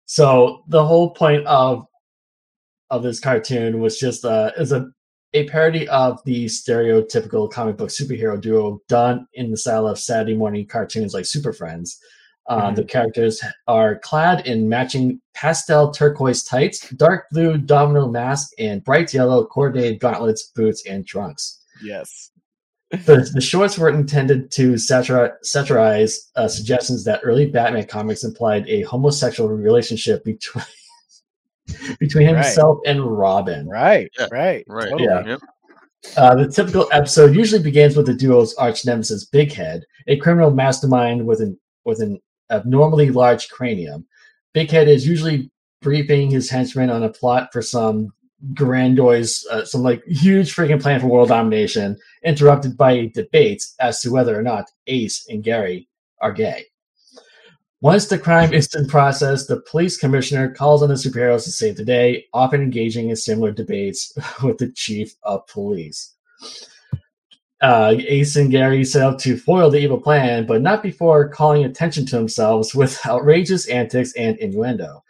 [0.07, 1.85] So the whole point of
[2.89, 4.89] of this cartoon was just uh is a
[5.37, 10.35] a parody of the stereotypical comic book superhero duo done in the style of Saturday
[10.35, 11.99] morning cartoons like Super Friends.
[12.49, 18.83] Uh, The characters are clad in matching pastel turquoise tights, dark blue domino mask, and
[18.83, 21.63] bright yellow coordinated gauntlets, boots, and trunks.
[21.83, 22.31] Yes.
[22.91, 28.67] The, the shorts were intended to satiri- satirize uh, suggestions that early Batman comics implied
[28.69, 30.65] a homosexual relationship between
[32.01, 32.45] between Right.
[32.45, 33.69] himself and Robin.
[33.69, 34.11] Right.
[34.19, 34.65] Yeah, Right.
[34.69, 34.91] Right.
[34.91, 35.05] Totally.
[35.05, 35.27] Yeah.
[35.27, 35.41] Yep.
[36.17, 40.51] Uh, the typical episode usually begins with the duo's arch nemesis, Big Head, a criminal
[40.51, 42.21] mastermind with an with an
[42.51, 44.07] abnormally large cranium.
[44.55, 45.51] Big Head is usually
[45.83, 48.13] briefing his henchmen on a plot for some
[48.55, 54.11] grandiose, uh, some like huge freaking plan for world domination, interrupted by debates as to
[54.11, 55.89] whether or not Ace and Gary
[56.21, 56.67] are gay.
[57.83, 61.77] Once the crime is in process, the police commissioner calls on the superheroes to save
[61.77, 66.15] the day, often engaging in similar debates with the chief of police.
[67.61, 71.65] Uh, Ace and Gary set out to foil the evil plan, but not before calling
[71.65, 75.03] attention to themselves with outrageous antics and innuendo,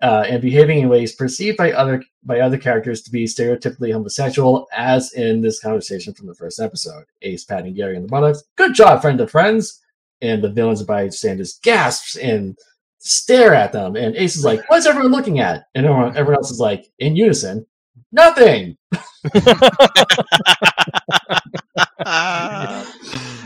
[0.00, 4.68] uh, and behaving in ways perceived by other by other characters to be stereotypically homosexual,
[4.72, 7.04] as in this conversation from the first episode.
[7.22, 8.44] Ace patting Gary on the buttocks.
[8.56, 9.80] Good job, friend of friends.
[10.20, 12.56] And the villains by Sanders gasps and
[12.98, 13.96] stare at them.
[13.96, 17.16] And Ace is like, "What's everyone looking at?" And everyone, everyone else is like, in
[17.16, 17.66] unison,
[18.12, 18.76] "Nothing."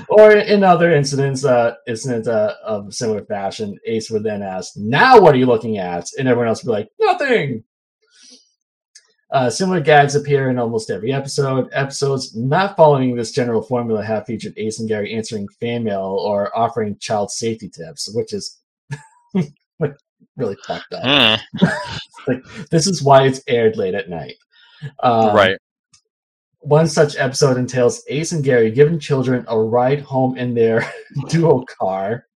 [0.09, 5.21] or in other incidents, uh, incidents uh, of similar fashion, Ace would then ask, "Now
[5.21, 7.65] what are you looking at?" And everyone else would be like, "Nothing."
[9.33, 11.67] Uh, similar gags appear in almost every episode.
[11.73, 16.55] Episodes not following this general formula have featured Ace and Gary answering fan mail or
[16.57, 18.61] offering child safety tips, which is
[19.81, 19.97] like
[20.37, 21.41] really fucked up.
[21.59, 21.67] Hmm.
[22.29, 24.35] like this is why it's aired late at night.
[25.03, 25.57] Um, right.
[26.61, 30.87] One such episode entails Ace and Gary giving children a ride home in their
[31.29, 32.27] duo car.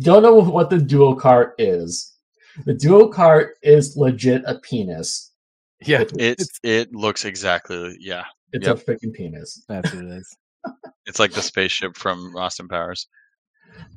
[0.00, 2.16] Don't know what the duo car is.
[2.66, 5.27] The duo car is legit a penis.
[5.82, 6.04] Yeah.
[6.18, 8.24] It's it looks exactly yeah.
[8.52, 8.76] It's Yep.
[8.76, 9.64] a freaking penis.
[9.68, 10.36] That's what it is.
[11.06, 13.08] It's like the spaceship from Austin Powers.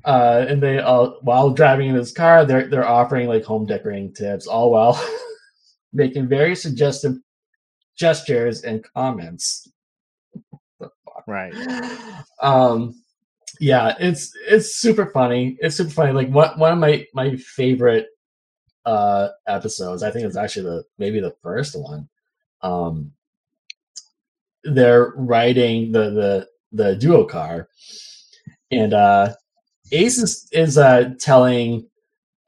[0.06, 4.14] Uh, and they all while driving in this car, they're they're offering like home decorating
[4.14, 5.02] tips, all while
[5.94, 7.16] making very suggestive
[7.98, 9.68] gestures and comments.
[11.28, 11.54] Right.
[12.42, 12.96] um
[13.60, 18.08] yeah it's it's super funny it's super funny like one, one of my my favorite
[18.86, 22.08] uh episodes i think it's actually the maybe the first one
[22.62, 23.12] um
[24.64, 27.68] they're riding the the the duo car
[28.72, 29.34] and uh
[29.92, 31.88] ace is, is uh telling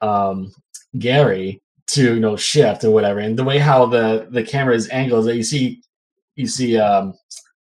[0.00, 0.52] um
[0.98, 4.88] gary to you know shift or whatever and the way how the the camera is
[4.90, 5.82] angled that you see
[6.34, 7.14] you see um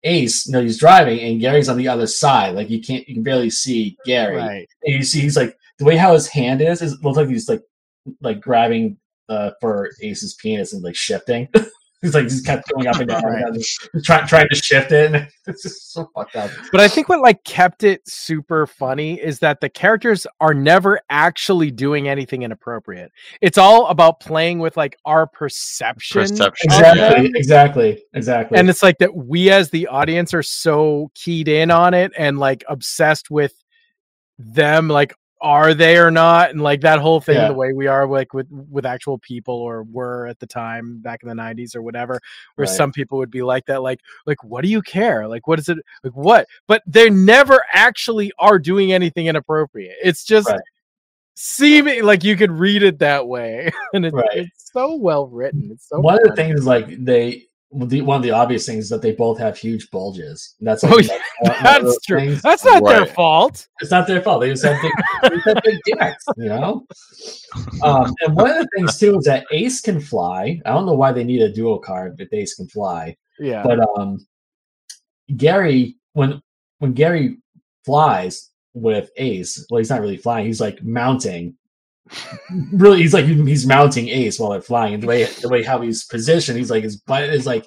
[0.03, 2.55] Ace, you know, he's driving and Gary's on the other side.
[2.55, 4.37] Like you can't, you can barely see Gary.
[4.37, 4.67] Right.
[4.83, 7.29] And you see, he's like the way how his hand is, is it looks like
[7.29, 7.63] he's like
[8.21, 8.97] like grabbing
[9.29, 11.47] uh for Ace's penis and like shifting.
[12.03, 13.43] he's like he's kept going up and down, Right.
[13.45, 15.15] and trying trying to shift it.
[15.15, 16.51] And it's just so fucked up.
[16.71, 20.99] But I think what like kept it super funny is that the characters are never
[21.09, 23.11] actually doing anything inappropriate.
[23.41, 26.21] It's all about playing with like our perception.
[26.23, 26.71] Perception.
[26.71, 27.35] Exactly, them.
[27.35, 28.57] exactly, exactly.
[28.59, 32.37] And it's like that we as the audience are so keyed in on it and
[32.37, 33.53] like obsessed with
[34.37, 35.13] them like
[35.43, 37.49] are they or not and like that whole thing Yeah.
[37.49, 41.21] the way we are like with with actual people or were at the time back
[41.21, 42.19] in the 90s or whatever
[42.55, 42.75] where Right.
[42.75, 45.67] some people would be like that like like what do you care like what is
[45.67, 50.61] it like what but they never actually are doing anything inappropriate it's just Right.
[51.35, 54.27] seeming like you could read it that way and it's, Right.
[54.33, 58.23] it's so well written it's so one of the things like they the, one of
[58.23, 60.55] the obvious things is that they both have huge bulges.
[60.61, 62.41] That's like, Oh, yeah, one- one of those that's true things.
[62.41, 64.41] that's not their fault It's not their fault.
[64.41, 64.91] They just have big,
[65.45, 66.85] have big dicks, you know.
[67.83, 70.61] Um, and one of the things too is that Ace can fly.
[70.65, 73.79] I don't know why they need a dual card if Ace can fly, yeah but
[73.97, 74.25] um,
[75.37, 76.41] Gary when
[76.79, 77.37] when Gary
[77.85, 80.45] flies with Ace, well, he's not really flying.
[80.45, 81.55] He's like mounting.
[82.71, 84.93] Really, he's like he's mounting Ace while they're flying.
[84.93, 87.65] And the way the way how he's positioned, he's like his butt is like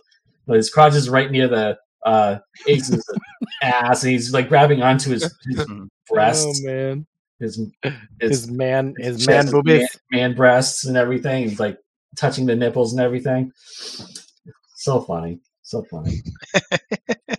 [0.48, 3.02] his crotch is right near the uh Ace's
[3.62, 5.66] ass, and he's like grabbing onto his, his
[6.08, 7.06] breast, oh man
[7.38, 7.60] his
[8.20, 9.80] his man his man his boobies
[10.10, 11.48] man, man breasts and everything.
[11.48, 11.78] He's like
[12.16, 13.52] touching the nipples and everything.
[14.76, 16.22] So funny, so funny.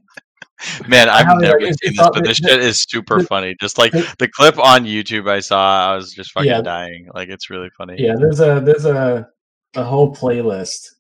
[0.88, 3.56] Man, I've never seen this, but this shit is super funny.
[3.62, 6.62] Just like the- clip on YouTube I saw, I was just fucking Yeah.
[6.62, 7.08] dying.
[7.14, 7.96] Like it's really funny.
[8.00, 9.28] Yeah, there's a there's a
[9.76, 10.94] a whole playlist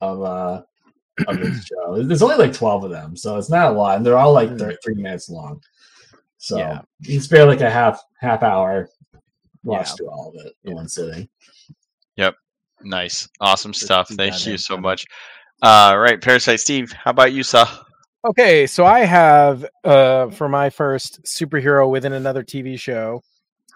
[0.00, 0.62] of uh
[1.26, 2.02] of this show.
[2.02, 4.56] There's only like twelve of them, so it's not a lot, and they're all like
[4.56, 5.60] thir- three minutes long.
[6.38, 6.80] So Yeah.
[7.00, 8.88] you can spare like a half half hour
[9.64, 9.94] watch Yeah.
[9.96, 11.28] through all of it in one sitting.
[12.16, 12.34] Yep.
[12.82, 13.28] Nice.
[13.40, 14.08] Awesome stuff.
[14.10, 15.04] Thank you so much.
[15.60, 17.66] Uh right, Parasite Steve, how about you, sir?
[18.24, 23.22] Okay, so I have uh for my first superhero within another TV show,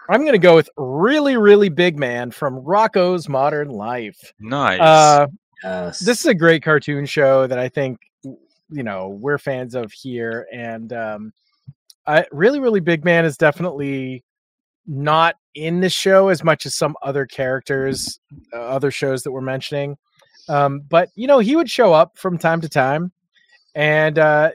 [0.09, 4.33] I'm gonna go with really, really big man from Rocko's Modern Life.
[4.39, 4.79] Nice.
[4.79, 5.27] Uh
[5.63, 5.99] Yes.
[5.99, 10.47] this is a great cartoon show that I think you know we're fans of here,
[10.53, 11.33] and um,
[12.05, 14.23] I really, really big man is definitely
[14.85, 18.19] not in the show as much as some other characters,
[18.53, 19.97] uh, other shows that we're mentioning.
[20.49, 23.11] Um, but you know, he would show up from time to time,
[23.75, 24.51] and uh,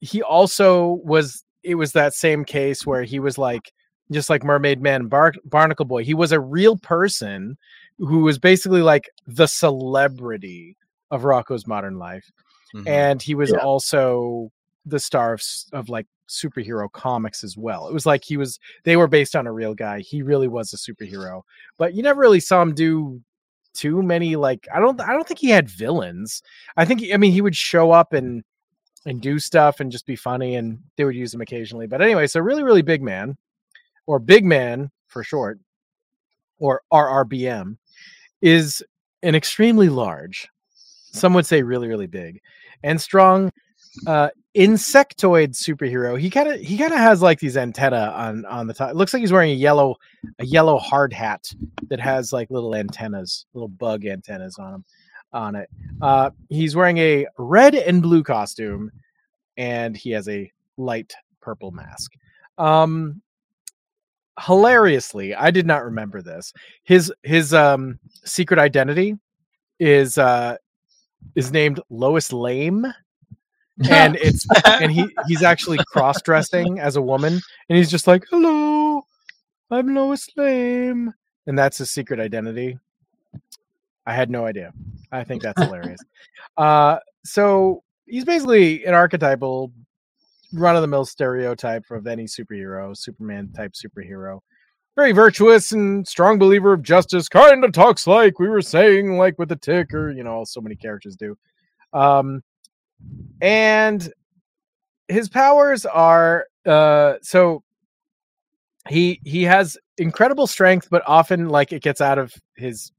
[0.00, 1.42] he also was.
[1.62, 3.72] It was that same case where he was like,
[4.12, 6.04] just like Mermaid Man, Bar- Barnacle Boy.
[6.04, 7.56] He was a real person
[7.98, 10.76] who was basically like the celebrity
[11.10, 12.30] of Rocko's Modern Life,
[12.74, 12.86] Mhm.
[12.88, 13.58] and he was Yeah.
[13.58, 14.50] also
[14.84, 15.42] the star of,
[15.72, 17.88] of like superhero comics as well.
[17.88, 20.00] It was like he was they were based on a real guy.
[20.00, 21.42] He really was a superhero,
[21.78, 23.22] but you never really saw him do
[23.72, 26.42] too many like I don't I don't think he had villains.
[26.76, 28.42] I think I mean he would show up and
[29.06, 31.86] and do stuff and just be funny and they would use him occasionally.
[31.86, 33.36] But anyway, so really really big man
[34.06, 35.58] or big man for short
[36.58, 37.76] or RRBM
[38.42, 38.82] is
[39.22, 40.48] an extremely large,
[41.12, 42.40] some would say really, really big
[42.82, 43.50] and strong
[44.06, 46.18] uh insectoid superhero.
[46.18, 48.90] He kind of he kind of has like these antenna on on the top.
[48.90, 49.96] It looks like he's wearing a yellow
[50.38, 51.52] a yellow hard hat
[51.88, 54.84] that has like little antennas, little bug antennas on him
[55.34, 55.68] on it.
[56.00, 58.90] Uh he's wearing a red and blue costume
[59.56, 62.12] and he has a light purple mask.
[62.56, 63.20] Um
[64.40, 66.52] hilariously, I did not remember this.
[66.84, 69.18] His his um secret identity
[69.78, 70.56] is uh
[71.34, 72.86] is named Lois Lame.
[73.90, 79.04] And it's and he he's actually cross-dressing as a woman and he's just like, "Hello.
[79.70, 81.12] I'm Lois Lame."
[81.46, 82.78] And that's his secret identity.
[84.06, 84.72] I had no idea.
[85.12, 86.00] I think that's hilarious.
[86.56, 89.72] Uh so he's basically an archetypal
[90.52, 94.38] run of the mill stereotype of any superhero, Superman type superhero.
[94.94, 99.36] Very virtuous and strong believer of justice, kind of talks like we were saying, like
[99.38, 101.36] with the ticker, you know, so many characters do.
[101.92, 102.42] Um,
[103.40, 104.12] and
[105.08, 107.62] his powers are uh so
[108.88, 112.92] he he has incredible strength, but often like it gets out of his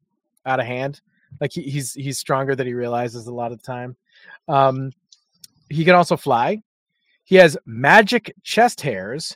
[0.45, 1.01] out of hand.
[1.41, 3.95] Like he, he's he's stronger than he realizes a lot of the time.
[4.47, 4.91] Um,
[5.69, 6.61] he can also fly.
[7.23, 9.35] He has magic chest hairs.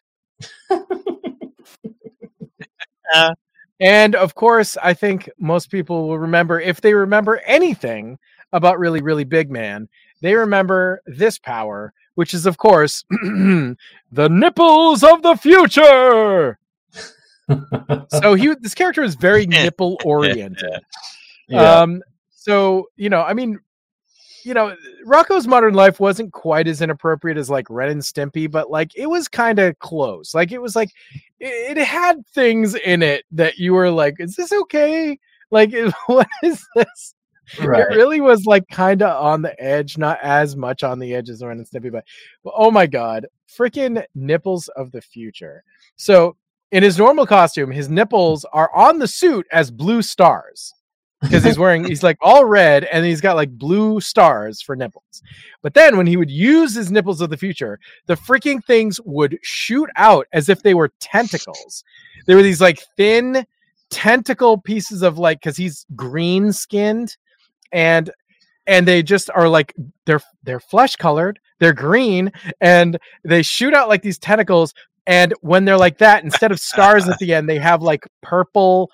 [3.14, 3.34] Uh,
[3.80, 8.19] and of course, I think most people will remember if they remember anything
[8.52, 9.88] about really, really big man,
[10.22, 13.76] they remember this power, which is, of course, the
[14.11, 16.60] nipples of the future.
[18.22, 20.82] So he, this character is very nipple oriented.
[21.52, 21.80] Yeah.
[21.80, 23.60] Um, so you know, I mean,
[24.44, 28.70] you know, Rocko's Modern Life wasn't quite as inappropriate as like Ren and Stimpy, but
[28.70, 30.36] like it was kind of close.
[30.36, 30.92] Like it was like
[31.40, 35.18] it, it had things in it that you were like, "Is this okay?"
[35.50, 35.74] Like,
[36.06, 37.16] what is this?
[37.60, 37.82] Right.
[37.82, 41.30] It really was like kind of on the edge, not as much on the edge
[41.30, 42.06] as Ren and Stimpy, but,
[42.44, 45.64] but oh my god, freaking nipples of the future.
[45.96, 46.36] So
[46.72, 50.74] in his normal costume, his nipples are on the suit as blue stars
[51.22, 55.22] because he's wearing he's like all red and he's got like blue stars for nipples.
[55.62, 59.38] But then when he would use his nipples of the future, the freaking things would
[59.41, 61.84] shoot out as if they were tentacles.
[62.26, 63.46] There were these like thin
[63.90, 67.18] tentacle pieces of like because he's green skinned
[67.72, 68.12] and
[68.68, 69.74] and they just are like
[70.06, 72.32] they're they're flesh colored they're green
[72.62, 74.76] and they shoot out like these tentacles
[75.10, 78.90] and when they're like that instead of stars at the end they have like purple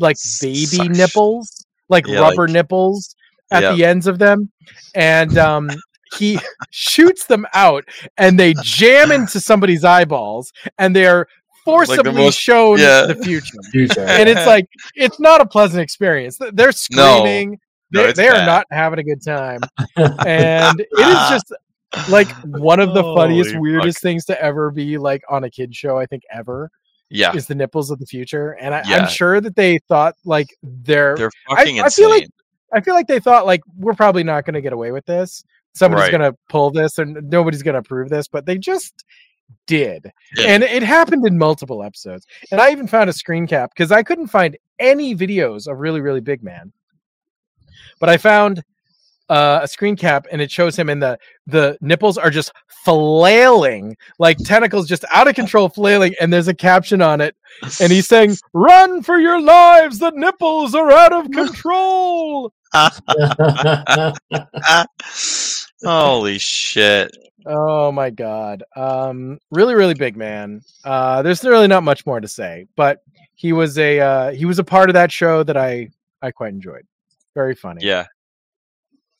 [0.00, 3.14] like baby Such- nipples like Yeah, rubber like- nipples
[3.50, 3.72] at Yeah.
[3.74, 4.50] the ends of them
[4.94, 5.68] and um
[6.16, 6.38] he
[6.70, 7.84] shoots them out
[8.16, 11.26] and they jam into somebody's eyeballs and they're
[11.64, 13.06] forcibly most- shown yeah.
[13.06, 14.00] the future Future.
[14.06, 16.38] and it's like it's not a pleasant experience.
[16.52, 17.58] They're screaming.
[17.92, 19.60] No, they, they are not having a good time,
[19.96, 21.52] and it is just
[22.08, 25.74] like one of the funniest, Holy weirdest things to ever be like on a kid
[25.74, 25.98] show.
[25.98, 26.70] I think ever
[27.10, 27.32] Yeah.
[27.34, 28.96] is the nipples of the future, and I, Yeah.
[28.98, 31.16] I'm sure that they thought like they're.
[31.16, 32.02] They're fucking I insane.
[32.04, 32.28] feel like
[32.72, 35.44] I feel like they thought like we're probably not going to get away with this,
[35.72, 36.12] somebody's Right.
[36.12, 39.04] gonna pull this and nobody's gonna approve this, but they just
[39.66, 40.10] did.
[40.36, 40.48] Yeah.
[40.48, 42.26] And it happened in multiple episodes.
[42.50, 46.00] And I even found a screen cap because I couldn't find any videos of really,
[46.00, 46.72] really big man.
[48.00, 48.64] But I found
[49.28, 52.52] uh, a screen cap and it shows him and the the nipples are just
[52.84, 57.34] flailing like tentacles just out of control flailing and there's a caption on it
[57.80, 62.52] and he's saying run for your lives the nipples are out of control
[65.84, 67.16] Holy shit.
[67.46, 72.28] oh my god um really really big man uh there's really not much more to
[72.28, 73.02] say but
[73.34, 75.88] he was a uh he was a part of that show that i
[76.22, 76.86] i quite enjoyed
[77.34, 78.06] very funny Yeah.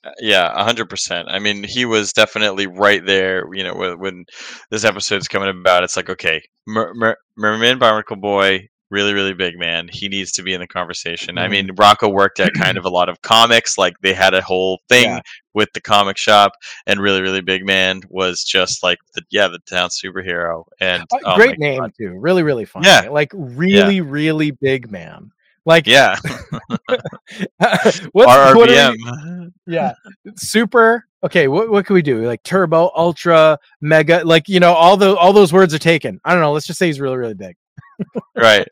[0.07, 1.29] Uh, Yeah, a hundred percent.
[1.31, 3.45] I mean, he was definitely right there.
[3.55, 4.25] You know, when, when
[4.71, 9.59] this episode's coming about, it's like, okay, Mer- Mer- Merman Barnacle Boy, really, really big
[9.59, 9.89] man.
[9.93, 11.39] He needs to be in the conversation.
[11.39, 13.77] I mean, Rocko worked at kind of a lot of comics.
[13.79, 15.21] Like they had a whole thing Yeah.
[15.55, 16.53] with the comic shop,
[16.87, 20.65] and really, really big man was just like the yeah, the town superhero.
[20.81, 21.93] And Uh, oh great name God.
[21.99, 22.83] too really really fun.
[22.85, 23.09] Yeah.
[23.11, 25.31] like really really big man
[25.67, 26.17] like Yeah,
[28.13, 29.93] what's what we- yeah.
[30.37, 32.23] Super okay what, what can we do?
[32.23, 36.21] Like turbo ultra mega like you know all the all those words are taken.
[36.25, 37.57] I don't know let's just say he's really really big.
[38.37, 38.67] Right.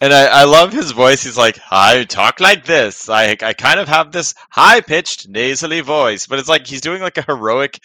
[0.00, 3.08] And I, I love his voice he's like i talk like this.
[3.08, 7.02] I i kind of have this high pitched nasally voice but it's like he's doing
[7.02, 7.78] like a heroic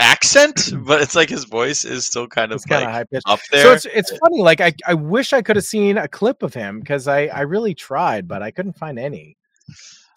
[0.00, 3.40] accent but it's like his voice is still kind of it's like high pitched up
[3.50, 6.42] there so it's it's funny like i i wish i could have seen a clip
[6.42, 9.36] of him because i i really tried but i couldn't find any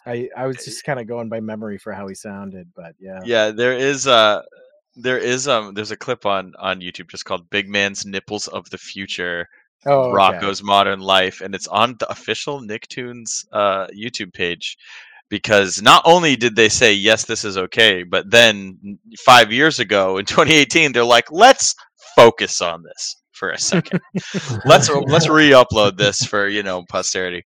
[0.05, 3.19] i i was just kind of going by memory for how he sounded but yeah
[3.23, 4.41] yeah there is uh
[4.95, 8.67] there is um there's a clip on on youtube just called big man's nipples of
[8.71, 9.47] the future
[9.85, 10.17] oh okay.
[10.17, 14.77] Rocko's Modern Life, and it's on the official Nicktoons uh, YouTube page.
[15.29, 20.17] Because not only did they say yes, this is okay, but then five years ago
[20.17, 21.75] in 2018, they're like, let's
[22.15, 24.01] focus on this for a second.
[24.65, 27.45] let's let's re-upload this for you know posterity.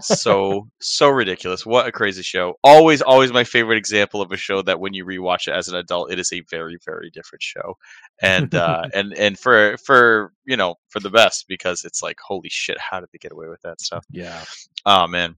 [0.00, 1.64] So so ridiculous.
[1.64, 2.54] What a crazy show.
[2.64, 5.76] Always always my favorite example of a show that when you rewatch it as an
[5.76, 7.76] adult, it is a very very different show.
[8.20, 12.48] And uh and and for for you know for the best because it's like holy
[12.50, 14.04] shit, how did they get away with that stuff?
[14.10, 14.44] yeah
[14.84, 15.36] Oh man.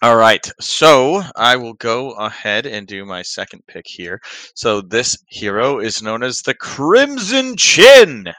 [0.00, 0.48] All right.
[0.60, 4.20] So I will go ahead and do my second pick here.
[4.54, 8.32] So this hero is known as the Crimson Chin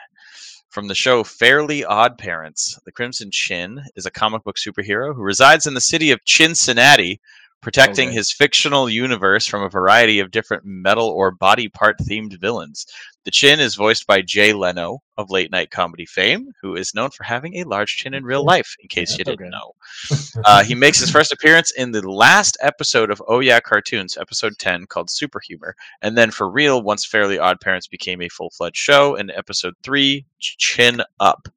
[0.70, 2.80] from the show Fairly Odd Parents.
[2.84, 7.20] The Crimson Chin is a comic book superhero who resides in the city of Chincinnati,
[7.64, 8.18] protecting Okay.
[8.18, 12.86] his fictional universe from a variety of different metal or body part themed villains.
[13.26, 17.10] The Chin is voiced by Jay Leno of late night comedy fame, who is known
[17.10, 19.50] for having a large chin in real life, in case you didn't Okay.
[19.50, 19.72] know.
[20.46, 24.58] Uh, he makes his first appearance in the last episode of Oh Yeah Cartoons, episode
[24.60, 28.50] 10, called Super Humor, and then for real once Fairly Odd Parents became a full
[28.50, 31.48] fledged show in episode 3, Chin Up.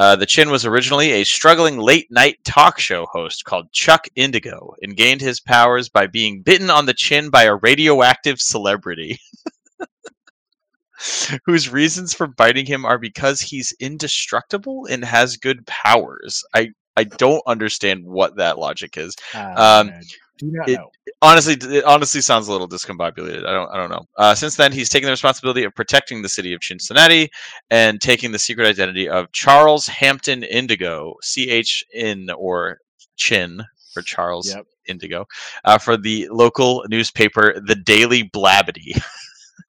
[0.00, 4.72] Uh, the Chin was originally a struggling late night talk show host called Chuck Indigo
[4.80, 9.20] and gained his powers by being bitten on the chin by a radioactive celebrity.
[11.44, 16.44] Whose reasons for biting him are because he's indestructible and has good powers.
[16.54, 19.14] I, I don't understand what that logic is.
[19.34, 19.92] Ah, Um.
[20.40, 20.90] Do not it- know.
[21.22, 23.44] honestly it honestly sounds a little discombobulated.
[23.46, 24.04] I don't i don't know.
[24.16, 27.28] Uh, since then he's taken the responsibility of protecting the city of Chincinnati
[27.70, 32.78] and taking the secret identity of charles hampton indigo C H N or
[33.16, 33.62] chin
[33.92, 34.64] for charles Yep.
[34.88, 35.26] indigo
[35.64, 39.00] uh, for the local newspaper the daily blabbity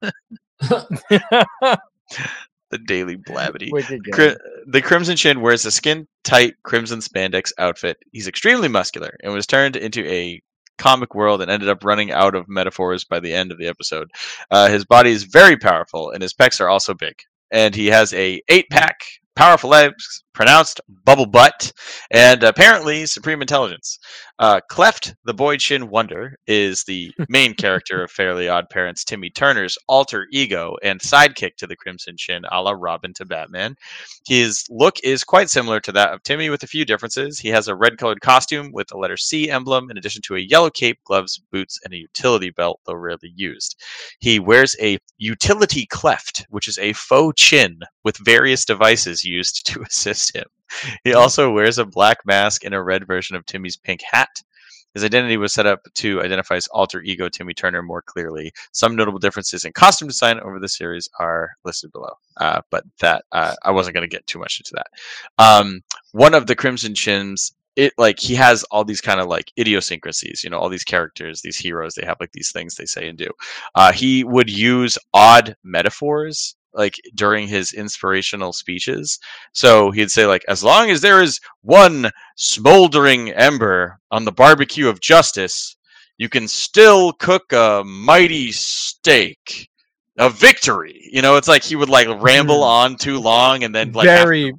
[2.70, 3.70] the daily blabbity
[4.12, 4.36] Cri-
[4.66, 7.98] the Crimson Chin wears a skin tight crimson spandex outfit.
[8.12, 10.40] He's extremely muscular and was turned into a
[10.78, 14.10] comic world and ended up running out of metaphors by the end of the episode.
[14.50, 17.14] Uh, his body is very powerful and his pecs are also big.
[17.50, 19.00] And he has a eight pack,
[19.36, 21.72] powerful legs, pronounced bubble butt,
[22.10, 23.98] and apparently supreme intelligence.
[24.38, 29.30] Uh, Cleft, the boy chin wonder, is the main character of Fairly Odd Parents Timmy
[29.30, 33.76] Turner's alter ego and sidekick to the Crimson Chin, a la Robin to Batman.
[34.26, 37.38] His look is quite similar to that of Timmy with a few differences.
[37.38, 40.40] He has a red colored costume with a letter C emblem, in addition to a
[40.40, 43.80] yellow cape, gloves, boots, and a utility belt, though rarely used.
[44.20, 49.82] He wears a utility cleft, which is a faux chin with various devices used to
[49.88, 50.44] assist him.
[51.04, 54.42] He also wears a black mask and a red version of Timmy's pink hat.
[54.94, 58.52] His identity was set up to identify his alter ego, Timmy Turner, more clearly.
[58.72, 63.24] Some notable differences in costume design over the series are listed below, uh, but that
[63.32, 65.42] uh, I wasn't going to get too much into that.
[65.42, 65.80] Um,
[66.12, 70.44] one of the Crimson Chin's it like he has all these kind of like idiosyncrasies
[70.44, 73.16] you know all these characters these heroes they have like these things they say and
[73.16, 73.28] do
[73.74, 79.18] uh, he would use odd metaphors like during his inspirational speeches.
[79.52, 84.88] So he'd say like as long as there is one smoldering ember on the barbecue
[84.88, 85.76] of justice
[86.18, 89.68] you can still cook a mighty steak
[90.18, 91.08] a victory.
[91.10, 92.66] You know it's like he would like ramble mm.
[92.66, 94.52] on too long and then like very,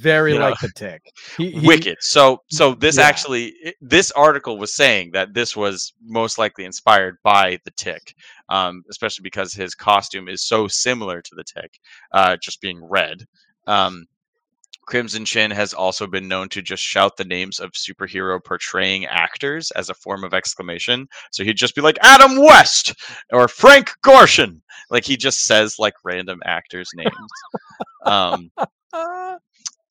[0.00, 1.02] very you know, like the tick.
[1.36, 1.96] He, he- wicked.
[2.00, 3.04] So so this Yeah.
[3.04, 8.14] actually this article was saying that this was most likely inspired by the tick
[8.48, 11.78] um, especially because his costume is so similar to the tick
[12.12, 13.24] uh, just being red.
[13.66, 14.04] Um,
[14.86, 19.70] crimson chin has also been known to just shout the names of superhero portraying actors
[19.72, 21.08] as a form of exclamation.
[21.32, 22.94] So he'd just be like adam west
[23.32, 24.60] or frank gorshin.
[24.90, 27.46] Like he just says like random actors names.
[28.04, 28.50] Um,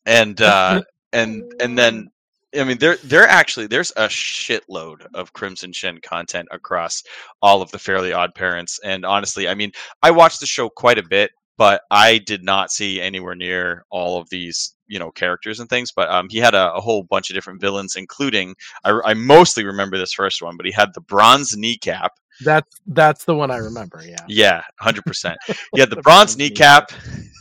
[0.05, 0.81] and uh
[1.11, 2.09] and and then
[2.57, 7.03] I mean there there actually there's a shitload of Crimson Chin content across
[7.41, 9.71] all of the Fairly Odd Parents and honestly I mean
[10.01, 14.19] I watched the show quite a bit but I did not see anywhere near all
[14.19, 17.30] of these you know characters and things but um he had a, a whole bunch
[17.30, 21.01] of different villains including I, I mostly remember this first one but he had the
[21.01, 24.01] bronze kneecap that's that's the one I remember.
[24.03, 24.17] Yeah.
[24.27, 26.91] yeah 100% Yeah, had the bronze kneecap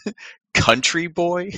[0.55, 1.51] country boy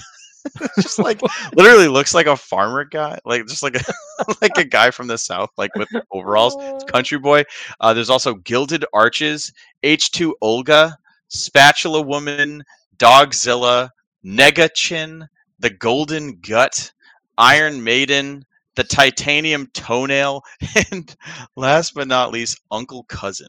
[0.81, 1.21] just like
[1.55, 3.95] literally looks like a farmer guy like just like a
[4.43, 6.57] like a guy from the south like with overalls.
[6.59, 7.45] It's country boy.
[7.81, 9.53] Uh, there's also gilded arches
[9.83, 10.99] h2 olga
[11.29, 12.63] spatula woman
[12.97, 13.91] dogzilla
[14.25, 15.27] negachin
[15.59, 16.93] the golden gut
[17.39, 18.45] iron maiden
[18.77, 20.43] the titanium toenail
[20.93, 21.17] and
[21.57, 23.49] last but not least uncle cousin.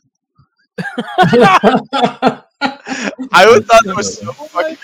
[3.32, 4.78] I would thought that was so fucking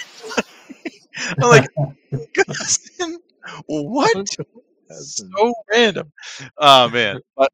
[1.42, 1.68] I'm like,
[2.36, 3.20] cousin,
[3.68, 4.28] what?
[4.90, 6.12] So random.
[6.58, 7.52] Oh man, but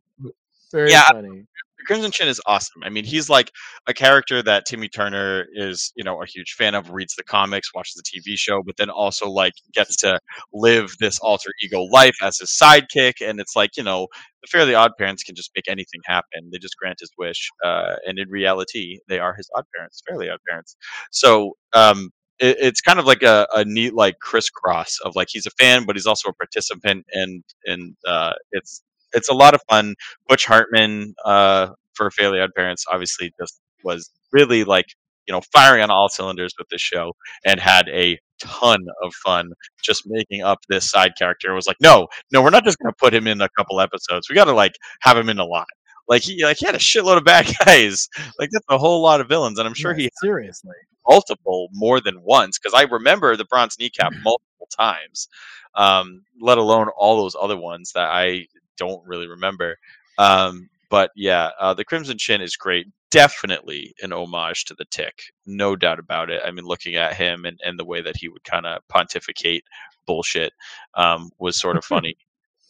[0.72, 1.46] Very yeah, funny.
[1.86, 2.84] Crimson Chin is awesome.
[2.84, 3.52] I mean, he's like
[3.88, 6.90] a character that Timmy Turner is, you know, a huge fan of.
[6.92, 10.20] Reads the comics, watches the TV show, but then also like gets to
[10.54, 13.16] live this alter ego life as his sidekick.
[13.22, 14.08] And it's like, you know,
[14.42, 16.50] the Fairly Odd Parents can just make anything happen.
[16.52, 20.30] They just grant his wish, uh, and in reality, they are his odd parents, Fairly
[20.30, 20.76] Odd Parents.
[21.12, 22.10] So, um,
[22.40, 25.86] it, it's kind of like a, a neat like crisscross of like he's a fan,
[25.86, 28.84] but he's also a participant, and and uh, it's
[29.14, 29.96] it's a lot of fun.
[30.28, 34.86] Butch Hartman uh, for Fairly Odd Parents obviously just was really like
[35.28, 37.14] you know firing on all cylinders with this show
[37.46, 39.50] and had a ton of fun
[39.84, 41.52] just making up this side character.
[41.52, 44.30] It was like, no, no, we're not just gonna put him in a couple episodes.
[44.30, 45.68] We got to like have him in a lot.
[46.08, 48.08] Like he like he had a shitload of bad guys.
[48.40, 50.76] Like that's a whole lot of villains, and I'm sure he seriously
[51.08, 55.28] multiple more than once because I remember the bronze kneecap multiple times,
[55.76, 58.48] um, let alone all those other ones that I
[58.78, 59.78] don't really remember.
[60.18, 62.88] Um, but yeah, uh, the Crimson Chin is great.
[63.10, 65.16] Definitely an homage to the Tick,
[65.46, 66.42] no doubt about it.
[66.46, 69.64] I mean, looking at him and, and the way that he would kind of pontificate
[70.06, 70.54] bullshit
[70.96, 72.18] um, was sort of funny.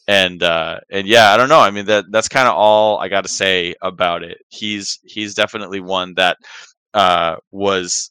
[0.08, 1.60] And uh, and yeah, I don't know.
[1.60, 4.38] I mean, that that's kind of all I got to say about it.
[4.50, 6.38] He's he's definitely one that
[6.94, 8.10] uh, was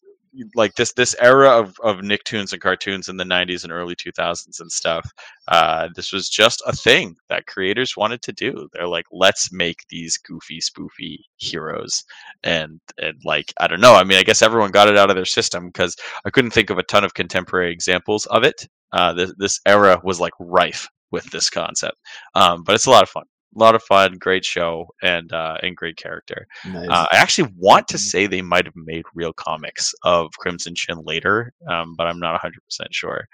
[0.55, 4.60] like this this era of, of Nicktoons and cartoons in the 90s and early 2000s
[4.60, 5.09] and stuff
[5.48, 9.78] uh, this was just a thing that creators wanted to do they're like let's make
[9.89, 12.05] these goofy spoofy heroes
[12.44, 15.16] and and like i don't know i mean i guess everyone got it out of
[15.16, 19.12] their system because i couldn't think of a ton of contemporary examples of it uh,
[19.12, 21.97] this, this era was like rife with this concept
[22.35, 23.24] um, but it's a lot of fun
[23.55, 26.89] a lot of fun great show and uh, and great character Nice.
[26.91, 30.99] uh, I actually want to say they might have made real comics of Crimson Chin
[31.05, 32.51] later, um, but I'm not 100%
[32.91, 33.27] sure.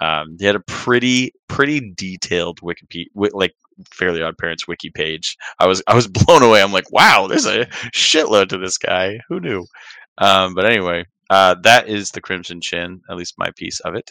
[0.00, 3.54] Um, they had a pretty pretty detailed Wikipedia, like
[3.90, 5.36] Fairly Odd Parents wiki page.
[5.58, 6.62] I was I was blown away.
[6.62, 9.18] I'm like, wow, there's a shitload to this guy.
[9.28, 9.66] Who knew?
[10.18, 14.10] Um, but anyway, uh, that is the Crimson Chin, at least my piece of it,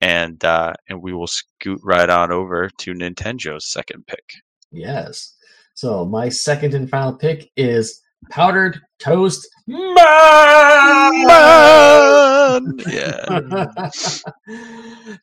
[0.00, 4.24] and uh, and we will scoot right on over to Nintenjoe's second pick.
[4.70, 5.34] Yes.
[5.74, 8.00] So my second and final pick is
[8.30, 9.94] powdered toast man.
[12.88, 13.90] Yeah.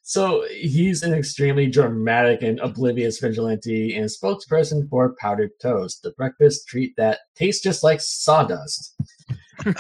[0.02, 6.68] so he's an extremely dramatic and oblivious vigilante and spokesperson for powdered toast, the breakfast
[6.68, 8.96] treat that tastes just like sawdust.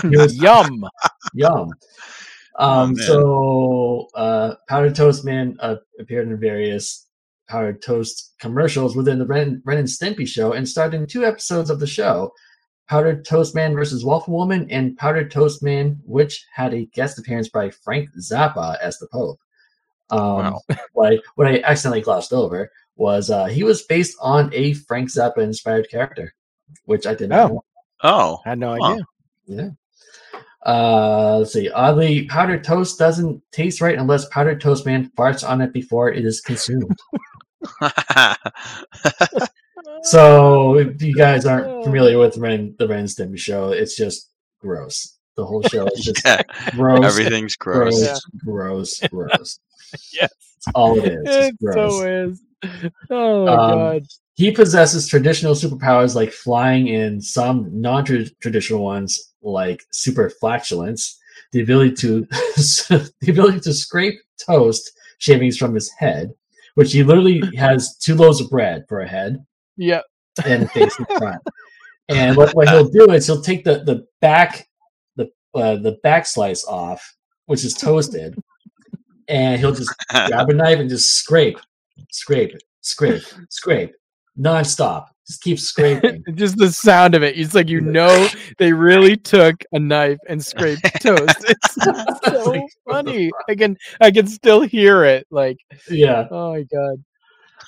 [0.02, 0.86] He was- Yum.
[1.34, 1.70] Yum.
[2.57, 3.06] Oh, Um, man.
[3.06, 7.07] so uh, Powdered Toast Man uh, appeared in various
[7.49, 11.69] Powdered Toast commercials within the Ren, Ren and Stimpy show and starred in two episodes
[11.69, 12.32] of the show.
[12.88, 17.49] Powdered Toast Man versus Waffle Woman and Powdered Toast Man, which had a guest appearance
[17.49, 19.40] by Frank Zappa as the Pope.
[20.11, 20.61] Um, Wow.
[20.94, 22.72] what, I, what I accidentally glossed over.
[22.95, 26.34] was uh, he was based on a Frank Zappa inspired character,
[26.86, 27.53] which I did not Oh.
[27.56, 27.64] know.
[28.03, 28.91] Oh, I had no Huh.
[28.91, 29.06] idea.
[29.48, 29.69] Yeah.
[30.66, 31.70] Uh, let's see.
[31.70, 36.26] Oddly, powdered toast doesn't taste right unless powdered toast man farts on it before it
[36.26, 36.98] is consumed.
[40.04, 44.30] so, if you guys aren't familiar with Ren, the Ren and Stimpy show, it's just
[44.60, 45.18] gross.
[45.38, 47.04] The whole show is just yeah, gross.
[47.04, 47.96] everything's gross.
[48.44, 49.60] gross, gross, gross.
[50.14, 50.30] Yes.
[50.66, 51.24] That's all it is.
[51.26, 52.00] Just It gross.
[52.02, 52.42] so is.
[53.12, 54.04] Oh Um, god.
[54.34, 61.18] He possesses traditional superpowers like flying and some non-traditional ones like super flatulence,
[61.52, 64.16] the ability to the ability to scrape
[64.46, 66.34] toast shavings from his head,
[66.76, 69.44] which he literally has two loaves of bread for a head
[69.78, 70.02] Yeah.
[70.46, 71.42] and face in front.
[72.10, 74.68] And what, what he'll do is he'll take the the back
[75.16, 77.16] the uh, the back slice off,
[77.46, 78.36] which is toasted,
[79.28, 81.58] and he'll just grab a knife and just scrape,
[82.12, 83.92] scrape, scrape, scrape,
[84.38, 85.08] nonstop.
[85.27, 86.23] Just keep scraping.
[86.35, 87.38] Just the sound of it.
[87.38, 88.27] It's like you know
[88.60, 91.45] they really took a knife and scraped toast.
[91.47, 91.76] It's
[92.26, 93.31] so Like, funny.
[93.49, 95.26] I can I can still hear it.
[95.31, 95.57] Like
[95.89, 97.03] yeah, oh my god.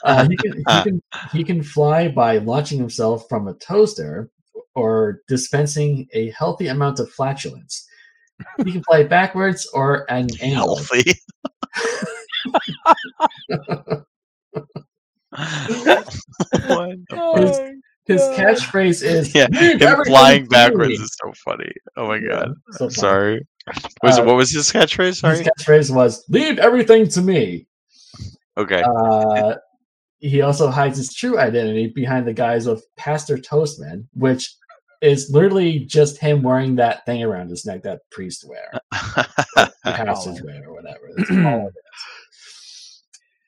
[0.04, 1.02] uh, he can he can
[1.34, 4.30] he can fly by launching himself from a toaster
[4.76, 7.88] or dispensing a healthy amount of flatulence.
[8.64, 10.76] He can fly backwards or at an angle.
[10.76, 11.14] Healthy.
[15.38, 16.08] What?
[16.50, 17.62] the Oh fuck?
[17.62, 17.74] my
[18.06, 21.72] His catchphrase is Yeah, him flying backwards me." is so funny.
[21.96, 22.54] Oh my Yeah, god.
[22.72, 22.94] so funny.
[22.94, 23.48] Sorry.
[24.04, 25.16] Was Uh, what was his catchphrase?
[25.18, 25.40] Sorry.
[25.40, 27.68] His catchphrase was "Leave everything to me."
[28.58, 28.82] Okay.
[28.82, 29.56] Uh,
[30.20, 34.56] he also hides his true identity behind the guise of Pastor Toastman, which
[35.02, 38.72] is literally just him wearing that thing around his neck that priests wear,
[39.58, 41.10] or pastors wear, or whatever.
[41.18, 41.74] That's all it is.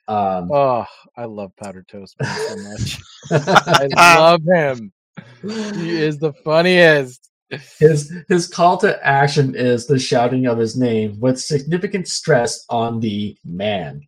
[0.09, 0.85] Um, Oh,
[1.19, 3.01] I love powdered toast man so much.
[3.97, 4.93] I love him.
[5.41, 7.29] He is the funniest.
[7.77, 13.01] his his call to action is the shouting of his name with significant stress on
[13.01, 14.07] the man.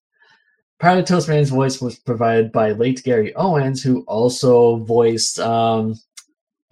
[0.80, 5.96] Powdered Toast Man's voice was provided by late Gary Owens, who also voiced um,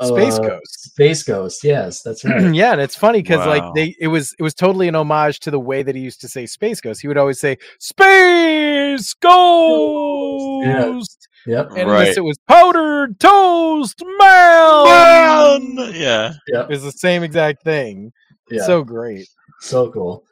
[0.01, 0.91] Space uh, Ghost.
[0.91, 2.41] Space Ghost, yes, that's right.
[2.53, 5.51] yeah, and it's funny because like they it was it was totally an homage to
[5.51, 7.01] the way that he used to say space ghost.
[7.01, 11.27] He would always say space ghost.
[11.45, 11.71] Yep.
[11.75, 12.05] And Right.
[12.05, 15.75] this it was powdered toast man.
[15.75, 15.91] Man!
[15.93, 16.33] Yeah.
[16.47, 16.71] Yep.
[16.71, 18.11] It's the same exact thing.
[18.51, 18.65] Yeah.
[18.65, 19.27] So great.
[19.61, 20.23] So cool.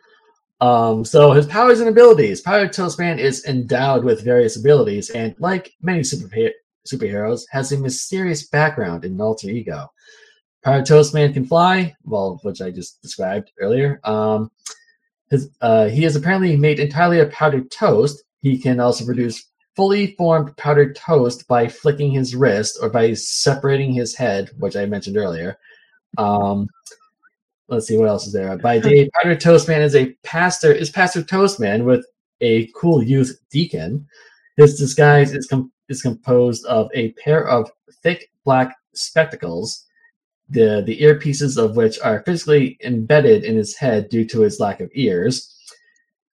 [0.60, 2.42] Um, so his powers and abilities.
[2.42, 6.28] Powdered Toast Man is endowed with various abilities, and like many super
[6.88, 9.92] superheroes, has a mysterious background in alter ego.
[10.64, 14.00] Powdered Toast Man can fly, well, which I just described earlier.
[14.04, 14.52] Um,
[15.30, 18.24] his, uh, he is apparently made entirely of powdered toast.
[18.42, 23.94] He can also produce fully formed powdered toast by flicking his wrist or by separating
[23.94, 25.58] his head, which I mentioned earlier.
[26.18, 26.68] Um,
[27.68, 28.58] let's see what else is there.
[28.58, 30.72] By day, Powdered Toastman is a pastor.
[30.72, 32.06] Is Pastor toast man with
[32.42, 34.08] a cool youth deacon.
[34.58, 37.72] His disguise is com- is composed of a pair of
[38.04, 39.86] thick black spectacles,
[40.50, 44.80] the the earpieces of which are physically embedded in his head due to his lack
[44.80, 45.54] of ears,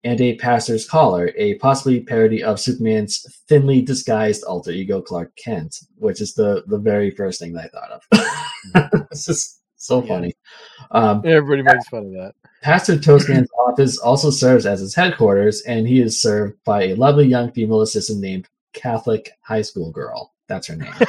[0.05, 5.81] and a pastor's collar, a possibly parody of Superman's thinly disguised alter ego Clark Kent,
[5.97, 9.09] which is the the very first thing that I thought of.
[9.11, 10.35] it's just so funny.
[10.91, 12.35] Um, Everybody makes fun of that.
[12.63, 17.27] Pastor Toastman's office also serves as his headquarters, and he is served by a lovely
[17.27, 20.35] young female assistant named Catholic High School Girl.
[20.49, 20.93] That's her name.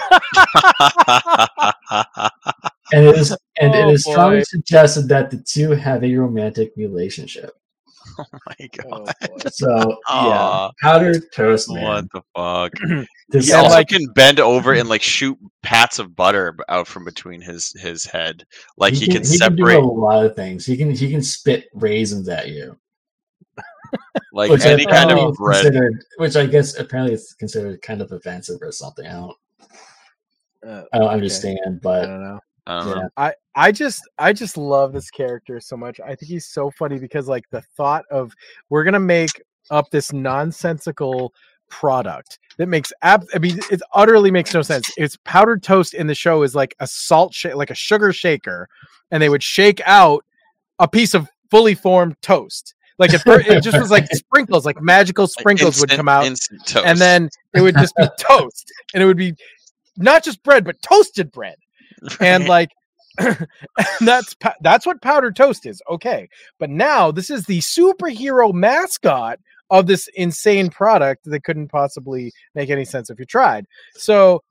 [2.92, 6.74] and it is and Oh, it is strongly suggested that the two have a romantic
[6.76, 7.52] relationship.
[8.20, 9.14] oh my oh, god.
[9.24, 9.38] Oh.
[9.52, 11.84] So yeah, powdered toast man.
[11.84, 12.74] What the fuck?
[13.30, 16.88] This He also also- like- can bend over and like shoot pats of butter out
[16.88, 18.46] from between his his head.
[18.78, 20.66] Like he, can, he can do separate a lot of things.
[20.66, 22.78] He can he can spit raisins at you,
[24.34, 25.64] like which any kind of bread.
[25.64, 29.06] considered, which I guess apparently it's considered kind of offensive or something.
[29.06, 29.38] I don't
[30.66, 31.14] Uh, I don't okay.
[31.14, 32.40] understand, I but don't know.
[32.68, 32.94] I don't yeah.
[32.96, 33.10] know.
[33.18, 36.00] I I just I just love this character so much.
[36.00, 38.34] I think he's so funny because like the thought of
[38.70, 39.42] we're gonna make
[39.72, 41.34] up this nonsensical
[41.70, 44.92] product that makes ab I mean it utterly makes no sense.
[44.98, 48.68] It's powdered toast in the show is like a salt shake like a sugar shaker,
[49.12, 50.26] and they would shake out
[50.80, 52.76] a piece of fully formed toast.
[53.00, 56.86] Like at first, it just was like sprinkles, like magical sprinkles would Instant- come out,
[56.86, 59.34] and then it would just be toast, and it would be
[59.98, 61.56] not just bread but toasted bread.
[62.20, 62.70] And like
[64.02, 66.28] that's that's what powdered toast is okay.
[66.60, 69.40] But now this is the superhero mascot
[69.70, 73.66] of this insane product that couldn't possibly make any sense if you tried.
[73.94, 74.42] So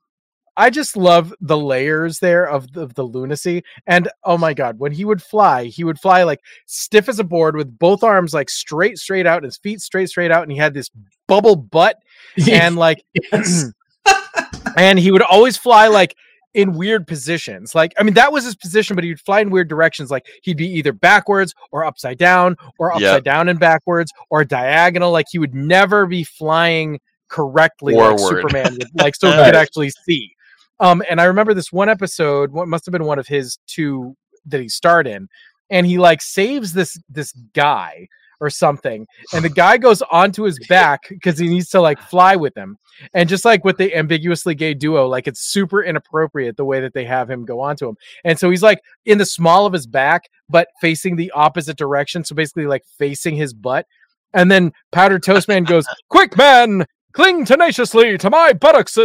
[0.59, 3.63] I just love the layers there of the, of the lunacy.
[3.87, 7.23] And oh my god, when he would fly, he would fly like stiff as a
[7.23, 10.51] board with both arms like straight, straight out, and his feet straight, straight out, and
[10.51, 10.89] he had this
[11.27, 11.97] bubble butt
[12.51, 13.03] and like
[14.77, 16.15] and he would always fly like
[16.53, 17.73] in weird positions.
[17.73, 20.11] Like, I mean, that was his position, but he'd fly in weird directions.
[20.11, 23.23] Like, he'd be either backwards or upside down, or upside Yep.
[23.23, 25.11] down and backwards, or diagonal.
[25.11, 26.99] Like, he would never be flying
[27.29, 30.35] correctly like Superman, would, like so he could actually see.
[30.79, 32.51] Um, and I remember this one episode.
[32.51, 34.15] What must have been one of his two
[34.45, 35.27] that he starred in,
[35.69, 38.07] and he like saves this this guy
[38.41, 42.35] or something, and the guy goes onto his back because he needs to like fly
[42.35, 42.77] with him.
[43.13, 46.93] And just like with the ambiguously gay duo, like it's super inappropriate the way that
[46.93, 47.95] they have him go onto him.
[48.25, 52.23] And so he's like in the small of his back, but facing the opposite direction.
[52.23, 53.85] So basically, like facing his butt.
[54.33, 58.97] And then Powdered Toast Man goes, Quick, man, cling tenaciously to my buttocks.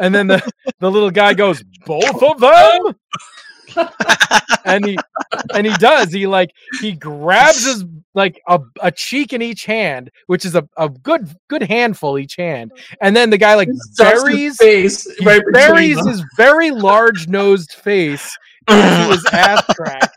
[0.00, 2.94] And then the, the little guy goes, Both of them?
[4.64, 4.98] and he
[5.54, 6.12] and he does.
[6.12, 7.84] He like he grabs his
[8.14, 12.36] like a, a cheek in each hand which is a, a good good handful each
[12.36, 12.72] hand.
[13.00, 17.72] And then the guy like Stuffs his buries face right buries his very large nosed
[17.72, 18.36] face
[18.68, 20.12] into his ass crack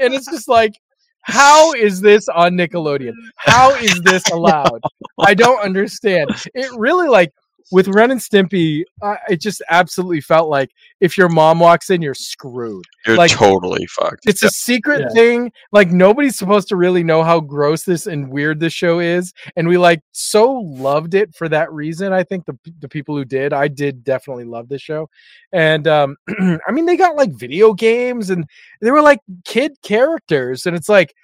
[0.00, 0.74] and it's just like
[1.22, 3.14] how is this on nickelodeon?
[3.34, 4.80] How is this allowed?
[5.18, 6.30] I don't understand.
[6.54, 7.32] It really like
[7.72, 10.70] with Ren and Stimpy, uh, it just absolutely felt like
[11.00, 12.84] if your mom walks in, you're screwed.
[13.06, 14.20] You're like totally fucked.
[14.26, 15.08] it's a secret Yeah.
[15.08, 15.52] thing.
[15.72, 19.66] Like nobody's supposed to really know how gross this and weird this show is, and
[19.66, 22.12] we like so loved it for that reason.
[22.12, 25.08] I think the the people who did, I did definitely love this show,
[25.52, 28.44] and um, I mean they got like video games and
[28.80, 31.14] they were like kid characters, and it's like.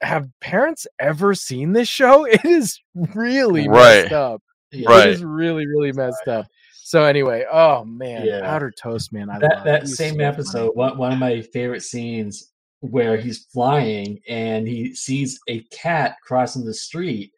[0.00, 2.24] Have parents ever seen this show?
[2.30, 2.80] It is
[3.14, 4.42] really messed up.
[4.72, 4.88] Yeah.
[4.88, 5.08] Right.
[5.08, 6.46] It is really, really messed up.
[6.82, 8.40] So anyway, oh man, Yeah.
[8.42, 9.28] powdered toast, man.
[9.28, 10.24] I that love that same so funny.
[10.24, 16.16] episode, one, one of my favorite scenes where he's flying and he sees a cat
[16.22, 17.32] crossing the street,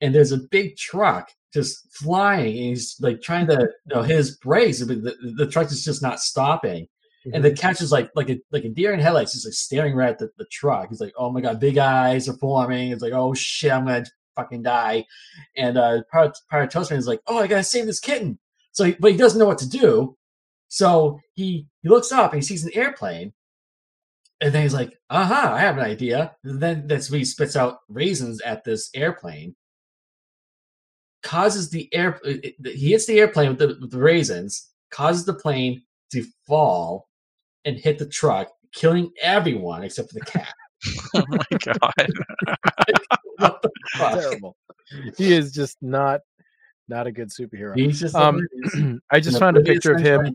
[0.00, 4.36] and there's a big truck just flying, and he's like trying to, you know, his
[4.38, 6.88] brakes, but the, the truck is just not stopping.
[7.26, 7.42] And mm-hmm.
[7.42, 10.10] the cat's is like like a like a deer in headlights, just like staring right
[10.10, 10.88] at the, the truck.
[10.88, 14.04] He's like, "Oh my god, big eyes are forming." It's like, "Oh shit, I'm gonna
[14.42, 15.04] fucking die."
[15.56, 18.38] And uh, Toastman is like, "Oh, I gotta save this kitten."
[18.72, 20.16] So, he, but he doesn't know what to do.
[20.68, 23.32] So he he looks up and he sees an airplane,
[24.40, 27.56] and then he's like, "Aha, I have an idea." And then that's when he spits
[27.56, 29.56] out raisins at this airplane.
[31.22, 35.34] Causes the air it- he hits the airplane with the, with the raisins, causes the
[35.34, 37.08] plane to fall
[37.64, 40.54] and hit the truck, killing everyone except for the cat.
[41.14, 42.08] oh my god.
[43.38, 44.12] What the fuck?
[44.20, 44.56] terrible.
[45.16, 46.20] He is just not
[46.88, 47.74] not a good superhero.
[47.76, 48.46] He's just Um,
[49.10, 50.34] I just found a picture of him.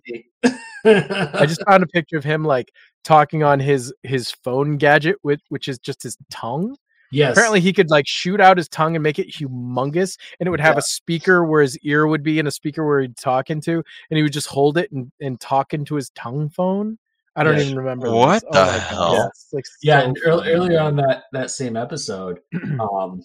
[0.86, 2.72] I I just found a picture of him like
[3.04, 6.76] talking on his his phone gadget, which which is just his tongue.
[7.12, 7.34] yes.
[7.34, 10.60] Apparently, he could like shoot out his tongue and make it humongous, and it would
[10.62, 10.80] have Yeah.
[10.80, 14.18] a speaker where his ear would be and a speaker where he'd talk into, and
[14.18, 16.98] he would just hold it and, and talk into his tongue phone.
[17.36, 17.64] I don't Yeah.
[17.64, 18.12] even remember.
[18.12, 18.42] What this.
[18.52, 19.28] the my God, hell?
[19.28, 20.52] it's, like, Yeah, and earl- funny.
[20.52, 22.40] earlier on that that same episode,
[22.80, 23.24] um,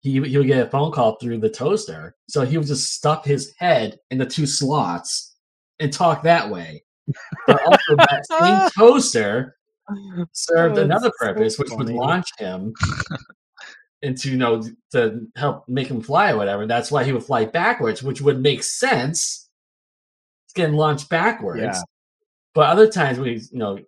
[0.00, 3.24] he he would get a phone call through the toaster, so he would just stuff
[3.24, 5.34] his head in the two slots
[5.80, 6.84] and talk that way.
[7.46, 9.56] But also, that same toaster
[10.32, 12.72] served Oh, another it's so purpose, which would launch him
[14.02, 14.62] into you know
[14.92, 16.66] to help make him fly or whatever.
[16.66, 19.48] That's why he would fly backwards, which would make sense.
[20.46, 21.60] It's getting launched backwards.
[21.62, 21.80] Yeah.
[22.54, 23.78] But other times we, you know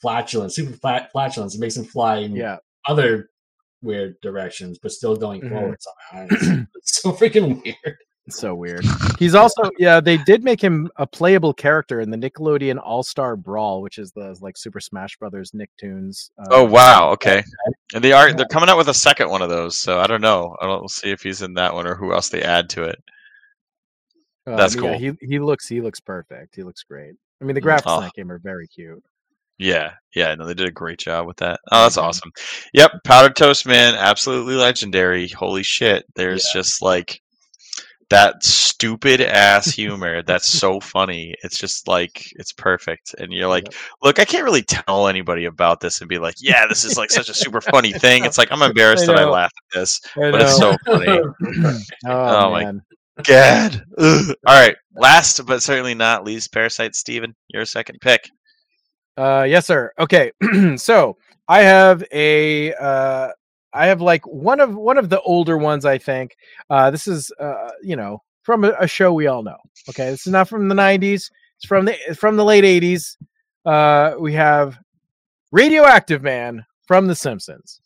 [0.00, 2.56] flatulence, super flat flatulence, it makes him fly in Yeah.
[2.88, 3.30] other
[3.82, 5.48] weird directions, but still going Mhm.
[5.50, 6.26] forward somehow.
[6.30, 6.42] It's,
[6.76, 7.96] it's so freaking weird.
[8.26, 8.84] It's so weird.
[9.18, 13.34] He's also yeah, they did make him a playable character in the Nickelodeon All Star
[13.36, 16.30] Brawl, which is the like Super Smash Brothers Nicktoons.
[16.38, 17.42] Uh, Oh wow, okay.
[17.94, 20.20] And they are they're coming out with a second one of those, so I don't
[20.20, 20.56] know.
[20.60, 22.84] I don't we'll see if he's in that one or who else they add to
[22.84, 23.02] it.
[24.46, 24.98] um, that's yeah, cool.
[24.98, 26.54] he he looks he looks perfect.
[26.56, 27.14] He looks great.
[27.42, 27.98] I mean, the Mm, graphics oh.
[27.98, 29.02] in that game are very cute.
[29.58, 31.60] Yeah, yeah, no, they did a great job with that.
[31.70, 32.32] Oh, that's awesome.
[32.74, 35.28] Yep, Powdered Toast Man, absolutely legendary.
[35.28, 36.04] Holy shit.
[36.16, 37.20] There's just like
[38.10, 41.34] that stupid ass humor that's so funny.
[41.44, 43.14] It's just like it's perfect.
[43.18, 46.66] And you're like, look, I can't really tell anybody about this and be like, yeah,
[46.68, 48.24] this is like such a super funny thing.
[48.24, 49.30] It's like I'm embarrassed that I know.
[49.30, 51.20] laugh at this, I but it's so funny.
[52.06, 52.82] Oh, Oh man.
[53.24, 53.84] God.
[53.98, 54.34] Ugh.
[54.46, 54.76] All right.
[54.96, 58.28] Last but certainly not least, Parasite Steven, your second pick.
[59.16, 59.92] Uh, yes, sir.
[59.98, 60.32] Okay,
[60.76, 61.16] so
[61.48, 63.28] I have a uh,
[63.72, 65.84] I have like one of one of the older ones.
[65.84, 66.34] I think
[66.70, 69.58] uh, this is uh, you know from a, a show we all know.
[69.88, 71.30] Okay, this is not from the '90s.
[71.56, 73.16] It's from the from the late '80s.
[73.66, 74.78] Uh, we have
[75.52, 77.80] Radioactive Man from The Simpsons.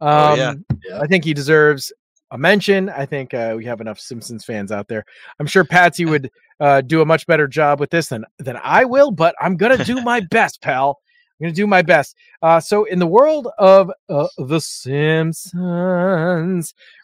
[0.00, 0.54] Um, Oh, yeah.
[1.00, 1.90] I think he deserves
[2.30, 2.88] a mention.
[2.88, 5.04] I think uh, we have enough Simpsons fans out there.
[5.38, 6.30] I'm sure Patsy would
[6.60, 9.84] uh, do a much better job with this than than I will, but I'm gonna
[9.84, 10.98] do my best, pal.
[11.40, 12.16] I'm gonna do my best.
[12.42, 15.54] Uh, so, in the world of uh, The Simpsons,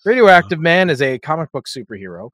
[0.04, 2.30] Radioactive Man is a comic book superhero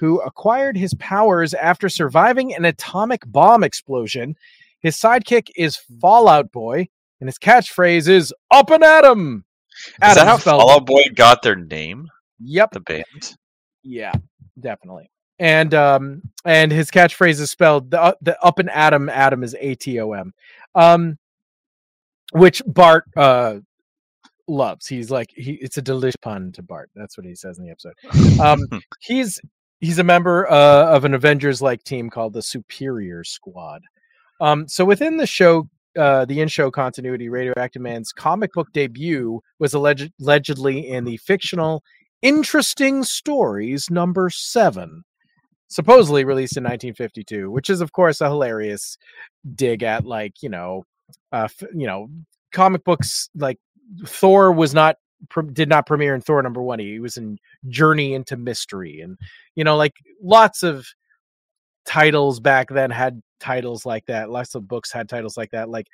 [0.00, 4.36] who acquired his powers after surviving an atomic bomb explosion.
[4.80, 6.88] His sidekick is Fallout Boy,
[7.20, 9.44] and his catchphrase is "Up and Atom."
[9.86, 12.08] Is that how spelled- Fall Out Boy got their name?
[12.40, 12.72] Yep.
[12.72, 13.36] The band.
[13.82, 14.12] Yeah,
[14.58, 15.10] definitely.
[15.38, 19.08] And um and his catchphrase is spelled the, uh, the up and Atom.
[19.08, 20.32] Atom is A T O M.
[20.74, 21.18] Um,
[22.32, 23.60] which Bart uh
[24.48, 24.86] loves.
[24.86, 25.52] He's like he.
[25.54, 26.90] It's a delish pun to Bart.
[26.94, 28.40] That's what he says in the episode.
[28.40, 28.66] Um,
[29.00, 29.40] he's
[29.80, 33.82] he's a member uh, of an Avengers like team called the Superior Squad.
[34.40, 39.74] Um, so within the show, uh, the in-show continuity, Radioactive Man's comic book debut was
[39.74, 41.82] alleged, allegedly in the fictional
[42.22, 45.04] Interesting Stories number seven,
[45.68, 48.98] supposedly released in 1952, which is of course a hilarious
[49.54, 50.84] dig at like you know,
[51.32, 52.08] uh, you know,
[52.52, 53.58] comic books like
[54.06, 54.96] Thor was not
[55.52, 56.78] did not premiere in Thor number one.
[56.78, 57.38] He was in
[57.68, 59.18] Journey into Mystery, and
[59.54, 60.86] you know, like lots of
[61.84, 64.30] titles back then had titles like that.
[64.30, 65.68] Lots of books had titles like that.
[65.68, 65.88] Like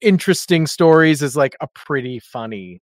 [0.00, 2.80] interesting stories is like a pretty funny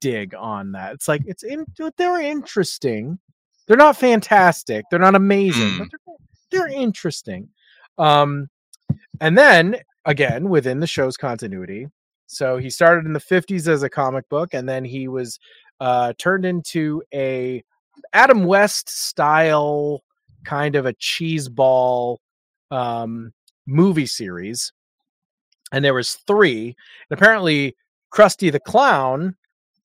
[0.00, 0.94] dig on that.
[0.94, 1.64] It's like it's in
[1.96, 3.18] they're interesting.
[3.66, 4.84] They're not fantastic.
[4.90, 7.48] They're not amazing, but they're, they're interesting.
[7.98, 8.48] Um,
[9.20, 11.88] and then again within the show's continuity.
[12.26, 15.38] So he started in the 50s as a comic book, and then he was
[15.80, 17.62] uh, turned into a
[18.12, 20.02] Adam West style
[20.44, 22.20] kind of a cheese ball
[22.70, 23.32] um,
[23.66, 24.72] movie series.
[25.72, 26.76] And there was three.
[27.10, 27.76] And apparently,
[28.12, 29.36] Krusty the Clown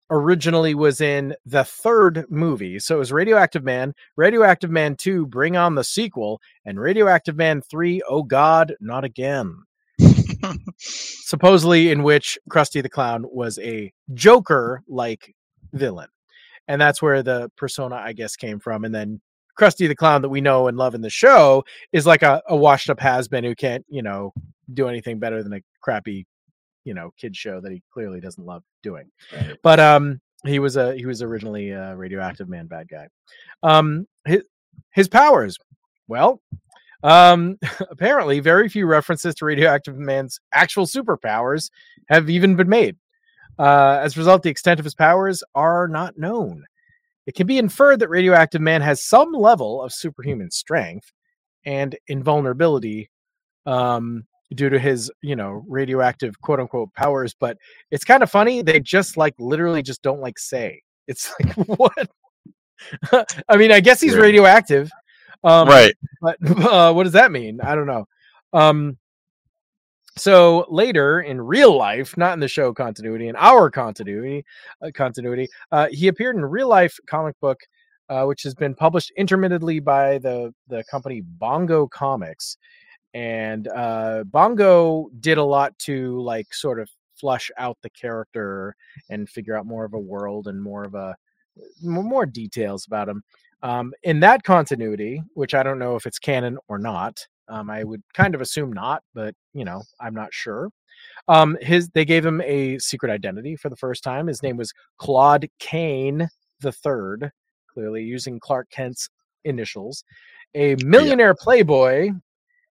[0.09, 2.79] originally was in the third movie.
[2.79, 7.61] So it was Radioactive Man, Radioactive Man 2, Bring On the Sequel, and Radioactive Man
[7.61, 9.63] 3, Oh God, Not Again.
[10.77, 15.35] Supposedly, in which Krusty the Clown was a Joker like
[15.73, 16.09] villain.
[16.67, 18.85] And that's where the persona, I guess, came from.
[18.85, 19.21] And then
[19.59, 22.55] Krusty the Clown that we know and love in the show is like a, a
[22.55, 24.33] washed up has been who can't, you know,
[24.73, 26.25] do anything better than a crappy,
[26.83, 29.09] you know, kid show that he clearly doesn't love doing.
[29.63, 33.07] But um he was a he was originally a radioactive man bad guy.
[33.63, 34.43] Um his
[34.91, 35.57] his powers.
[36.07, 36.41] Well,
[37.03, 37.57] um
[37.91, 41.69] apparently very few references to radioactive man's actual superpowers
[42.09, 42.97] have even been made.
[43.59, 46.63] Uh, as a result, the extent of his powers are not known.
[47.25, 51.11] It can be inferred that Radioactive Man has some level of superhuman strength
[51.65, 53.11] and invulnerability
[53.65, 57.35] um, due to his, you know, radioactive quote unquote powers.
[57.39, 57.57] But
[57.91, 58.61] it's kind of funny.
[58.61, 60.81] They just like literally just don't like say.
[61.07, 62.09] It's like, what?
[63.49, 64.21] I mean, I guess he's Right.
[64.23, 64.89] radioactive.
[65.43, 65.95] Um, Right.
[66.21, 67.59] But uh, what does that mean?
[67.61, 68.05] I don't know.
[68.53, 68.97] Um,
[70.17, 74.43] so later in real life, not in the show continuity, in our continuity,
[74.81, 77.59] uh, continuity, uh, he appeared in real life comic book,
[78.09, 82.57] uh, which has been published intermittently by the the company Bongo Comics,
[83.13, 88.75] and uh, Bongo did a lot to like sort of flush out the character
[89.09, 91.15] and figure out more of a world and more of a
[91.81, 93.23] more details about him.
[93.61, 97.83] Um, in that continuity, which I don't know if it's canon or not, um, I
[97.83, 100.69] would kind of assume not, but you know, I'm not sure.
[101.27, 104.27] Um, his they gave him a secret identity for the first time.
[104.27, 106.29] His name was Claude Kane
[106.61, 107.31] the Third,
[107.71, 109.09] clearly using Clark Kent's
[109.45, 110.03] initials.
[110.55, 112.11] A millionaire playboy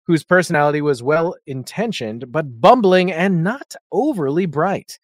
[0.06, 4.98] whose personality was well intentioned but bumbling and not overly bright.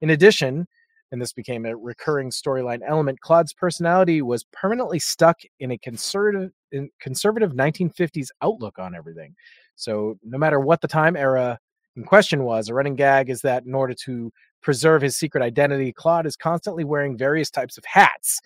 [0.00, 0.66] In addition,
[1.12, 6.50] and this became a recurring storyline element, Claude's personality was permanently stuck in a conservative
[7.00, 9.34] conservative 1950s outlook on everything.
[9.76, 11.58] So no matter what the time era
[11.96, 15.92] in question was, a running gag is that in order to preserve his secret identity,
[15.92, 18.40] Claude is constantly wearing various types of hats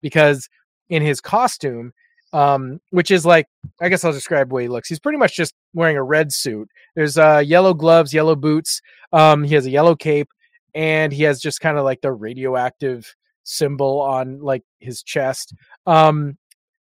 [0.00, 0.48] because
[0.88, 1.92] in his costume,
[2.34, 3.46] um, which is like,
[3.80, 4.88] I guess I'll describe the way he looks.
[4.88, 6.68] He's pretty much just wearing a red suit.
[6.94, 8.80] There's uh, yellow gloves, yellow boots.
[9.12, 10.28] Um, he has a yellow cape,
[10.74, 15.54] and he has just kind of like the radioactive symbol on like his chest.
[15.86, 16.36] Um,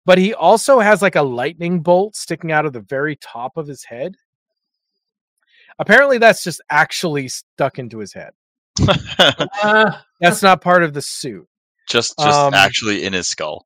[0.05, 3.67] but he also has like a lightning bolt sticking out of the very top of
[3.67, 4.15] his head.
[5.79, 8.31] Apparently, that's just actually stuck into his head.
[9.19, 11.47] Uh, That's not part of the suit.
[11.87, 13.65] just just Um, actually in his skull.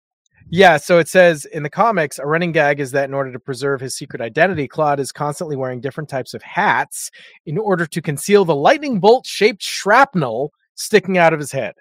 [0.49, 3.39] Yeah, so it says in the comics, a running gag is that in order to
[3.39, 7.11] preserve his secret identity, Claude is constantly wearing different types of hats
[7.45, 11.73] in order to conceal the lightning bolt shaped shrapnel sticking out of his head.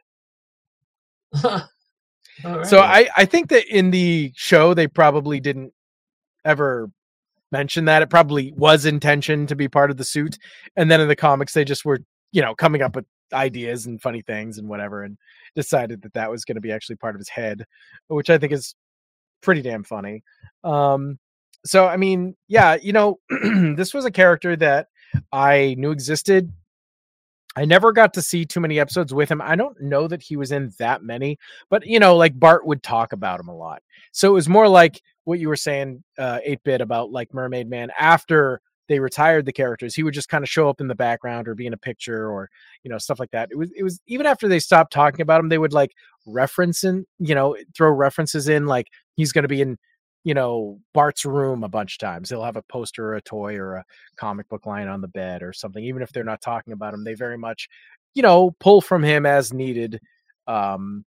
[2.65, 5.73] So I, I think that in the show they probably didn't
[6.45, 6.91] ever
[7.51, 8.03] mention that.
[8.03, 10.37] It probably was intention to be part of the suit.
[10.77, 12.01] And then in the comics they just were,
[12.33, 15.17] you know, coming up with ideas and funny things and whatever and
[15.55, 17.65] decided that that was going to be actually part of his head,
[18.09, 18.75] which I think is
[19.43, 20.23] pretty damn funny.
[20.65, 21.19] Um
[21.65, 23.19] so I mean, yeah, you know,
[23.75, 24.89] this was a character that
[25.33, 26.53] I knew existed.
[27.57, 29.41] I never got to see too many episodes with him.
[29.41, 31.39] I don't know that he was in that many,
[31.71, 33.83] but you know, like Bart would talk about him a lot.
[34.13, 37.69] So it was more like what you were saying, uh, 8 bit about like Mermaid
[37.69, 39.95] Man after they retired the characters.
[39.95, 42.31] He would just kind of show up in the background or be in a picture
[42.31, 42.49] or,
[42.83, 43.49] you know, stuff like that.
[43.51, 45.93] It was, it was even after they stopped talking about him, they would like
[46.27, 49.79] reference in, you know, throw references in like he's going to be in,
[50.25, 52.29] you know, Bart's room a bunch of times.
[52.29, 53.85] They'll have a poster or a toy or a
[54.17, 55.85] comic book line on the bed or something.
[55.85, 57.69] Even if they're not talking about him, they very much,
[58.15, 60.01] you know, pull from him as needed.
[60.47, 61.05] Um,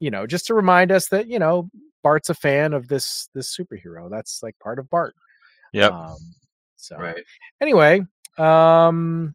[0.00, 1.70] you know, just to remind us that, you know,
[2.02, 4.10] Bart's a fan of this this superhero.
[4.10, 5.14] That's like part of Bart.
[5.72, 5.92] Yep.
[5.92, 6.16] Um,
[6.80, 7.22] so right.
[7.60, 8.00] anyway,
[8.38, 9.34] um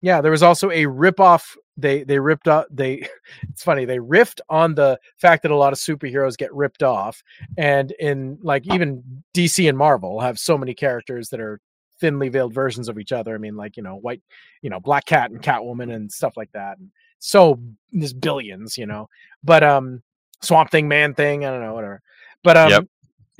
[0.00, 3.08] yeah, there was also a rip off they they ripped off they
[3.48, 7.22] it's funny, they riffed on the fact that a lot of superheroes get ripped off
[7.56, 9.02] and in like even
[9.34, 11.60] DC and Marvel have so many characters that are
[12.00, 13.34] thinly veiled versions of each other.
[13.34, 14.22] I mean like, you know, white,
[14.62, 16.78] you know, Black Cat and Catwoman and stuff like that.
[16.78, 17.58] And so
[17.92, 19.08] there's billions, you know.
[19.42, 20.02] But um
[20.42, 22.02] Swamp Thing, Man Thing, I don't know, whatever.
[22.42, 22.86] But um Yep.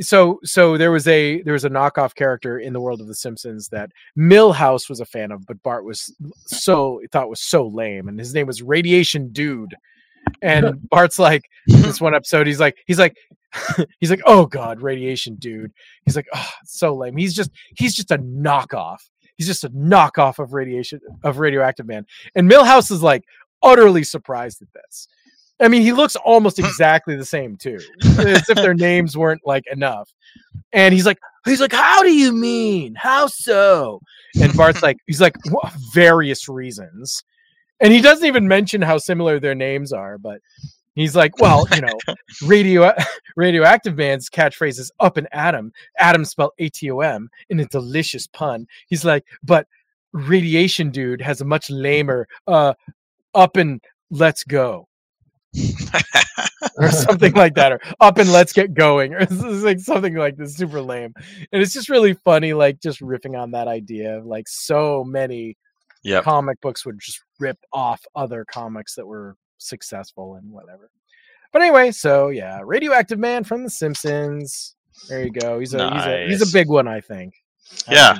[0.01, 3.15] So so there was a there was a knockoff character in the world of the
[3.15, 6.13] simpsons that milhouse was a fan of but bart was
[6.47, 9.75] so thought was so lame and his name was radiation dude.
[10.43, 13.17] And bart's like this one episode he's like he's like
[14.01, 15.73] he's like oh god radiation dude.
[16.05, 17.17] He's like oh so lame.
[17.17, 18.99] He's just he's just a knockoff.
[19.37, 22.05] He's just a knockoff of radiation of radioactive man.
[22.35, 23.23] And milhouse is like
[23.63, 25.09] utterly surprised at this
[25.61, 27.79] I mean, he looks almost exactly the same too,
[28.19, 30.13] as if their names weren't like enough.
[30.73, 32.95] And he's like, he's like, how do you mean?
[32.97, 34.01] How so?
[34.41, 35.37] And Bart's like, he's like,
[35.93, 37.23] various reasons.
[37.81, 40.41] And he doesn't even mention how similar their names are, but
[40.95, 41.99] he's like, well, you know,
[42.43, 42.93] radio
[43.37, 45.73] radioactive man's catchphrase is up and atom.
[45.99, 48.67] Atom spelled A-T-O-M in a delicious pun.
[48.89, 49.69] He's like, but
[50.13, 52.73] radiation dude has a much lamer uh
[53.35, 54.87] up and let's go
[56.77, 60.57] or something like that, or up and let's get going, or like something like this,
[60.57, 61.13] super lame.
[61.53, 65.57] And it's just really funny, like just riffing on that idea of like so many
[66.05, 66.25] Yep.
[66.25, 70.91] comic books would just rip off other comics that were successful and whatever.
[71.51, 74.77] But anyway, so yeah, Radioactive Man from The Simpsons.
[75.09, 75.59] There you go.
[75.61, 77.35] He's a he's a he's a big one, I think.
[77.89, 78.19] I Yeah.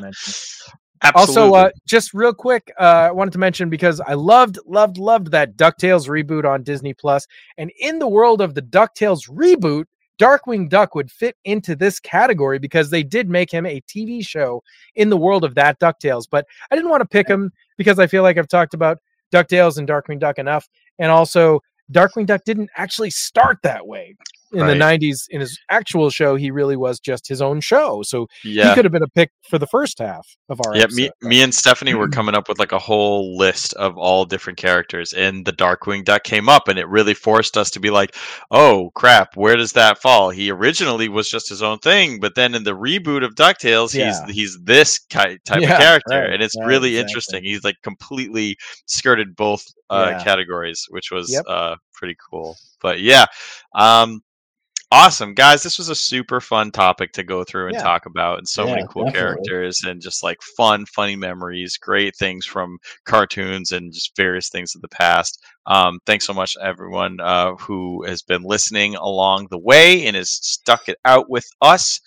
[1.05, 1.43] Absolutely.
[1.43, 5.31] Also, uh, just real quick, uh, I wanted to mention because I loved, loved, loved
[5.33, 6.95] that DuckTales reboot on Disney.
[6.95, 7.27] Plus,
[7.59, 9.85] and in the world of the DuckTales reboot,
[10.19, 14.63] Darkwing Duck would fit into this category because they did make him a TV show
[14.95, 16.27] in the world of that DuckTales.
[16.31, 18.99] But I didn't want to pick him because I feel like I've talked about
[19.33, 20.69] DuckTales and Darkwing Duck enough,
[20.99, 21.61] and also
[21.93, 24.17] Darkwing Duck didn't actually start that way.
[24.55, 28.03] In the 90s, in his actual show, he really was just his own show.
[28.03, 28.69] So Yeah.
[28.69, 30.97] he could have been a pick for the first half of our yeah, episode.
[31.23, 34.59] me, me and Stephanie were coming up with like a whole list of all different
[34.59, 38.15] characters, and the Darkwing Duck came up, and it really forced us to be like,
[38.51, 42.55] "Oh crap, where does that fall?" He originally was just his own thing, but then
[42.55, 44.25] in the reboot of Ducktales, Yeah.
[44.27, 47.01] he's he's this ki- type Yeah, of character, right, and it's right, really exactly.
[47.01, 47.45] interesting.
[47.45, 48.57] He's like completely
[48.87, 51.45] skirted both uh, categories, which was Yep.
[51.49, 52.57] uh, pretty cool.
[52.81, 53.27] But yeah,
[53.75, 54.21] um,
[54.93, 57.83] awesome guys this was a super fun topic to go through and Yeah.
[57.83, 59.13] talk about and so many cool definitely.
[59.47, 64.75] characters and just like fun funny memories great things from cartoons and just various things
[64.75, 69.59] of the past um, thanks so much everyone uh, who has been listening along the
[69.59, 72.01] way and has stuck it out with us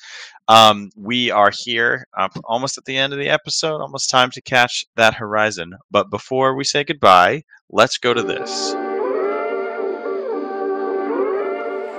[0.48, 4.42] um, we are here uh, almost at the end of the episode almost time to
[4.42, 8.74] catch that horizon but before we say goodbye let's go to this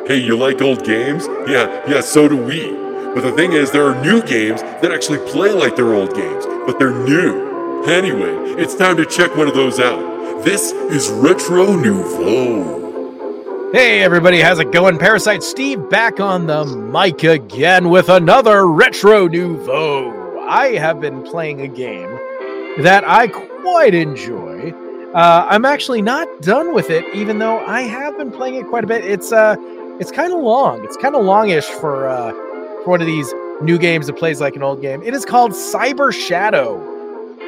[0.09, 1.26] Hey, you like old games?
[1.47, 2.72] Yeah, yeah, so do we.
[3.14, 6.47] But the thing is, there are new games that actually play like they're old games,
[6.64, 7.85] but they're new.
[7.85, 10.43] Anyway, it's time to check one of those out.
[10.43, 13.70] This is Retro Nouveau.
[13.74, 14.97] Hey everybody, how's it going?
[14.97, 20.39] Parasite Steve back on the mic again with another Retro Nouveau.
[20.48, 22.09] I have been playing a game
[22.78, 24.72] that I quite enjoy.
[25.14, 28.85] Uh, I'm actually not done with it, even though I have been playing it quite
[28.85, 29.05] a bit.
[29.05, 29.56] It's uh,
[30.01, 30.85] it's kind of long.
[30.85, 32.33] It's kind of longish for uh,
[32.85, 35.03] for one of these new games that plays like an old game.
[35.03, 36.81] It is called Cyber Shadow,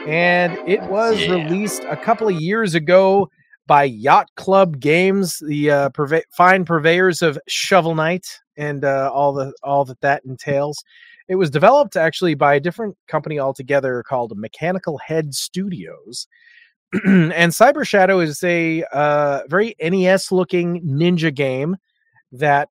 [0.07, 1.33] and it was Yeah.
[1.35, 3.31] released a couple of years ago
[3.67, 9.33] by Yacht Club Games, the uh, purve- fine purveyors of Shovel Knight and uh, all
[9.33, 10.83] the all that that entails.
[11.29, 16.27] It was developed actually by a different company altogether called Mechanical Head Studios.
[17.05, 21.77] and Cyber Shadow is a uh, very NES looking ninja game
[22.33, 22.69] that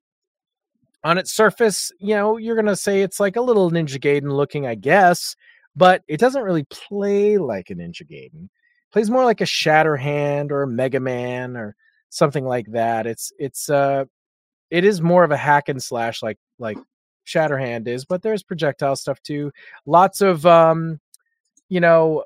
[1.05, 4.33] on its surface, you know, you're going to say it's like a little Ninja Gaiden
[4.33, 5.35] looking, I guess,
[5.74, 8.45] but it doesn't really play like a Ninja Gaiden.
[8.45, 11.74] It plays more like a Shatterhand or a Mega Man or
[12.11, 13.07] something like that.
[13.07, 14.05] It's it's uh
[14.70, 16.79] it is more of a hack and slash like like
[17.27, 19.51] Shatterhand is, but there's projectile stuff too.
[19.87, 21.01] Lots of um
[21.69, 22.24] you know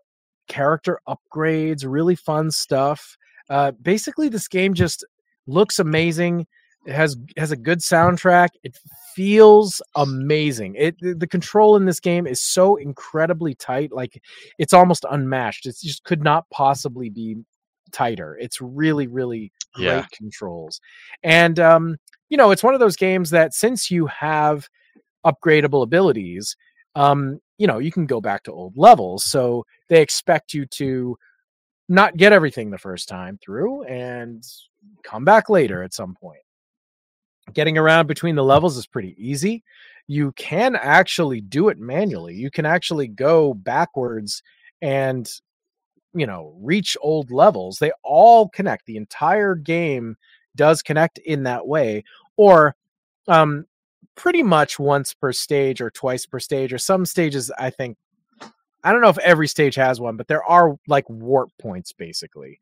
[0.49, 3.17] character upgrades, really fun stuff.
[3.49, 5.05] Uh basically this game just
[5.47, 6.47] looks amazing.
[6.87, 8.51] It has has a good soundtrack.
[8.63, 8.79] It
[9.15, 10.77] feels amazing.
[10.79, 14.23] It the control in this game is so incredibly tight, like
[14.59, 15.67] it's almost unmatched.
[15.67, 17.37] It just could not possibly be
[17.93, 18.37] tighter.
[18.41, 20.07] It's really, really great Yeah.
[20.13, 20.81] controls.
[21.23, 21.97] And um,
[22.29, 24.69] you know, it's one of those games that since you have
[25.25, 26.57] upgradable abilities,
[26.95, 29.25] um, you know, you can go back to old levels.
[29.25, 31.17] So they expect you to
[31.89, 34.45] not get everything the first time through and
[35.05, 36.41] come back later at some point.
[37.53, 39.63] Getting around between the levels is pretty easy.
[40.09, 42.35] You can actually do it manually.
[42.35, 44.43] You can actually go backwards
[44.83, 45.31] and
[46.15, 47.79] you know reach old levels.
[47.79, 48.87] They all connect.
[48.87, 50.17] The entire game
[50.57, 52.03] does connect in that way
[52.37, 52.75] or
[53.29, 53.67] um
[54.15, 57.97] pretty much once per stage or twice per stage or some stages I think
[58.83, 62.61] I don't know if every stage has one, but there are like warp points basically.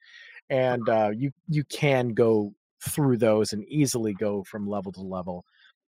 [0.51, 2.53] And uh you you can go
[2.85, 5.45] through those and easily go from level to level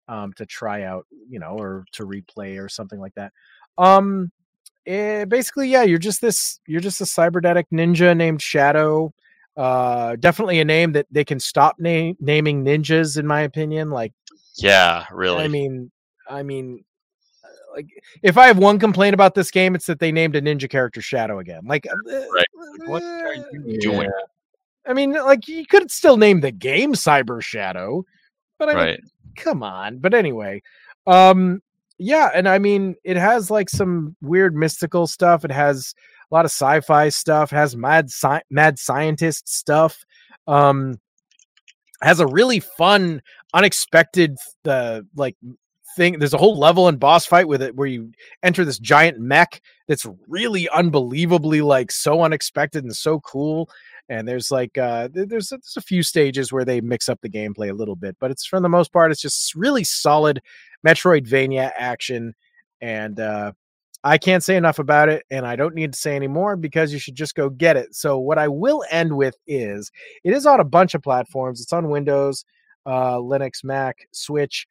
[0.09, 3.33] um to try out, you know, or to replay or something like that.
[3.79, 4.31] Um
[4.87, 9.13] eh, basically yeah, you're just this you're just a cybernetic ninja named Shadow.
[9.57, 14.13] Uh definitely a name that they can stop na- naming ninjas in my opinion like
[14.57, 15.45] Yeah, really.
[15.45, 15.91] I mean,
[16.29, 16.85] I mean,
[17.45, 17.89] uh, like
[18.23, 21.01] if I have one complaint about this game, it's that they named a ninja character
[21.01, 21.63] Shadow again.
[21.67, 21.97] Like, uh,
[22.33, 22.47] right.
[22.87, 24.11] What are you doing?
[24.87, 28.05] I mean, like you could still name the game Cyber Shadow,
[28.59, 29.01] but I mean, Right.
[29.37, 29.99] come on.
[29.99, 30.63] But anyway,
[31.07, 31.63] um,
[31.99, 35.45] yeah, and I mean, it has like some weird mystical stuff.
[35.45, 35.95] It has
[36.31, 37.53] a lot of sci-fi stuff.
[37.53, 40.05] It has mad sci- mad scientist stuff.
[40.47, 41.01] Um,
[42.03, 43.23] has a really fun,
[43.55, 44.37] unexpected,
[44.67, 45.37] uh, like
[45.97, 46.19] thing.
[46.19, 49.63] There's a whole level and boss fight with it where you enter this giant mech
[49.89, 53.71] that's really unbelievably like so unexpected and so cool.
[54.09, 57.29] And there's like uh, th- there's there's a few stages where they mix up the
[57.29, 60.41] gameplay a little bit, but it's for the most part it's just really solid
[60.87, 62.35] Metroidvania action.
[62.81, 63.53] And uh,
[64.05, 66.93] I can't say enough about it, and I don't need to say any more because
[66.93, 67.95] you should just go get it.
[67.95, 69.91] So what I will end with is
[70.23, 71.61] it is on a bunch of platforms.
[71.61, 72.45] It's on Windows,
[72.85, 74.69] uh, Linux, Mac, Switch,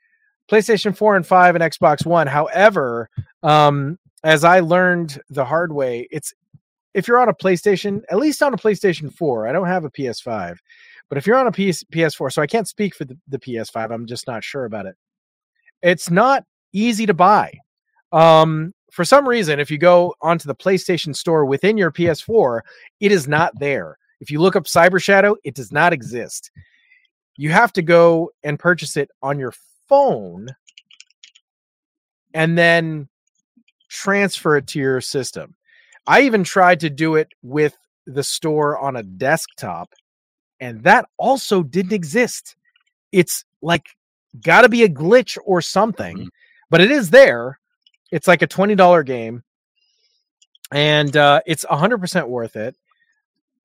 [0.50, 2.28] PlayStation 4 and 5, and Xbox One.
[2.28, 3.10] However,
[3.44, 6.34] um, as I learned the hard way, it's
[6.96, 9.92] if you're on a PlayStation, at least on a PlayStation 4, I don't have a
[9.92, 10.56] PS5,
[11.10, 13.92] but if you're on a PS, PS4, so I can't speak for the, the PS5,
[13.92, 14.96] I'm just not sure about it.
[15.82, 17.54] It's not easy to buy.
[18.14, 22.62] Um, for some reason, if you go onto the PlayStation Store within your PS4,
[23.02, 23.98] it is not there.
[24.22, 26.50] If you look up Cyber Shadow, it does not exist.
[27.36, 29.54] You have to go and purchase it on your
[29.90, 30.48] phone
[32.34, 33.10] and then
[33.90, 35.56] transfer it to your system.
[36.08, 37.76] I even tried to do it with
[38.06, 39.94] the store on a desktop,
[40.60, 42.56] and that also didn't exist.
[43.12, 43.88] It's like
[44.42, 46.30] got to be a glitch or something,
[46.70, 47.60] but it is there.
[48.12, 49.44] It's like a $20 game,
[50.72, 52.76] and uh, it's 100% worth it.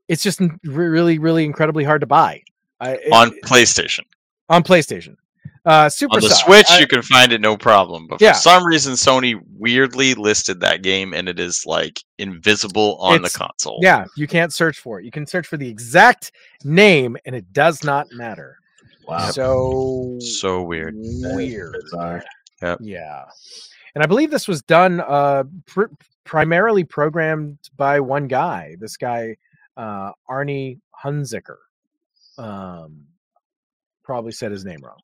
[0.09, 2.43] It's just really, really incredibly hard to buy.
[2.81, 4.01] I, it- on PlayStation.
[4.49, 5.17] on PlayStation.
[5.67, 6.47] Uh, super On the Soft.
[6.47, 8.07] Switch, I- you can find it no problem.
[8.09, 8.33] But for Yeah.
[8.33, 13.39] some reason, Sony weirdly listed that game, and it is like invisible on It's- the
[13.39, 13.79] console.
[13.83, 15.05] Yeah, you can't search for it.
[15.05, 16.33] You can search for the exact
[16.65, 18.57] name, and it does not matter.
[19.07, 19.31] Wow.
[19.31, 20.95] So so weird.
[20.97, 21.77] Weird.
[21.83, 22.25] Bizarre.
[22.63, 22.79] Yep.
[22.83, 23.25] Yeah,
[23.95, 25.93] and I believe this was done uh, pr-
[26.25, 28.77] primarily programmed by one guy.
[28.79, 29.37] This guy,
[29.77, 31.57] uh, Aarne Hunziker.
[32.39, 33.07] Um,
[34.05, 34.99] probably said his name wrong.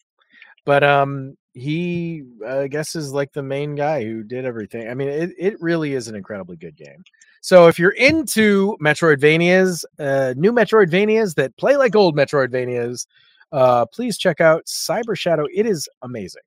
[0.66, 4.88] But um, he I guess is like the main guy who did everything.
[4.88, 7.02] I mean, it it really is an incredibly good game.
[7.40, 13.06] So if you're into Metroidvanias, uh, new Metroidvanias that play like old Metroidvanias,
[13.52, 15.47] uh, please check out Cyber Shadow.
[15.55, 16.43] It is amazing.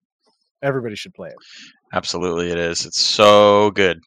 [0.62, 1.36] Everybody should play it.
[1.94, 2.86] Absolutely, it is.
[2.86, 4.02] It's so good.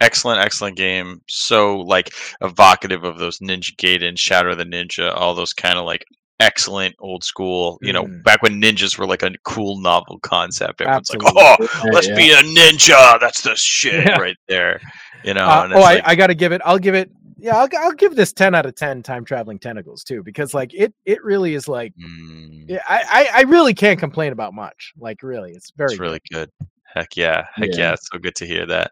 [0.00, 1.20] Excellent, excellent game.
[1.28, 6.04] So like evocative of those Ninja Gaiden, Shadow the Ninja, all those kind of like
[6.40, 7.78] excellent old school.
[7.82, 8.22] You know, Mm.
[8.22, 10.80] back when ninjas were like a cool novel concept.
[10.80, 11.32] Everyone's Absolutely.
[11.42, 12.14] like, "Oh, let's Yeah.
[12.16, 14.18] be a ninja." That's the shit Yeah.
[14.18, 14.80] right there.
[15.24, 15.44] You know.
[15.46, 16.60] Uh, oh, it's I, I got to give it.
[16.64, 17.10] I'll give it.
[17.40, 19.02] Yeah, I'll, I'll give this ten out of ten.
[19.02, 21.92] Time traveling tentacles too, because like it, it really is like.
[21.96, 24.92] mm, Yeah, I, I, I really can't complain about much.
[24.98, 25.92] Like really, it's very.
[25.92, 26.50] it's really good.
[26.94, 27.44] Heck yeah.
[27.54, 27.76] Heck yeah.
[27.78, 27.92] Yeah.
[27.92, 28.90] It's so good to hear that.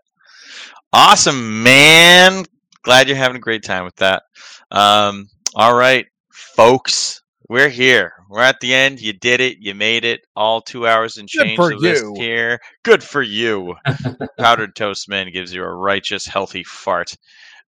[0.92, 2.44] Awesome, man.
[2.82, 4.22] Glad you're having a great time with that.
[4.70, 7.22] Um, all right, folks.
[7.48, 8.12] We're here.
[8.28, 9.00] We're at the end.
[9.00, 9.58] You did it.
[9.60, 10.22] You made it.
[10.34, 12.14] All two hours and Good change for of this you.
[12.16, 12.58] here.
[12.82, 13.76] Good for you.
[14.38, 17.16] Powdered toast man gives you a righteous, healthy fart.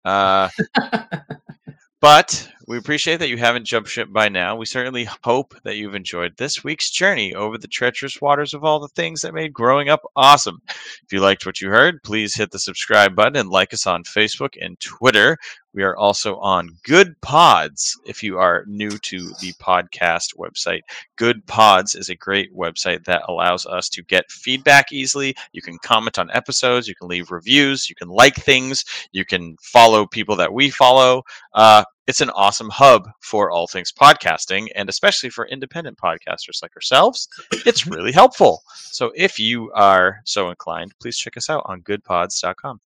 [0.05, 0.49] Uh,
[2.01, 4.55] but we appreciate that you haven't jumped ship by now.
[4.55, 8.79] We certainly hope that you've enjoyed this week's journey over the treacherous waters of all
[8.79, 10.61] the things that made growing up awesome.
[10.69, 14.05] If you liked what you heard, please hit the subscribe button and like us on
[14.05, 15.39] Facebook and Twitter.
[15.73, 20.81] We are also on Good Pods if you are new to the podcast website.
[21.17, 25.35] Good Pods is a great website that allows us to get feedback easily.
[25.53, 29.57] You can comment on episodes, you can leave reviews, you can like things, you can
[29.63, 31.23] follow people that we follow.
[31.55, 36.75] Uh, it's an awesome hub for all things podcasting, and especially for independent podcasters like
[36.75, 37.29] ourselves.
[37.67, 38.63] It's really helpful.
[38.75, 42.81] So if you are so inclined, please check us out on goodpods.com.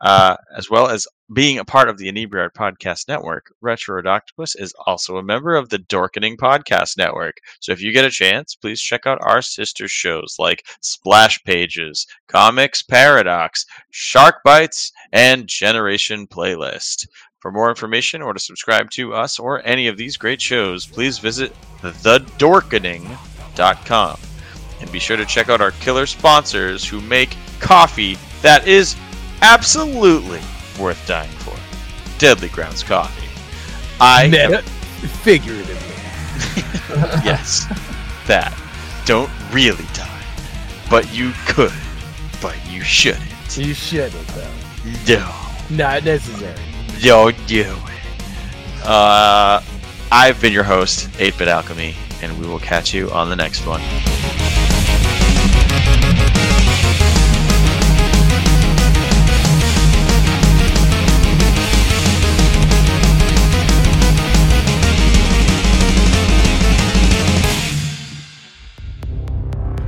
[0.00, 4.74] Uh, as well as being a part of the Inebri-Art Podcast Network, Retro Ridoctopus is
[4.86, 7.36] also a member of the Dorkening Podcast Network.
[7.60, 12.06] So if you get a chance, please check out our sister shows like Splash Pages,
[12.28, 17.06] Comics Paradox, Shark Bites, and Generation Playlist.
[17.44, 21.18] For more information or to subscribe to us or any of these great shows, please
[21.18, 21.52] visit
[21.82, 24.18] thedorkening.com.
[24.80, 28.96] And be sure to check out our killer sponsors who make coffee that is
[29.42, 30.40] absolutely
[30.80, 31.54] worth dying for.
[32.18, 33.28] Deadly Grounds Coffee.
[34.00, 34.62] I am-
[35.22, 35.76] figuratively.
[37.26, 37.66] yes,
[38.26, 38.58] that.
[39.04, 40.22] Don't really die,
[40.88, 41.74] but you could,
[42.40, 43.22] but you shouldn't.
[43.54, 44.50] You shouldn't though.
[45.06, 45.30] No,
[45.68, 46.73] Not necessary.
[47.46, 48.86] Do it.
[48.86, 49.62] Uh,
[50.12, 53.80] I've been your host, 8-Bit Alchemy, and we will catch you on the next one.